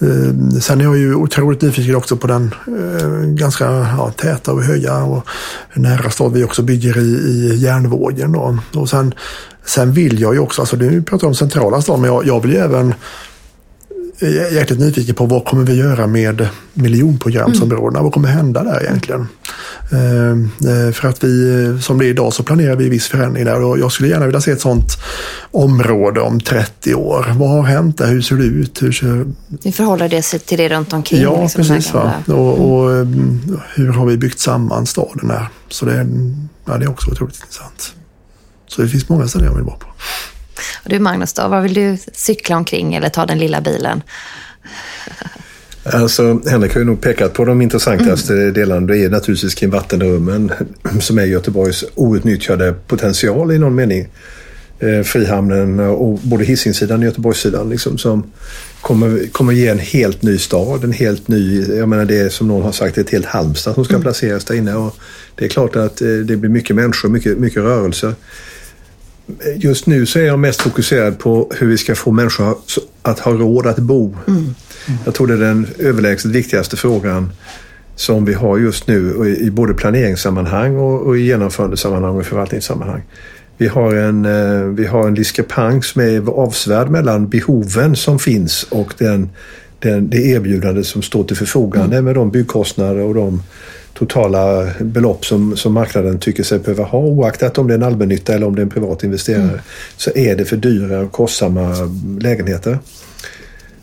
eh, 0.00 0.58
sen 0.60 0.80
är 0.80 0.84
jag 0.84 0.98
ju 0.98 1.14
otroligt 1.14 1.62
nyfiken 1.62 1.96
också 1.96 2.16
på 2.16 2.26
den 2.26 2.54
eh, 2.66 3.08
ganska 3.26 3.64
ja, 3.98 4.12
täta 4.16 4.52
och 4.52 4.62
höga 4.62 4.96
och 4.96 5.26
nära 5.74 6.10
stad 6.10 6.32
vi 6.32 6.44
också 6.44 6.62
bygger 6.62 6.98
i, 6.98 7.00
i 7.00 7.56
järnvågen. 7.56 8.32
Då. 8.32 8.58
Och 8.74 8.90
sen, 8.90 9.14
sen 9.64 9.92
vill 9.92 10.20
jag 10.20 10.34
ju 10.34 10.40
också, 10.40 10.62
alltså 10.62 10.76
nu 10.76 11.02
pratar 11.02 11.24
jag 11.24 11.28
om 11.28 11.34
centrala 11.34 11.82
stan, 11.82 12.00
men 12.00 12.10
jag, 12.10 12.26
jag 12.26 12.42
vill 12.42 12.52
ju 12.52 12.58
även 12.58 12.94
hjärtligt 14.28 14.78
nyfiken 14.78 15.14
på 15.14 15.26
vad 15.26 15.44
kommer 15.44 15.64
vi 15.64 15.74
göra 15.74 16.06
med 16.06 16.48
miljonprogramsområdena? 16.74 18.02
Vad 18.02 18.12
kommer 18.12 18.28
hända 18.28 18.62
där 18.64 18.82
egentligen? 18.82 19.26
Eh, 19.92 20.30
eh, 20.70 20.92
för 20.92 21.08
att 21.08 21.24
vi, 21.24 21.78
som 21.82 21.98
det 21.98 22.06
är 22.06 22.08
idag, 22.08 22.32
så 22.32 22.42
planerar 22.42 22.76
vi 22.76 22.88
viss 22.88 23.08
förändring 23.08 23.44
där 23.44 23.62
och 23.62 23.78
jag 23.78 23.92
skulle 23.92 24.08
gärna 24.08 24.26
vilja 24.26 24.40
se 24.40 24.50
ett 24.50 24.60
sånt 24.60 24.96
område 25.50 26.20
om 26.20 26.40
30 26.40 26.94
år. 26.94 27.26
Vad 27.36 27.50
har 27.50 27.62
hänt 27.62 27.98
där? 27.98 28.06
Hur 28.06 28.22
ser 28.22 28.36
det 28.36 28.44
ut? 28.44 28.82
Hur 28.82 28.92
ser... 28.92 29.26
Hur 29.64 29.72
förhåller 29.72 30.08
det 30.08 30.22
sig 30.22 30.38
till 30.38 30.58
det 30.58 30.68
runt 30.68 30.92
omkring? 30.92 31.22
Ja, 31.22 31.42
liksom, 31.42 31.62
här 31.62 31.74
precis. 31.74 31.94
Va? 31.94 32.12
Och, 32.26 32.72
och 32.72 32.92
eh, 32.92 33.06
hur 33.74 33.88
har 33.88 34.06
vi 34.06 34.16
byggt 34.16 34.38
samman 34.38 34.86
staden 34.86 35.28
där? 35.28 35.48
Så 35.68 35.86
det, 35.86 36.06
ja, 36.64 36.78
det 36.78 36.84
är 36.84 36.90
också 36.90 37.10
otroligt 37.10 37.36
intressant. 37.36 37.94
Så 38.66 38.82
det 38.82 38.88
finns 38.88 39.08
många 39.08 39.28
ställen 39.28 39.46
jag 39.46 39.54
vill 39.54 39.64
vara 39.64 39.76
på. 39.76 39.86
Och 40.84 40.90
du 40.90 40.98
Magnus 40.98 41.32
då, 41.32 41.48
var 41.48 41.60
vill 41.60 41.74
du 41.74 41.98
cykla 42.12 42.56
omkring 42.56 42.94
eller 42.94 43.08
ta 43.08 43.26
den 43.26 43.38
lilla 43.38 43.60
bilen? 43.60 44.02
Alltså, 45.84 46.40
Henrik 46.46 46.72
har 46.72 46.80
ju 46.80 46.86
nog 46.86 47.00
pekat 47.00 47.32
på 47.32 47.44
de 47.44 47.62
intressantaste 47.62 48.50
delarna. 48.50 48.86
Det 48.86 48.98
är 48.98 49.10
naturligtvis 49.10 49.54
kring 49.54 49.70
vattenrummen 49.70 50.52
som 51.00 51.18
är 51.18 51.24
Göteborgs 51.24 51.84
outnyttjade 51.94 52.72
potential 52.72 53.52
i 53.52 53.58
någon 53.58 53.74
mening. 53.74 54.08
Eh, 54.78 55.02
Frihamnen 55.02 55.80
och 55.80 56.18
både 56.22 56.44
Hisingssidan 56.44 56.98
och 56.98 57.04
Göteborgssidan 57.04 57.70
liksom, 57.70 57.98
som 57.98 58.32
kommer, 58.80 59.32
kommer 59.32 59.52
ge 59.52 59.68
en 59.68 59.78
helt 59.78 60.22
ny 60.22 60.38
stad. 60.38 60.84
En 60.84 60.92
helt 60.92 61.28
ny, 61.28 61.64
jag 61.76 61.88
menar 61.88 62.04
det 62.04 62.18
är 62.18 62.28
som 62.28 62.48
någon 62.48 62.62
har 62.62 62.72
sagt, 62.72 62.98
ett 62.98 63.10
helt 63.10 63.26
Halmstad 63.26 63.74
som 63.74 63.84
ska 63.84 63.98
placeras 63.98 64.44
där 64.44 64.54
inne. 64.54 64.74
Och 64.74 64.96
det 65.34 65.44
är 65.44 65.48
klart 65.48 65.76
att 65.76 66.00
eh, 66.00 66.08
det 66.08 66.36
blir 66.36 66.50
mycket 66.50 66.76
människor, 66.76 67.08
mycket, 67.08 67.38
mycket 67.38 67.62
rörelse. 67.62 68.14
Just 69.56 69.86
nu 69.86 70.06
så 70.06 70.18
är 70.18 70.22
jag 70.22 70.38
mest 70.38 70.62
fokuserad 70.62 71.18
på 71.18 71.50
hur 71.58 71.66
vi 71.66 71.78
ska 71.78 71.94
få 71.94 72.10
människor 72.10 72.56
att 73.02 73.18
ha 73.18 73.32
råd 73.32 73.66
att 73.66 73.78
bo. 73.78 74.16
Jag 75.04 75.14
tror 75.14 75.26
det 75.26 75.34
är 75.34 75.38
den 75.38 75.66
överlägset 75.78 76.30
viktigaste 76.30 76.76
frågan 76.76 77.32
som 77.96 78.24
vi 78.24 78.34
har 78.34 78.58
just 78.58 78.86
nu 78.86 79.26
i 79.40 79.50
både 79.50 79.74
planeringssammanhang 79.74 80.76
och, 80.76 81.18
i 81.18 81.20
genomförandesammanhang 81.20 82.16
och 82.16 82.26
förvaltningssammanhang. 82.26 83.02
Vi 83.56 83.68
har 83.68 83.94
en, 83.94 84.24
eh, 84.24 84.62
vi 84.62 84.86
har 84.86 85.06
en 85.06 85.14
diskrepans 85.14 85.86
som 85.86 86.02
är 86.02 86.30
avsevärd 86.30 86.90
mellan 86.90 87.28
behoven 87.28 87.96
som 87.96 88.18
finns 88.18 88.66
och 88.70 88.94
den, 88.98 89.30
den, 89.78 90.10
det 90.10 90.22
erbjudande 90.22 90.84
som 90.84 91.02
står 91.02 91.24
till 91.24 91.36
förfogande 91.36 92.02
med 92.02 92.14
de 92.14 92.30
byggkostnader 92.30 93.00
och 93.00 93.14
de 93.14 93.42
totala 94.06 94.70
belopp 94.80 95.24
som, 95.26 95.56
som 95.56 95.72
marknaden 95.72 96.18
tycker 96.18 96.42
sig 96.42 96.58
behöva 96.58 96.84
ha 96.84 96.98
oaktat 96.98 97.58
om 97.58 97.66
det 97.68 97.74
är 97.74 97.78
en 97.78 97.82
allmännytta 97.82 98.34
eller 98.34 98.46
om 98.46 98.54
det 98.56 98.60
är 98.60 98.64
en 98.64 98.70
privat 98.70 99.04
investerare 99.04 99.60
så 99.96 100.10
är 100.14 100.36
det 100.36 100.44
för 100.44 100.56
dyra 100.56 101.00
och 101.00 101.12
kostsamma 101.12 101.74
lägenheter. 102.20 102.78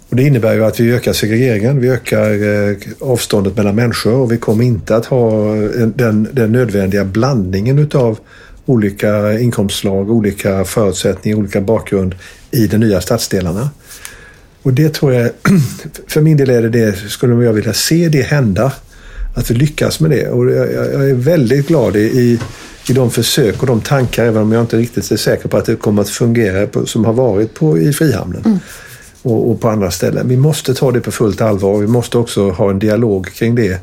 Och 0.10 0.16
det 0.16 0.24
innebär 0.24 0.54
ju 0.54 0.66
att 0.66 0.80
vi 0.80 0.92
ökar 0.94 1.14
segregeringen, 1.14 1.80
vi 1.82 1.90
ökar 1.90 2.32
eh, 2.70 2.78
avståndet 3.00 3.58
mellan 3.58 3.76
människor 3.76 4.14
och 4.14 4.32
vi 4.32 4.38
kommer 4.38 4.64
inte 4.64 4.96
att 4.96 5.06
ha 5.06 5.56
en- 5.56 5.94
den, 5.96 6.28
den 6.34 6.52
nödvändiga 6.52 7.06
blandningen 7.06 7.80
utav 7.80 8.20
olika 8.66 9.40
inkomstslag, 9.40 10.12
olika 10.12 10.66
förutsättningar, 10.66 11.38
olika 11.38 11.62
bakgrund 11.62 12.16
i 12.52 12.68
de 12.68 12.78
nya 12.78 13.02
stadsdelarna. 13.02 13.70
Och 14.64 14.74
det 14.74 14.94
tror 14.94 15.14
jag, 15.14 15.30
för 16.08 16.22
min 16.22 16.38
del 16.38 16.50
är 16.50 16.62
det 16.62 16.70
det, 16.70 16.96
skulle 17.10 17.46
jag 17.46 17.54
vilja 17.54 17.74
se 17.74 18.10
det 18.10 18.22
hända. 18.22 18.72
Att 19.40 19.52
vi 19.52 19.56
lyckas 19.56 20.00
med 20.00 20.12
det. 20.12 20.28
Och 20.28 20.52
jag, 20.52 20.74
jag 20.74 21.10
är 21.10 21.14
väldigt 21.14 21.68
glad 21.68 21.96
i, 21.96 22.00
i, 22.00 22.40
i 22.90 22.94
de 22.94 23.12
försök 23.12 23.62
och 23.62 23.68
de 23.68 23.82
tankar, 23.82 24.26
även 24.26 24.42
om 24.42 24.52
jag 24.52 24.64
inte 24.64 24.78
riktigt 24.78 25.12
är 25.12 25.18
säker 25.18 25.50
på 25.50 25.58
att 25.58 25.66
det 25.66 25.76
kommer 25.76 26.02
att 26.02 26.10
fungera 26.10 26.68
på, 26.68 26.86
som 26.86 27.06
har 27.06 27.14
varit 27.14 27.54
på, 27.54 27.78
i 27.78 27.94
Frihamnen. 27.94 28.60
Och, 29.22 29.52
och 29.52 29.62
på 29.62 29.70
andra 29.70 29.92
ställen. 29.92 30.28
Vi 30.28 30.38
måste 30.38 30.74
ta 30.74 30.92
det 30.92 31.00
på 31.02 31.12
fullt 31.12 31.42
allvar. 31.42 31.80
Vi 31.80 31.88
måste 31.88 32.18
också 32.18 32.50
ha 32.50 32.70
en 32.70 32.80
dialog 32.80 33.28
kring 33.34 33.56
det 33.56 33.80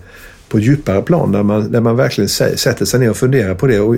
på 0.49 0.59
djupare 0.59 1.03
plan 1.03 1.33
där 1.33 1.42
man, 1.42 1.73
där 1.73 1.81
man 1.81 1.97
verkligen 1.97 2.29
sä- 2.29 2.57
sätter 2.57 2.85
sig 2.85 3.01
ner 3.01 3.11
och 3.11 3.16
funderar 3.16 3.55
på 3.55 3.66
det. 3.66 3.81
Och 3.81 3.97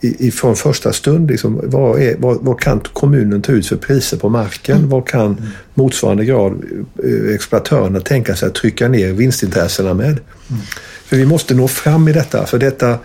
i, 0.00 0.30
från 0.30 0.56
första 0.56 0.92
stund, 0.92 1.30
liksom, 1.30 1.60
vad, 1.64 2.00
är, 2.02 2.16
vad, 2.18 2.38
vad 2.40 2.60
kan 2.60 2.80
kommunen 2.92 3.42
ta 3.42 3.52
ut 3.52 3.66
för 3.66 3.76
priser 3.76 4.16
på 4.16 4.28
marken? 4.28 4.88
Vad 4.88 5.08
kan 5.08 5.42
motsvarande 5.74 6.24
grad 6.24 6.52
eh, 7.04 7.34
exploatörerna 7.34 8.00
tänka 8.00 8.36
sig 8.36 8.48
att 8.48 8.54
trycka 8.54 8.88
ner 8.88 9.12
vinstintressena 9.12 9.94
med? 9.94 10.18
För 11.06 11.16
vi 11.16 11.26
måste 11.26 11.54
nå 11.54 11.68
fram 11.68 12.08
i 12.08 12.12
detta. 12.12 12.46
För 12.46 12.58
detta 12.58 12.98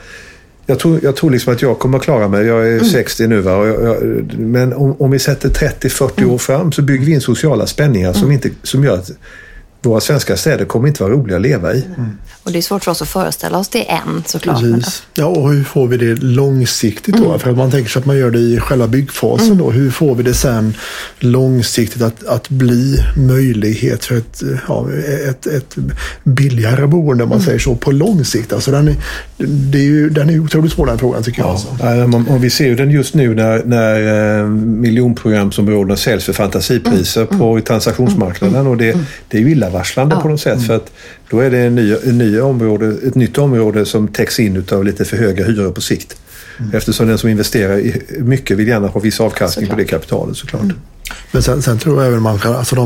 jag, 0.65 0.79
tror, 0.79 0.99
jag 1.03 1.15
tror 1.15 1.31
liksom 1.31 1.53
att 1.53 1.61
jag 1.61 1.79
kommer 1.79 1.97
att 1.97 2.03
klara 2.03 2.27
mig. 2.27 2.45
Jag 2.45 2.67
är 2.67 2.71
Mm. 2.71 2.85
60 2.85 3.27
nu. 3.27 3.41
Va? 3.41 3.51
Jag, 3.67 3.83
jag, 3.83 4.03
men 4.39 4.73
om, 4.73 4.95
om 5.01 5.11
vi 5.11 5.19
sätter 5.19 5.49
30-40 5.49 6.11
Mm. 6.17 6.29
år 6.29 6.37
fram 6.37 6.71
så 6.71 6.81
bygger 6.81 7.05
vi 7.05 7.11
in 7.13 7.21
sociala 7.21 7.67
spänningar 7.67 8.13
som, 8.13 8.31
inte, 8.31 8.49
som 8.63 8.83
gör 8.83 8.93
att 8.93 9.11
våra 9.83 9.99
svenska 10.01 10.37
städer 10.37 10.65
kommer 10.65 10.87
inte 10.87 11.03
vara 11.03 11.13
roliga 11.13 11.35
att 11.35 11.41
leva 11.41 11.73
i. 11.73 11.83
Och 12.43 12.51
det 12.51 12.57
är 12.57 12.61
svårt 12.61 12.83
för 12.83 12.91
oss 12.91 13.01
att 13.01 13.07
föreställa 13.07 13.57
oss 13.57 13.69
det 13.69 13.89
än 13.91 14.23
såklart. 14.25 14.61
Precis. 14.61 15.03
Ja, 15.13 15.25
och 15.25 15.51
hur 15.53 15.63
får 15.63 15.87
vi 15.87 15.97
det 15.97 16.15
långsiktigt 16.23 17.15
Mm. 17.15 17.29
då? 17.29 17.39
För 17.39 17.49
att 17.51 17.57
man 17.57 17.71
tänker 17.71 17.89
sig 17.89 17.99
att 17.99 18.05
man 18.05 18.17
gör 18.17 18.31
det 18.31 18.39
i 18.39 18.59
själva 18.59 18.87
byggfasen 18.87 19.57
då. 19.57 19.71
Hur 19.71 19.91
får 19.91 20.15
vi 20.15 20.23
det 20.23 20.33
sen 20.33 20.73
långsiktigt 21.19 22.01
att, 22.01 22.23
att 22.23 22.49
bli 22.49 22.97
möjlighet 23.17 24.05
för 24.05 24.17
ett, 24.17 24.41
ja, 24.67 24.87
ett, 25.29 25.45
ett 25.47 25.75
billigare 26.23 26.87
boende 26.87 27.23
om 27.23 27.29
man 27.29 27.37
Mm. 27.37 27.45
säger 27.45 27.59
så 27.59 27.75
på 27.75 27.91
lång 27.91 28.25
sikt? 28.25 28.53
Alltså 28.53 28.71
den, 28.71 28.87
är, 28.87 28.95
det 29.37 29.77
är 29.77 29.83
ju, 29.83 30.09
den 30.09 30.29
är 30.29 30.39
otroligt 30.39 30.73
svår 30.73 30.85
den 30.85 30.99
frågan 30.99 31.23
tycker 31.23 31.39
jag. 31.41 31.47
Ja, 31.47 31.51
Alltså. 31.51 31.67
nej, 31.83 32.07
man- 32.07 32.27
och 32.27 32.43
vi 32.43 32.49
ser 32.49 32.65
ju 32.65 32.75
den 32.75 32.91
just 32.91 33.13
nu 33.13 33.35
när, 33.35 33.61
när 33.65 34.39
eh, 34.41 34.47
miljonprogramsområdena 34.49 35.95
säljs 35.97 36.23
för 36.23 36.33
fantasipriser 36.33 37.25
på 37.25 37.61
transaktionsmarknaden. 37.61 38.67
Och 38.67 38.77
det, 38.77 38.97
det 39.27 39.37
är 39.37 39.41
ju 39.41 39.51
illavarslande 39.71 40.15
på 40.15 40.27
något 40.27 40.41
sätt. 40.41 40.63
För 40.63 40.75
att 40.75 40.91
då 41.29 41.39
är 41.39 41.51
det 41.51 41.59
en 41.59 41.75
ny, 41.75 41.95
en 42.03 42.17
ny 42.17 42.39
område, 42.39 42.95
ett 43.07 43.15
nytt 43.15 43.37
område 43.37 43.85
som 43.85 44.07
täcks 44.07 44.39
in 44.39 44.65
av 44.71 44.85
lite 44.85 45.05
för 45.05 45.17
höga 45.17 45.45
hyror 45.45 45.71
på 45.71 45.81
sikt. 45.81 46.17
Eftersom 46.73 47.07
den 47.07 47.17
som 47.17 47.29
investerar 47.29 47.79
i 47.79 48.01
mycket 48.19 48.57
vill 48.57 48.67
gärna 48.67 48.87
ha 48.87 48.99
viss 48.99 49.19
avkastning 49.19 49.67
på 49.67 49.75
det 49.75 49.85
kapitalet 49.85 50.37
såklart. 50.37 50.63
Men 51.31 51.43
sen, 51.43 51.61
sen 51.61 51.77
tror 51.77 51.97
jag 51.97 52.07
även 52.07 52.21
man 52.21 52.39
kan, 52.39 52.55
alltså 52.55 52.75
de, 52.75 52.83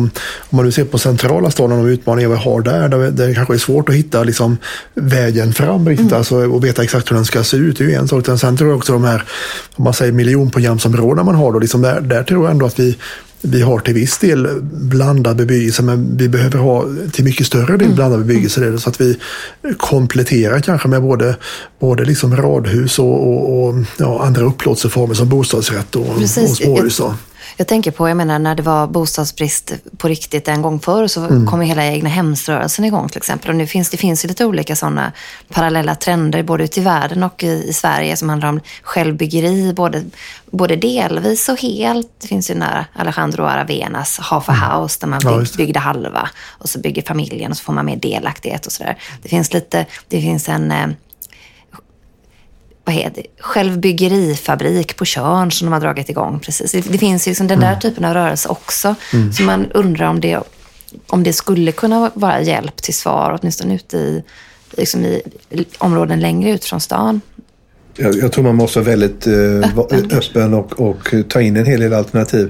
om 0.49 0.55
man 0.57 0.65
nu 0.65 0.71
ser 0.71 0.85
på 0.85 0.97
centrala 0.97 1.51
staden 1.51 1.79
och 1.79 1.85
utmaningar 1.85 2.29
vi 2.29 2.35
har 2.35 2.61
där, 2.61 2.89
där 2.89 3.27
det 3.27 3.33
kanske 3.33 3.53
är 3.53 3.57
svårt 3.57 3.89
att 3.89 3.95
hitta 3.95 4.23
liksom 4.23 4.57
vägen 4.93 5.53
fram 5.53 5.89
riktigt 5.89 6.13
alltså, 6.13 6.35
och 6.35 6.63
veta 6.63 6.83
exakt 6.83 7.11
hur 7.11 7.15
den 7.15 7.25
ska 7.25 7.43
se 7.43 7.57
ut. 7.57 7.77
Det 7.77 7.83
är 7.83 7.87
ju 7.87 7.93
en 7.93 8.07
sak. 8.07 8.19
Utan 8.19 8.39
Sen 8.39 8.57
tror 8.57 8.69
jag 8.69 8.77
också 8.77 8.93
de 8.93 9.03
här, 9.03 9.23
om 9.75 9.83
man 9.83 9.93
säger 9.93 10.11
miljonprogramsområden 10.11 11.25
man 11.25 11.35
har 11.35 11.51
då, 11.51 11.59
liksom 11.59 11.81
där, 11.81 12.01
där 12.01 12.23
tror 12.23 12.45
jag 12.45 12.51
ändå 12.51 12.65
att 12.65 12.79
vi 12.79 12.97
vi 13.45 13.61
har 13.61 13.79
till 13.79 13.93
viss 13.93 14.17
del 14.17 14.47
blandad 14.71 15.37
bebyggelse 15.37 15.83
men 15.83 16.17
vi 16.17 16.29
behöver 16.29 16.57
ha 16.57 16.85
till 17.11 17.23
mycket 17.23 17.47
större 17.47 17.77
del 17.77 17.93
blandad 17.93 18.19
bebyggelse 18.19 18.61
där, 18.61 18.77
så 18.77 18.89
att 18.89 19.01
vi 19.01 19.17
kompletterar 19.77 20.59
kanske 20.59 20.87
med 20.87 21.01
både, 21.01 21.35
både 21.79 22.05
liksom 22.05 22.37
radhus 22.37 22.99
och, 22.99 23.27
och, 23.27 23.67
och 23.67 23.75
ja, 23.97 24.25
andra 24.25 24.41
upplåtelseformer 24.41 25.13
som 25.13 25.29
bostadsrätt 25.29 25.95
och, 25.95 26.09
och 26.09 26.29
småhus. 26.29 27.01
Jag 27.57 27.67
tänker 27.67 27.91
på, 27.91 28.09
jag 28.09 28.17
menar 28.17 28.39
när 28.39 28.55
det 28.55 28.63
var 28.63 28.87
bostadsbrist 28.87 29.73
på 29.97 30.07
riktigt 30.07 30.47
en 30.47 30.61
gång 30.61 30.79
förr 30.79 31.07
så 31.07 31.25
Mm. 31.25 31.47
kom 31.47 31.61
hela 31.61 31.85
egna 31.85 32.09
hemsrörelsen 32.09 32.85
igång 32.85 33.09
till 33.09 33.17
exempel. 33.17 33.49
Och 33.49 33.55
nu 33.55 33.67
finns 33.67 33.89
det 33.89 33.97
finns 33.97 34.25
ju 34.25 34.27
lite 34.29 34.45
olika 34.45 34.75
sådana 34.75 35.11
parallella 35.53 35.95
trender 35.95 36.43
både 36.43 36.63
ute 36.63 36.79
i 36.79 36.83
världen 36.83 37.23
och 37.23 37.43
i, 37.43 37.47
i 37.69 37.73
Sverige 37.73 38.17
som 38.17 38.29
handlar 38.29 38.49
om 38.49 38.59
självbyggeri, 38.83 39.73
både, 39.73 40.03
både 40.51 40.75
delvis 40.75 41.49
och 41.49 41.61
helt. 41.61 42.07
Det 42.21 42.27
finns 42.27 42.49
ju 42.49 42.53
den 42.53 42.63
Alejandro 42.93 43.43
Aravenas 43.43 44.19
Half 44.19 44.49
a 44.49 44.53
House 44.53 44.97
där 45.01 45.07
man 45.07 45.19
Mm. 45.21 45.33
Ja, 45.33 45.39
bygg, 45.39 45.47
det. 45.51 45.57
byggde 45.57 45.79
halva 45.79 46.29
och 46.47 46.69
så 46.69 46.79
bygger 46.79 47.01
familjen 47.01 47.51
och 47.51 47.57
så 47.57 47.63
får 47.63 47.73
man 47.73 47.85
mer 47.85 47.95
delaktighet 47.97 48.65
och 48.65 48.71
sådär. 48.71 48.97
Det 49.21 49.29
finns 49.29 49.53
lite, 49.53 49.85
det 50.07 50.21
finns 50.21 50.49
en 50.49 50.71
eh, 50.71 50.87
vad 52.85 52.95
det, 52.95 53.23
självbyggerifabrik 53.39 54.95
på 54.95 55.05
Tjörn 55.05 55.51
som 55.51 55.65
de 55.65 55.73
har 55.73 55.79
dragit 55.79 56.09
igång. 56.09 56.39
Precis. 56.39 56.71
Det, 56.71 56.91
det 56.91 56.97
finns 56.97 57.27
ju 57.27 57.31
liksom 57.31 57.47
den 57.47 57.59
där 57.59 57.75
typen 57.75 58.05
av 58.05 58.13
rörelse 58.13 58.49
också. 58.49 58.95
Så 59.37 59.43
man 59.43 59.71
undrar 59.71 60.07
om 60.07 60.19
det, 60.19 60.39
om 61.07 61.23
det 61.23 61.33
skulle 61.33 61.71
kunna 61.71 62.11
vara 62.13 62.41
hjälp 62.41 62.81
till 62.81 62.93
svar, 62.93 63.39
åtminstone 63.41 63.75
ute 63.75 63.97
i, 63.97 64.23
liksom 64.71 65.05
i 65.05 65.21
områden 65.77 66.19
längre 66.19 66.51
ut 66.51 66.65
från 66.65 66.81
stan. 66.81 67.21
Jag, 67.97 68.15
jag 68.15 68.31
tror 68.31 68.43
man 68.43 68.55
måste 68.55 68.79
vara 68.79 68.89
väldigt 68.89 69.27
eh, 69.27 69.79
Öppen, 69.79 70.11
öppen 70.11 70.53
och, 70.53 70.79
och 70.79 71.13
ta 71.29 71.41
in 71.41 71.57
en 71.57 71.65
hel 71.65 71.79
del 71.79 71.93
alternativ. 71.93 72.49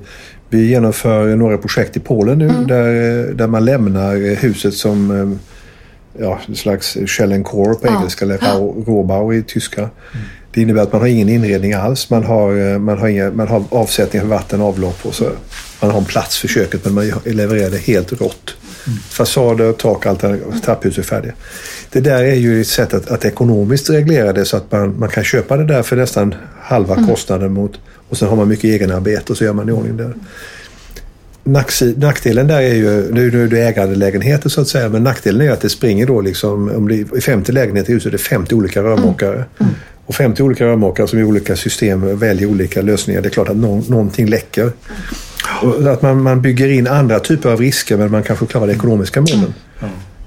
Vi 0.49 0.67
genomför 0.67 1.35
några 1.35 1.57
projekt 1.57 1.97
i 1.97 1.99
Polen 1.99 2.37
nu 2.37 2.47
där, 2.67 2.87
eh, 2.87 3.35
där 3.35 3.47
man 3.47 3.65
lämnar 3.65 4.15
eh, 4.15 4.37
huset 4.37 4.73
som 4.73 5.11
eh, 5.11 5.37
ja, 6.19 6.39
en 6.47 6.55
slags 6.55 6.97
shell 7.07 7.33
and 7.33 7.45
core 7.45 7.75
på 7.75 7.87
engelska 7.87 8.25
eller 8.25 8.37
Rohbau 8.85 9.33
i 9.33 9.43
tyska. 9.43 9.89
Det 10.51 10.61
innebär 10.61 10.81
att 10.81 10.91
man 10.91 11.01
har 11.01 11.07
ingen 11.07 11.29
inredning 11.29 11.73
alls. 11.73 12.09
Man 12.09 12.23
har, 12.23 12.73
eh, 12.73 12.79
man 12.79 12.97
har, 12.97 13.07
inga, 13.07 13.31
man 13.31 13.47
har 13.47 13.63
avsättning 13.69 14.21
för 14.21 14.29
vatten 14.29 14.61
och 14.61 14.67
avlopp 14.67 15.05
och 15.05 15.15
så. 15.15 15.29
Man 15.81 15.91
har 15.91 15.97
en 15.97 16.05
plats 16.05 16.37
för 16.37 16.47
köket 16.47 16.85
men 16.85 16.93
man 16.93 17.11
levererar 17.25 17.69
det 17.69 17.77
helt 17.77 18.21
rått. 18.21 18.55
Fasader, 19.09 19.73
tak, 19.73 20.05
allt 20.05 20.23
trapphus 20.63 20.97
är 20.97 21.01
färdiga. 21.01 21.33
Det 21.89 21.99
där 21.99 22.23
är 22.23 22.35
ju 22.35 22.61
ett 22.61 22.67
sätt 22.67 22.93
att, 22.93 23.11
att 23.11 23.25
ekonomiskt 23.25 23.89
reglera 23.89 24.33
det 24.33 24.45
så 24.45 24.57
att 24.57 24.71
man, 24.71 24.99
man 24.99 25.09
kan 25.09 25.23
köpa 25.23 25.57
det 25.57 25.65
där 25.65 25.83
för 25.83 25.95
nästan 25.95 26.35
halva 26.59 27.07
kostnaden 27.07 27.53
mot 27.53 27.79
och 28.09 28.17
sen 28.17 28.27
har 28.27 28.35
man 28.35 28.47
mycket 28.47 28.63
egenarbete 28.63 29.31
och 29.31 29.37
så 29.37 29.43
gör 29.43 29.53
man 29.53 29.69
i 29.69 29.71
ordning 29.71 29.97
det. 29.97 30.13
Nackdelen 31.97 32.47
där 32.47 32.61
är 32.61 32.73
ju, 32.73 33.13
nu 33.13 33.31
nu 33.31 33.43
är 33.43 33.47
det 33.47 33.59
ägandelägenheter 33.61 34.49
så 34.49 34.61
att 34.61 34.67
säga, 34.67 34.89
men 34.89 35.03
nackdelen 35.03 35.47
är 35.47 35.51
att 35.51 35.61
det 35.61 35.69
springer 35.69 36.07
då 36.07 36.21
liksom, 36.21 36.71
om 36.75 36.87
det 36.87 36.95
är 36.95 37.21
50 37.21 37.51
lägenheter 37.51 37.89
i 37.91 37.93
huset, 37.93 38.11
det 38.11 38.15
är 38.15 38.19
50 38.19 38.55
olika 38.55 38.83
rörmokare. 38.83 39.45
Och 40.05 40.15
50 40.15 40.43
olika 40.43 40.65
rörmokare 40.65 41.07
som 41.07 41.19
i 41.19 41.23
olika 41.23 41.55
system 41.55 42.17
väljer 42.19 42.49
olika 42.49 42.81
lösningar, 42.81 43.21
det 43.21 43.27
är 43.27 43.29
klart 43.29 43.49
att 43.49 43.57
nå- 43.57 43.83
någonting 43.87 44.27
läcker. 44.27 44.71
Och 45.61 45.87
att 45.93 46.01
man, 46.01 46.21
man 46.21 46.41
bygger 46.41 46.69
in 46.69 46.87
andra 46.87 47.19
typer 47.19 47.49
av 47.49 47.59
risker 47.59 47.97
men 47.97 48.11
man 48.11 48.23
kanske 48.23 48.45
klarar 48.45 48.67
de 48.67 48.73
ekonomiska 48.73 49.21
målen. 49.21 49.53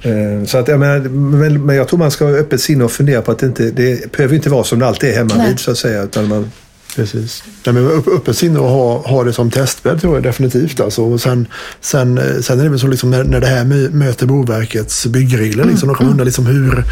Eh, 0.03 0.45
Så 0.47 0.59
att, 0.59 0.69
jag 0.69 0.81
menar, 0.81 0.99
men, 1.09 1.67
men 1.67 1.77
jag 1.77 1.89
tror 1.89 1.99
man 1.99 2.11
ska 2.11 2.25
ha 2.25 2.33
öppet 2.33 2.61
sinne 2.61 2.85
och 2.85 2.93
fundera 2.93 3.23
på 3.23 3.31
att 3.33 3.39
det 3.39 3.47
inte 3.47 3.71
det 3.71 4.13
behöver 4.13 4.35
inte 4.35 4.51
vara 4.51 4.65
som 4.65 4.79
det 4.79 4.87
alltid 4.87 5.11
är 5.11 5.15
hemma 5.15 5.47
vid 5.49 5.59
så 5.59 5.71
att 5.71 5.79
säga. 5.79 6.03
Utan 6.03 6.29
man, 6.29 6.51
Precis. 6.99 7.43
Ja, 7.65 7.73
men 7.73 7.87
upp, 7.87 8.09
öppet 8.09 8.37
sinne 8.37 8.59
och 8.59 8.69
ha, 8.69 9.09
ha 9.09 9.25
det 9.25 9.33
som 9.33 9.51
testbädd 9.51 10.01
tror 10.01 10.15
jag 10.15 10.23
definitivt. 10.23 10.81
Alltså. 10.81 11.03
Och 11.03 11.21
sen, 11.21 11.47
sen, 11.81 12.19
eh, 12.19 12.41
sen 12.41 12.61
är 12.61 12.65
det 12.65 12.71
väl 12.71 12.79
så 12.79 12.87
liksom 12.87 13.11
när, 13.11 13.25
när 13.25 13.41
det 13.41 13.47
här 13.47 13.65
mö- 13.65 13.91
möter 13.91 14.27
Boverkets 14.27 15.07
byggregler. 15.07 15.65
Liksom, 15.65 15.89
då 15.89 15.95
kan 15.95 16.07
man 16.07 16.13
undra 16.13 16.25
liksom 16.25 16.47
hur, 16.47 16.85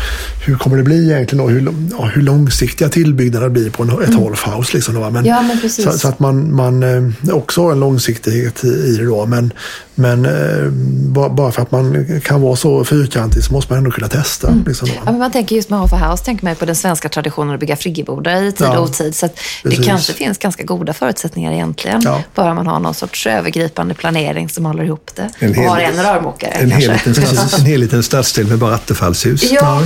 hur 0.46 0.56
kommer 0.56 0.76
det 0.76 0.82
bli 0.82 1.12
egentligen 1.12 1.44
och 1.44 1.50
hur, 1.50 1.74
ja, 1.98 2.04
hur 2.04 2.22
långsiktiga 2.22 2.88
tillbyggnader 2.88 3.48
blir 3.48 3.70
på 3.70 3.82
en, 3.82 3.90
ett 3.90 4.08
mm. 4.08 4.22
house. 4.56 4.74
Liksom, 4.74 4.94
då, 4.94 5.10
men, 5.10 5.24
Ja, 5.24 5.42
men 5.42 5.70
så, 5.70 5.92
så 5.92 6.08
att 6.08 6.18
man, 6.18 6.54
man 6.54 6.82
eh, 6.82 7.34
också 7.34 7.62
har 7.62 7.72
en 7.72 7.80
långsiktighet 7.80 8.64
i, 8.64 8.68
i 8.68 8.96
det. 8.96 9.04
Då. 9.04 9.26
Men, 9.26 9.52
men 9.94 10.24
eh, 10.24 10.70
ba- 11.08 11.28
bara 11.28 11.52
för 11.52 11.62
att 11.62 11.70
man 11.70 12.06
kan 12.24 12.40
vara 12.40 12.56
så 12.56 12.84
fyrkantig 12.84 13.44
så 13.44 13.52
måste 13.52 13.72
man 13.72 13.78
ändå 13.78 13.90
kunna 13.90 14.08
testa. 14.08 14.62
Liksom, 14.66 14.88
då. 14.88 14.94
Ja, 14.96 15.10
men 15.10 15.18
man 15.18 15.32
tänker 15.32 15.56
just 15.56 15.70
med 15.70 15.78
Half 15.78 15.92
a 15.92 16.10
House, 16.10 16.24
tänker 16.24 16.44
man 16.44 16.56
på 16.56 16.64
den 16.64 16.76
svenska 16.76 17.08
traditionen 17.08 17.54
att 17.54 17.60
bygga 17.60 17.76
friggebodar 17.76 18.42
i 18.42 18.52
tid 18.52 18.66
och 18.66 18.82
otid. 18.82 19.14
Så 19.14 19.26
det 19.26 19.32
precis. 19.62 19.86
Kanske 19.96 20.12
finns 20.12 20.38
ganska 20.38 20.62
goda 20.62 20.92
förutsättningar 20.92 21.52
egentligen. 21.52 22.00
Ja. 22.04 22.22
Bara 22.34 22.54
man 22.54 22.66
har 22.66 22.80
någon 22.80 22.94
sorts 22.94 23.26
övergripande 23.26 23.94
planering 23.94 24.48
som 24.48 24.64
håller 24.66 24.84
ihop 24.84 25.10
det. 25.14 25.30
En 25.38 25.50
och 25.50 25.56
hel- 25.56 25.68
har 25.68 25.78
en 25.78 26.02
rörmokare 26.02 26.50
en, 26.50 26.70
kanske. 26.70 26.90
hel 26.92 26.98
liten, 27.06 27.14
stads- 27.24 27.58
en 27.58 27.64
hel 27.66 27.80
liten 27.80 28.02
stadsdel 28.02 28.46
med 28.46 28.58
bara 28.58 28.74
attefallshus. 28.74 29.44
Ja, 29.52 29.82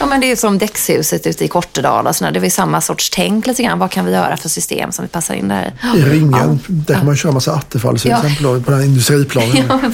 ja, 0.00 0.06
men 0.06 0.20
det 0.20 0.26
är 0.26 0.28
ju 0.28 0.36
som 0.36 0.58
däckshuset 0.58 1.26
ute 1.26 1.44
i 1.44 1.48
Kortedala. 1.48 2.10
och 2.10 2.16
sådär. 2.16 2.32
Det 2.32 2.38
var 2.40 2.44
ju 2.46 2.50
samma 2.50 2.80
sorts 2.80 3.10
tänk 3.10 3.46
lite 3.46 3.62
grann. 3.62 3.78
Vad 3.78 3.90
kan 3.90 4.04
vi 4.04 4.12
göra 4.12 4.36
för 4.36 4.48
system 4.48 4.92
som 4.92 5.04
vi 5.04 5.08
passar 5.08 5.34
in 5.34 5.48
där 5.48 5.72
I 5.96 6.00
ringen, 6.02 6.60
där 6.66 6.94
kan 6.94 7.06
man 7.06 7.16
köra 7.16 7.32
massa 7.32 7.52
attefallshus 7.52 8.04
Ja. 8.10 8.16
exempel 8.16 8.60
på 8.62 8.70
den 8.70 8.80
här 8.80 8.86
industriplanen. 8.86 9.56
Ja, 9.68 9.78
men. 9.82 9.92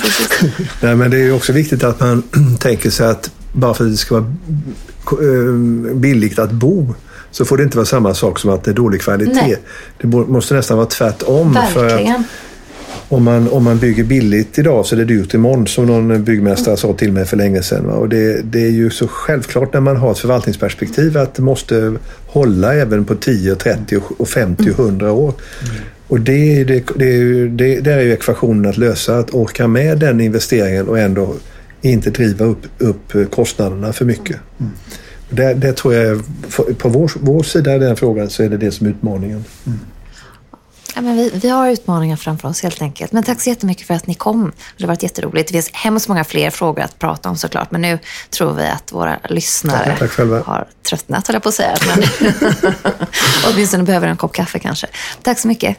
Nej, 0.81 0.97
men 0.97 1.11
det 1.11 1.17
är 1.17 1.23
ju 1.23 1.33
också 1.33 1.53
viktigt 1.53 1.85
att 1.85 2.01
man 2.01 2.23
tänker 2.61 2.91
sig 2.91 3.07
att 3.07 3.31
bara 3.53 3.75
för 3.75 3.85
att 3.85 3.91
det 3.91 3.97
ska 3.97 4.15
vara 4.15 4.25
eh, 5.13 5.95
billigt 5.95 6.39
att 6.39 6.51
bo 6.53 6.95
så 7.33 7.45
får 7.45 7.57
det 7.57 7.63
inte 7.63 7.77
vara 7.77 7.87
samma 7.87 8.15
sak 8.15 8.39
som 8.39 8.51
att 8.51 8.65
det 8.65 8.71
är 8.71 8.75
dålig 8.75 9.01
kvalitet. 9.01 9.33
Nej. 9.43 9.59
Det 10.01 10.07
måste 10.07 10.55
nästan 10.55 10.77
vara 10.77 10.87
tvärtom. 10.87 11.53
Verkligen. 11.53 12.25
om, 13.09 13.25
man, 13.25 13.49
om 13.49 13.65
man 13.65 13.79
bygger 13.79 14.05
billigt 14.05 14.59
idag 14.59 14.87
så 14.87 14.95
är 14.95 14.99
det 14.99 15.05
dyrt 15.05 15.35
imorgon 15.35 15.67
som 15.67 15.87
någon 15.87 16.25
byggmästare 16.25 16.77
sa 16.77 16.93
till 16.93 17.13
mig 17.13 17.25
för 17.25 17.37
länge 17.37 17.63
sedan. 17.63 17.87
Och 17.87 18.09
det, 18.09 18.43
det 18.43 18.65
är 18.65 18.71
ju 18.71 18.91
så 18.91 19.09
självklart 19.09 19.73
när 19.73 19.81
man 19.81 19.97
har 19.97 20.13
ett 20.13 20.19
förvaltningsperspektiv 20.19 21.19
att 21.19 21.35
det 21.35 21.43
måste 21.43 21.95
hålla 22.27 22.75
även 22.75 23.05
på 23.05 23.15
10, 23.15 23.55
30, 23.55 24.01
och 24.19 24.29
50 24.29 24.71
och 24.71 24.79
100 24.79 25.13
år. 25.13 25.35
Och 26.09 26.21
det, 26.21 26.65
det, 26.65 26.85
det, 26.97 27.05
är 27.05 27.13
ju- 27.13 27.49
det, 27.49 27.81
där 27.81 27.99
är 27.99 28.03
ju 28.03 28.13
ekvationen 28.13 28.71
att 28.71 28.77
lösa, 28.77 29.19
att 29.19 29.35
orka 29.35 29.67
med 29.67 29.99
den 29.99 30.21
investeringen 30.21 30.89
och 30.89 30.99
ändå 30.99 31.35
inte 31.83 32.11
driva 32.11 32.45
upp, 32.45 32.63
upp 32.79 33.31
kostnaderna 33.31 33.93
för 33.93 34.05
mycket. 34.05 34.37
Det, 35.33 35.55
det 35.55 35.73
tror 35.73 35.95
jag, 35.95 36.23
på 36.79 36.89
vår, 36.89 37.13
vår 37.21 37.43
sida 37.43 37.77
i 37.77 37.79
den 37.79 37.97
frågan 37.97 38.31
så 38.31 38.43
är 38.43 38.49
det 38.49 38.57
det 38.57 38.73
som 38.73 38.87
är 38.87 38.91
utmaningen. 38.91 39.45
Ja, 40.95 41.01
men 41.01 41.17
vi, 41.17 41.31
vi 41.35 41.49
har 41.49 41.69
utmaningar 41.69 42.17
framför 42.17 42.49
oss 42.49 42.63
helt 42.63 42.83
enkelt. 42.83 43.13
Men 43.13 43.23
tack 43.23 43.41
så 43.41 43.49
jättemycket 43.49 43.87
för 43.87 43.95
att 43.95 44.07
ni 44.07 44.15
kom. 44.15 44.53
Det 44.77 44.85
har 44.85 44.89
varit 44.89 45.03
jätteroligt. 45.03 45.49
Det 45.49 45.53
finns 45.53 45.71
hemskt 45.73 46.09
många 46.09 46.25
fler 46.25 46.51
frågor 46.51 46.83
att 46.83 46.99
prata 46.99 47.29
om 47.29 47.37
såklart. 47.37 47.71
Men 47.71 47.83
nu 47.83 47.99
tror 48.31 48.53
vi 48.53 48.67
att 48.67 48.93
våra 48.93 49.19
lyssnare 49.29 49.97
Tack 49.99 50.11
själva. 50.11 50.43
har 50.47 50.69
tröttnat, 50.83 51.27
höll 51.27 51.35
jag 51.35 51.43
på 51.43 51.49
att 51.49 51.55
säga. 51.55 51.77
Men 51.87 52.05
åtminstone 53.53 53.83
behöver 53.83 54.09
en 54.09 54.17
kopp 54.17 54.33
kaffe 54.33 54.59
kanske. 54.59 54.87
Tack 55.23 55.39
så 55.39 55.49
mycket. 55.49 55.77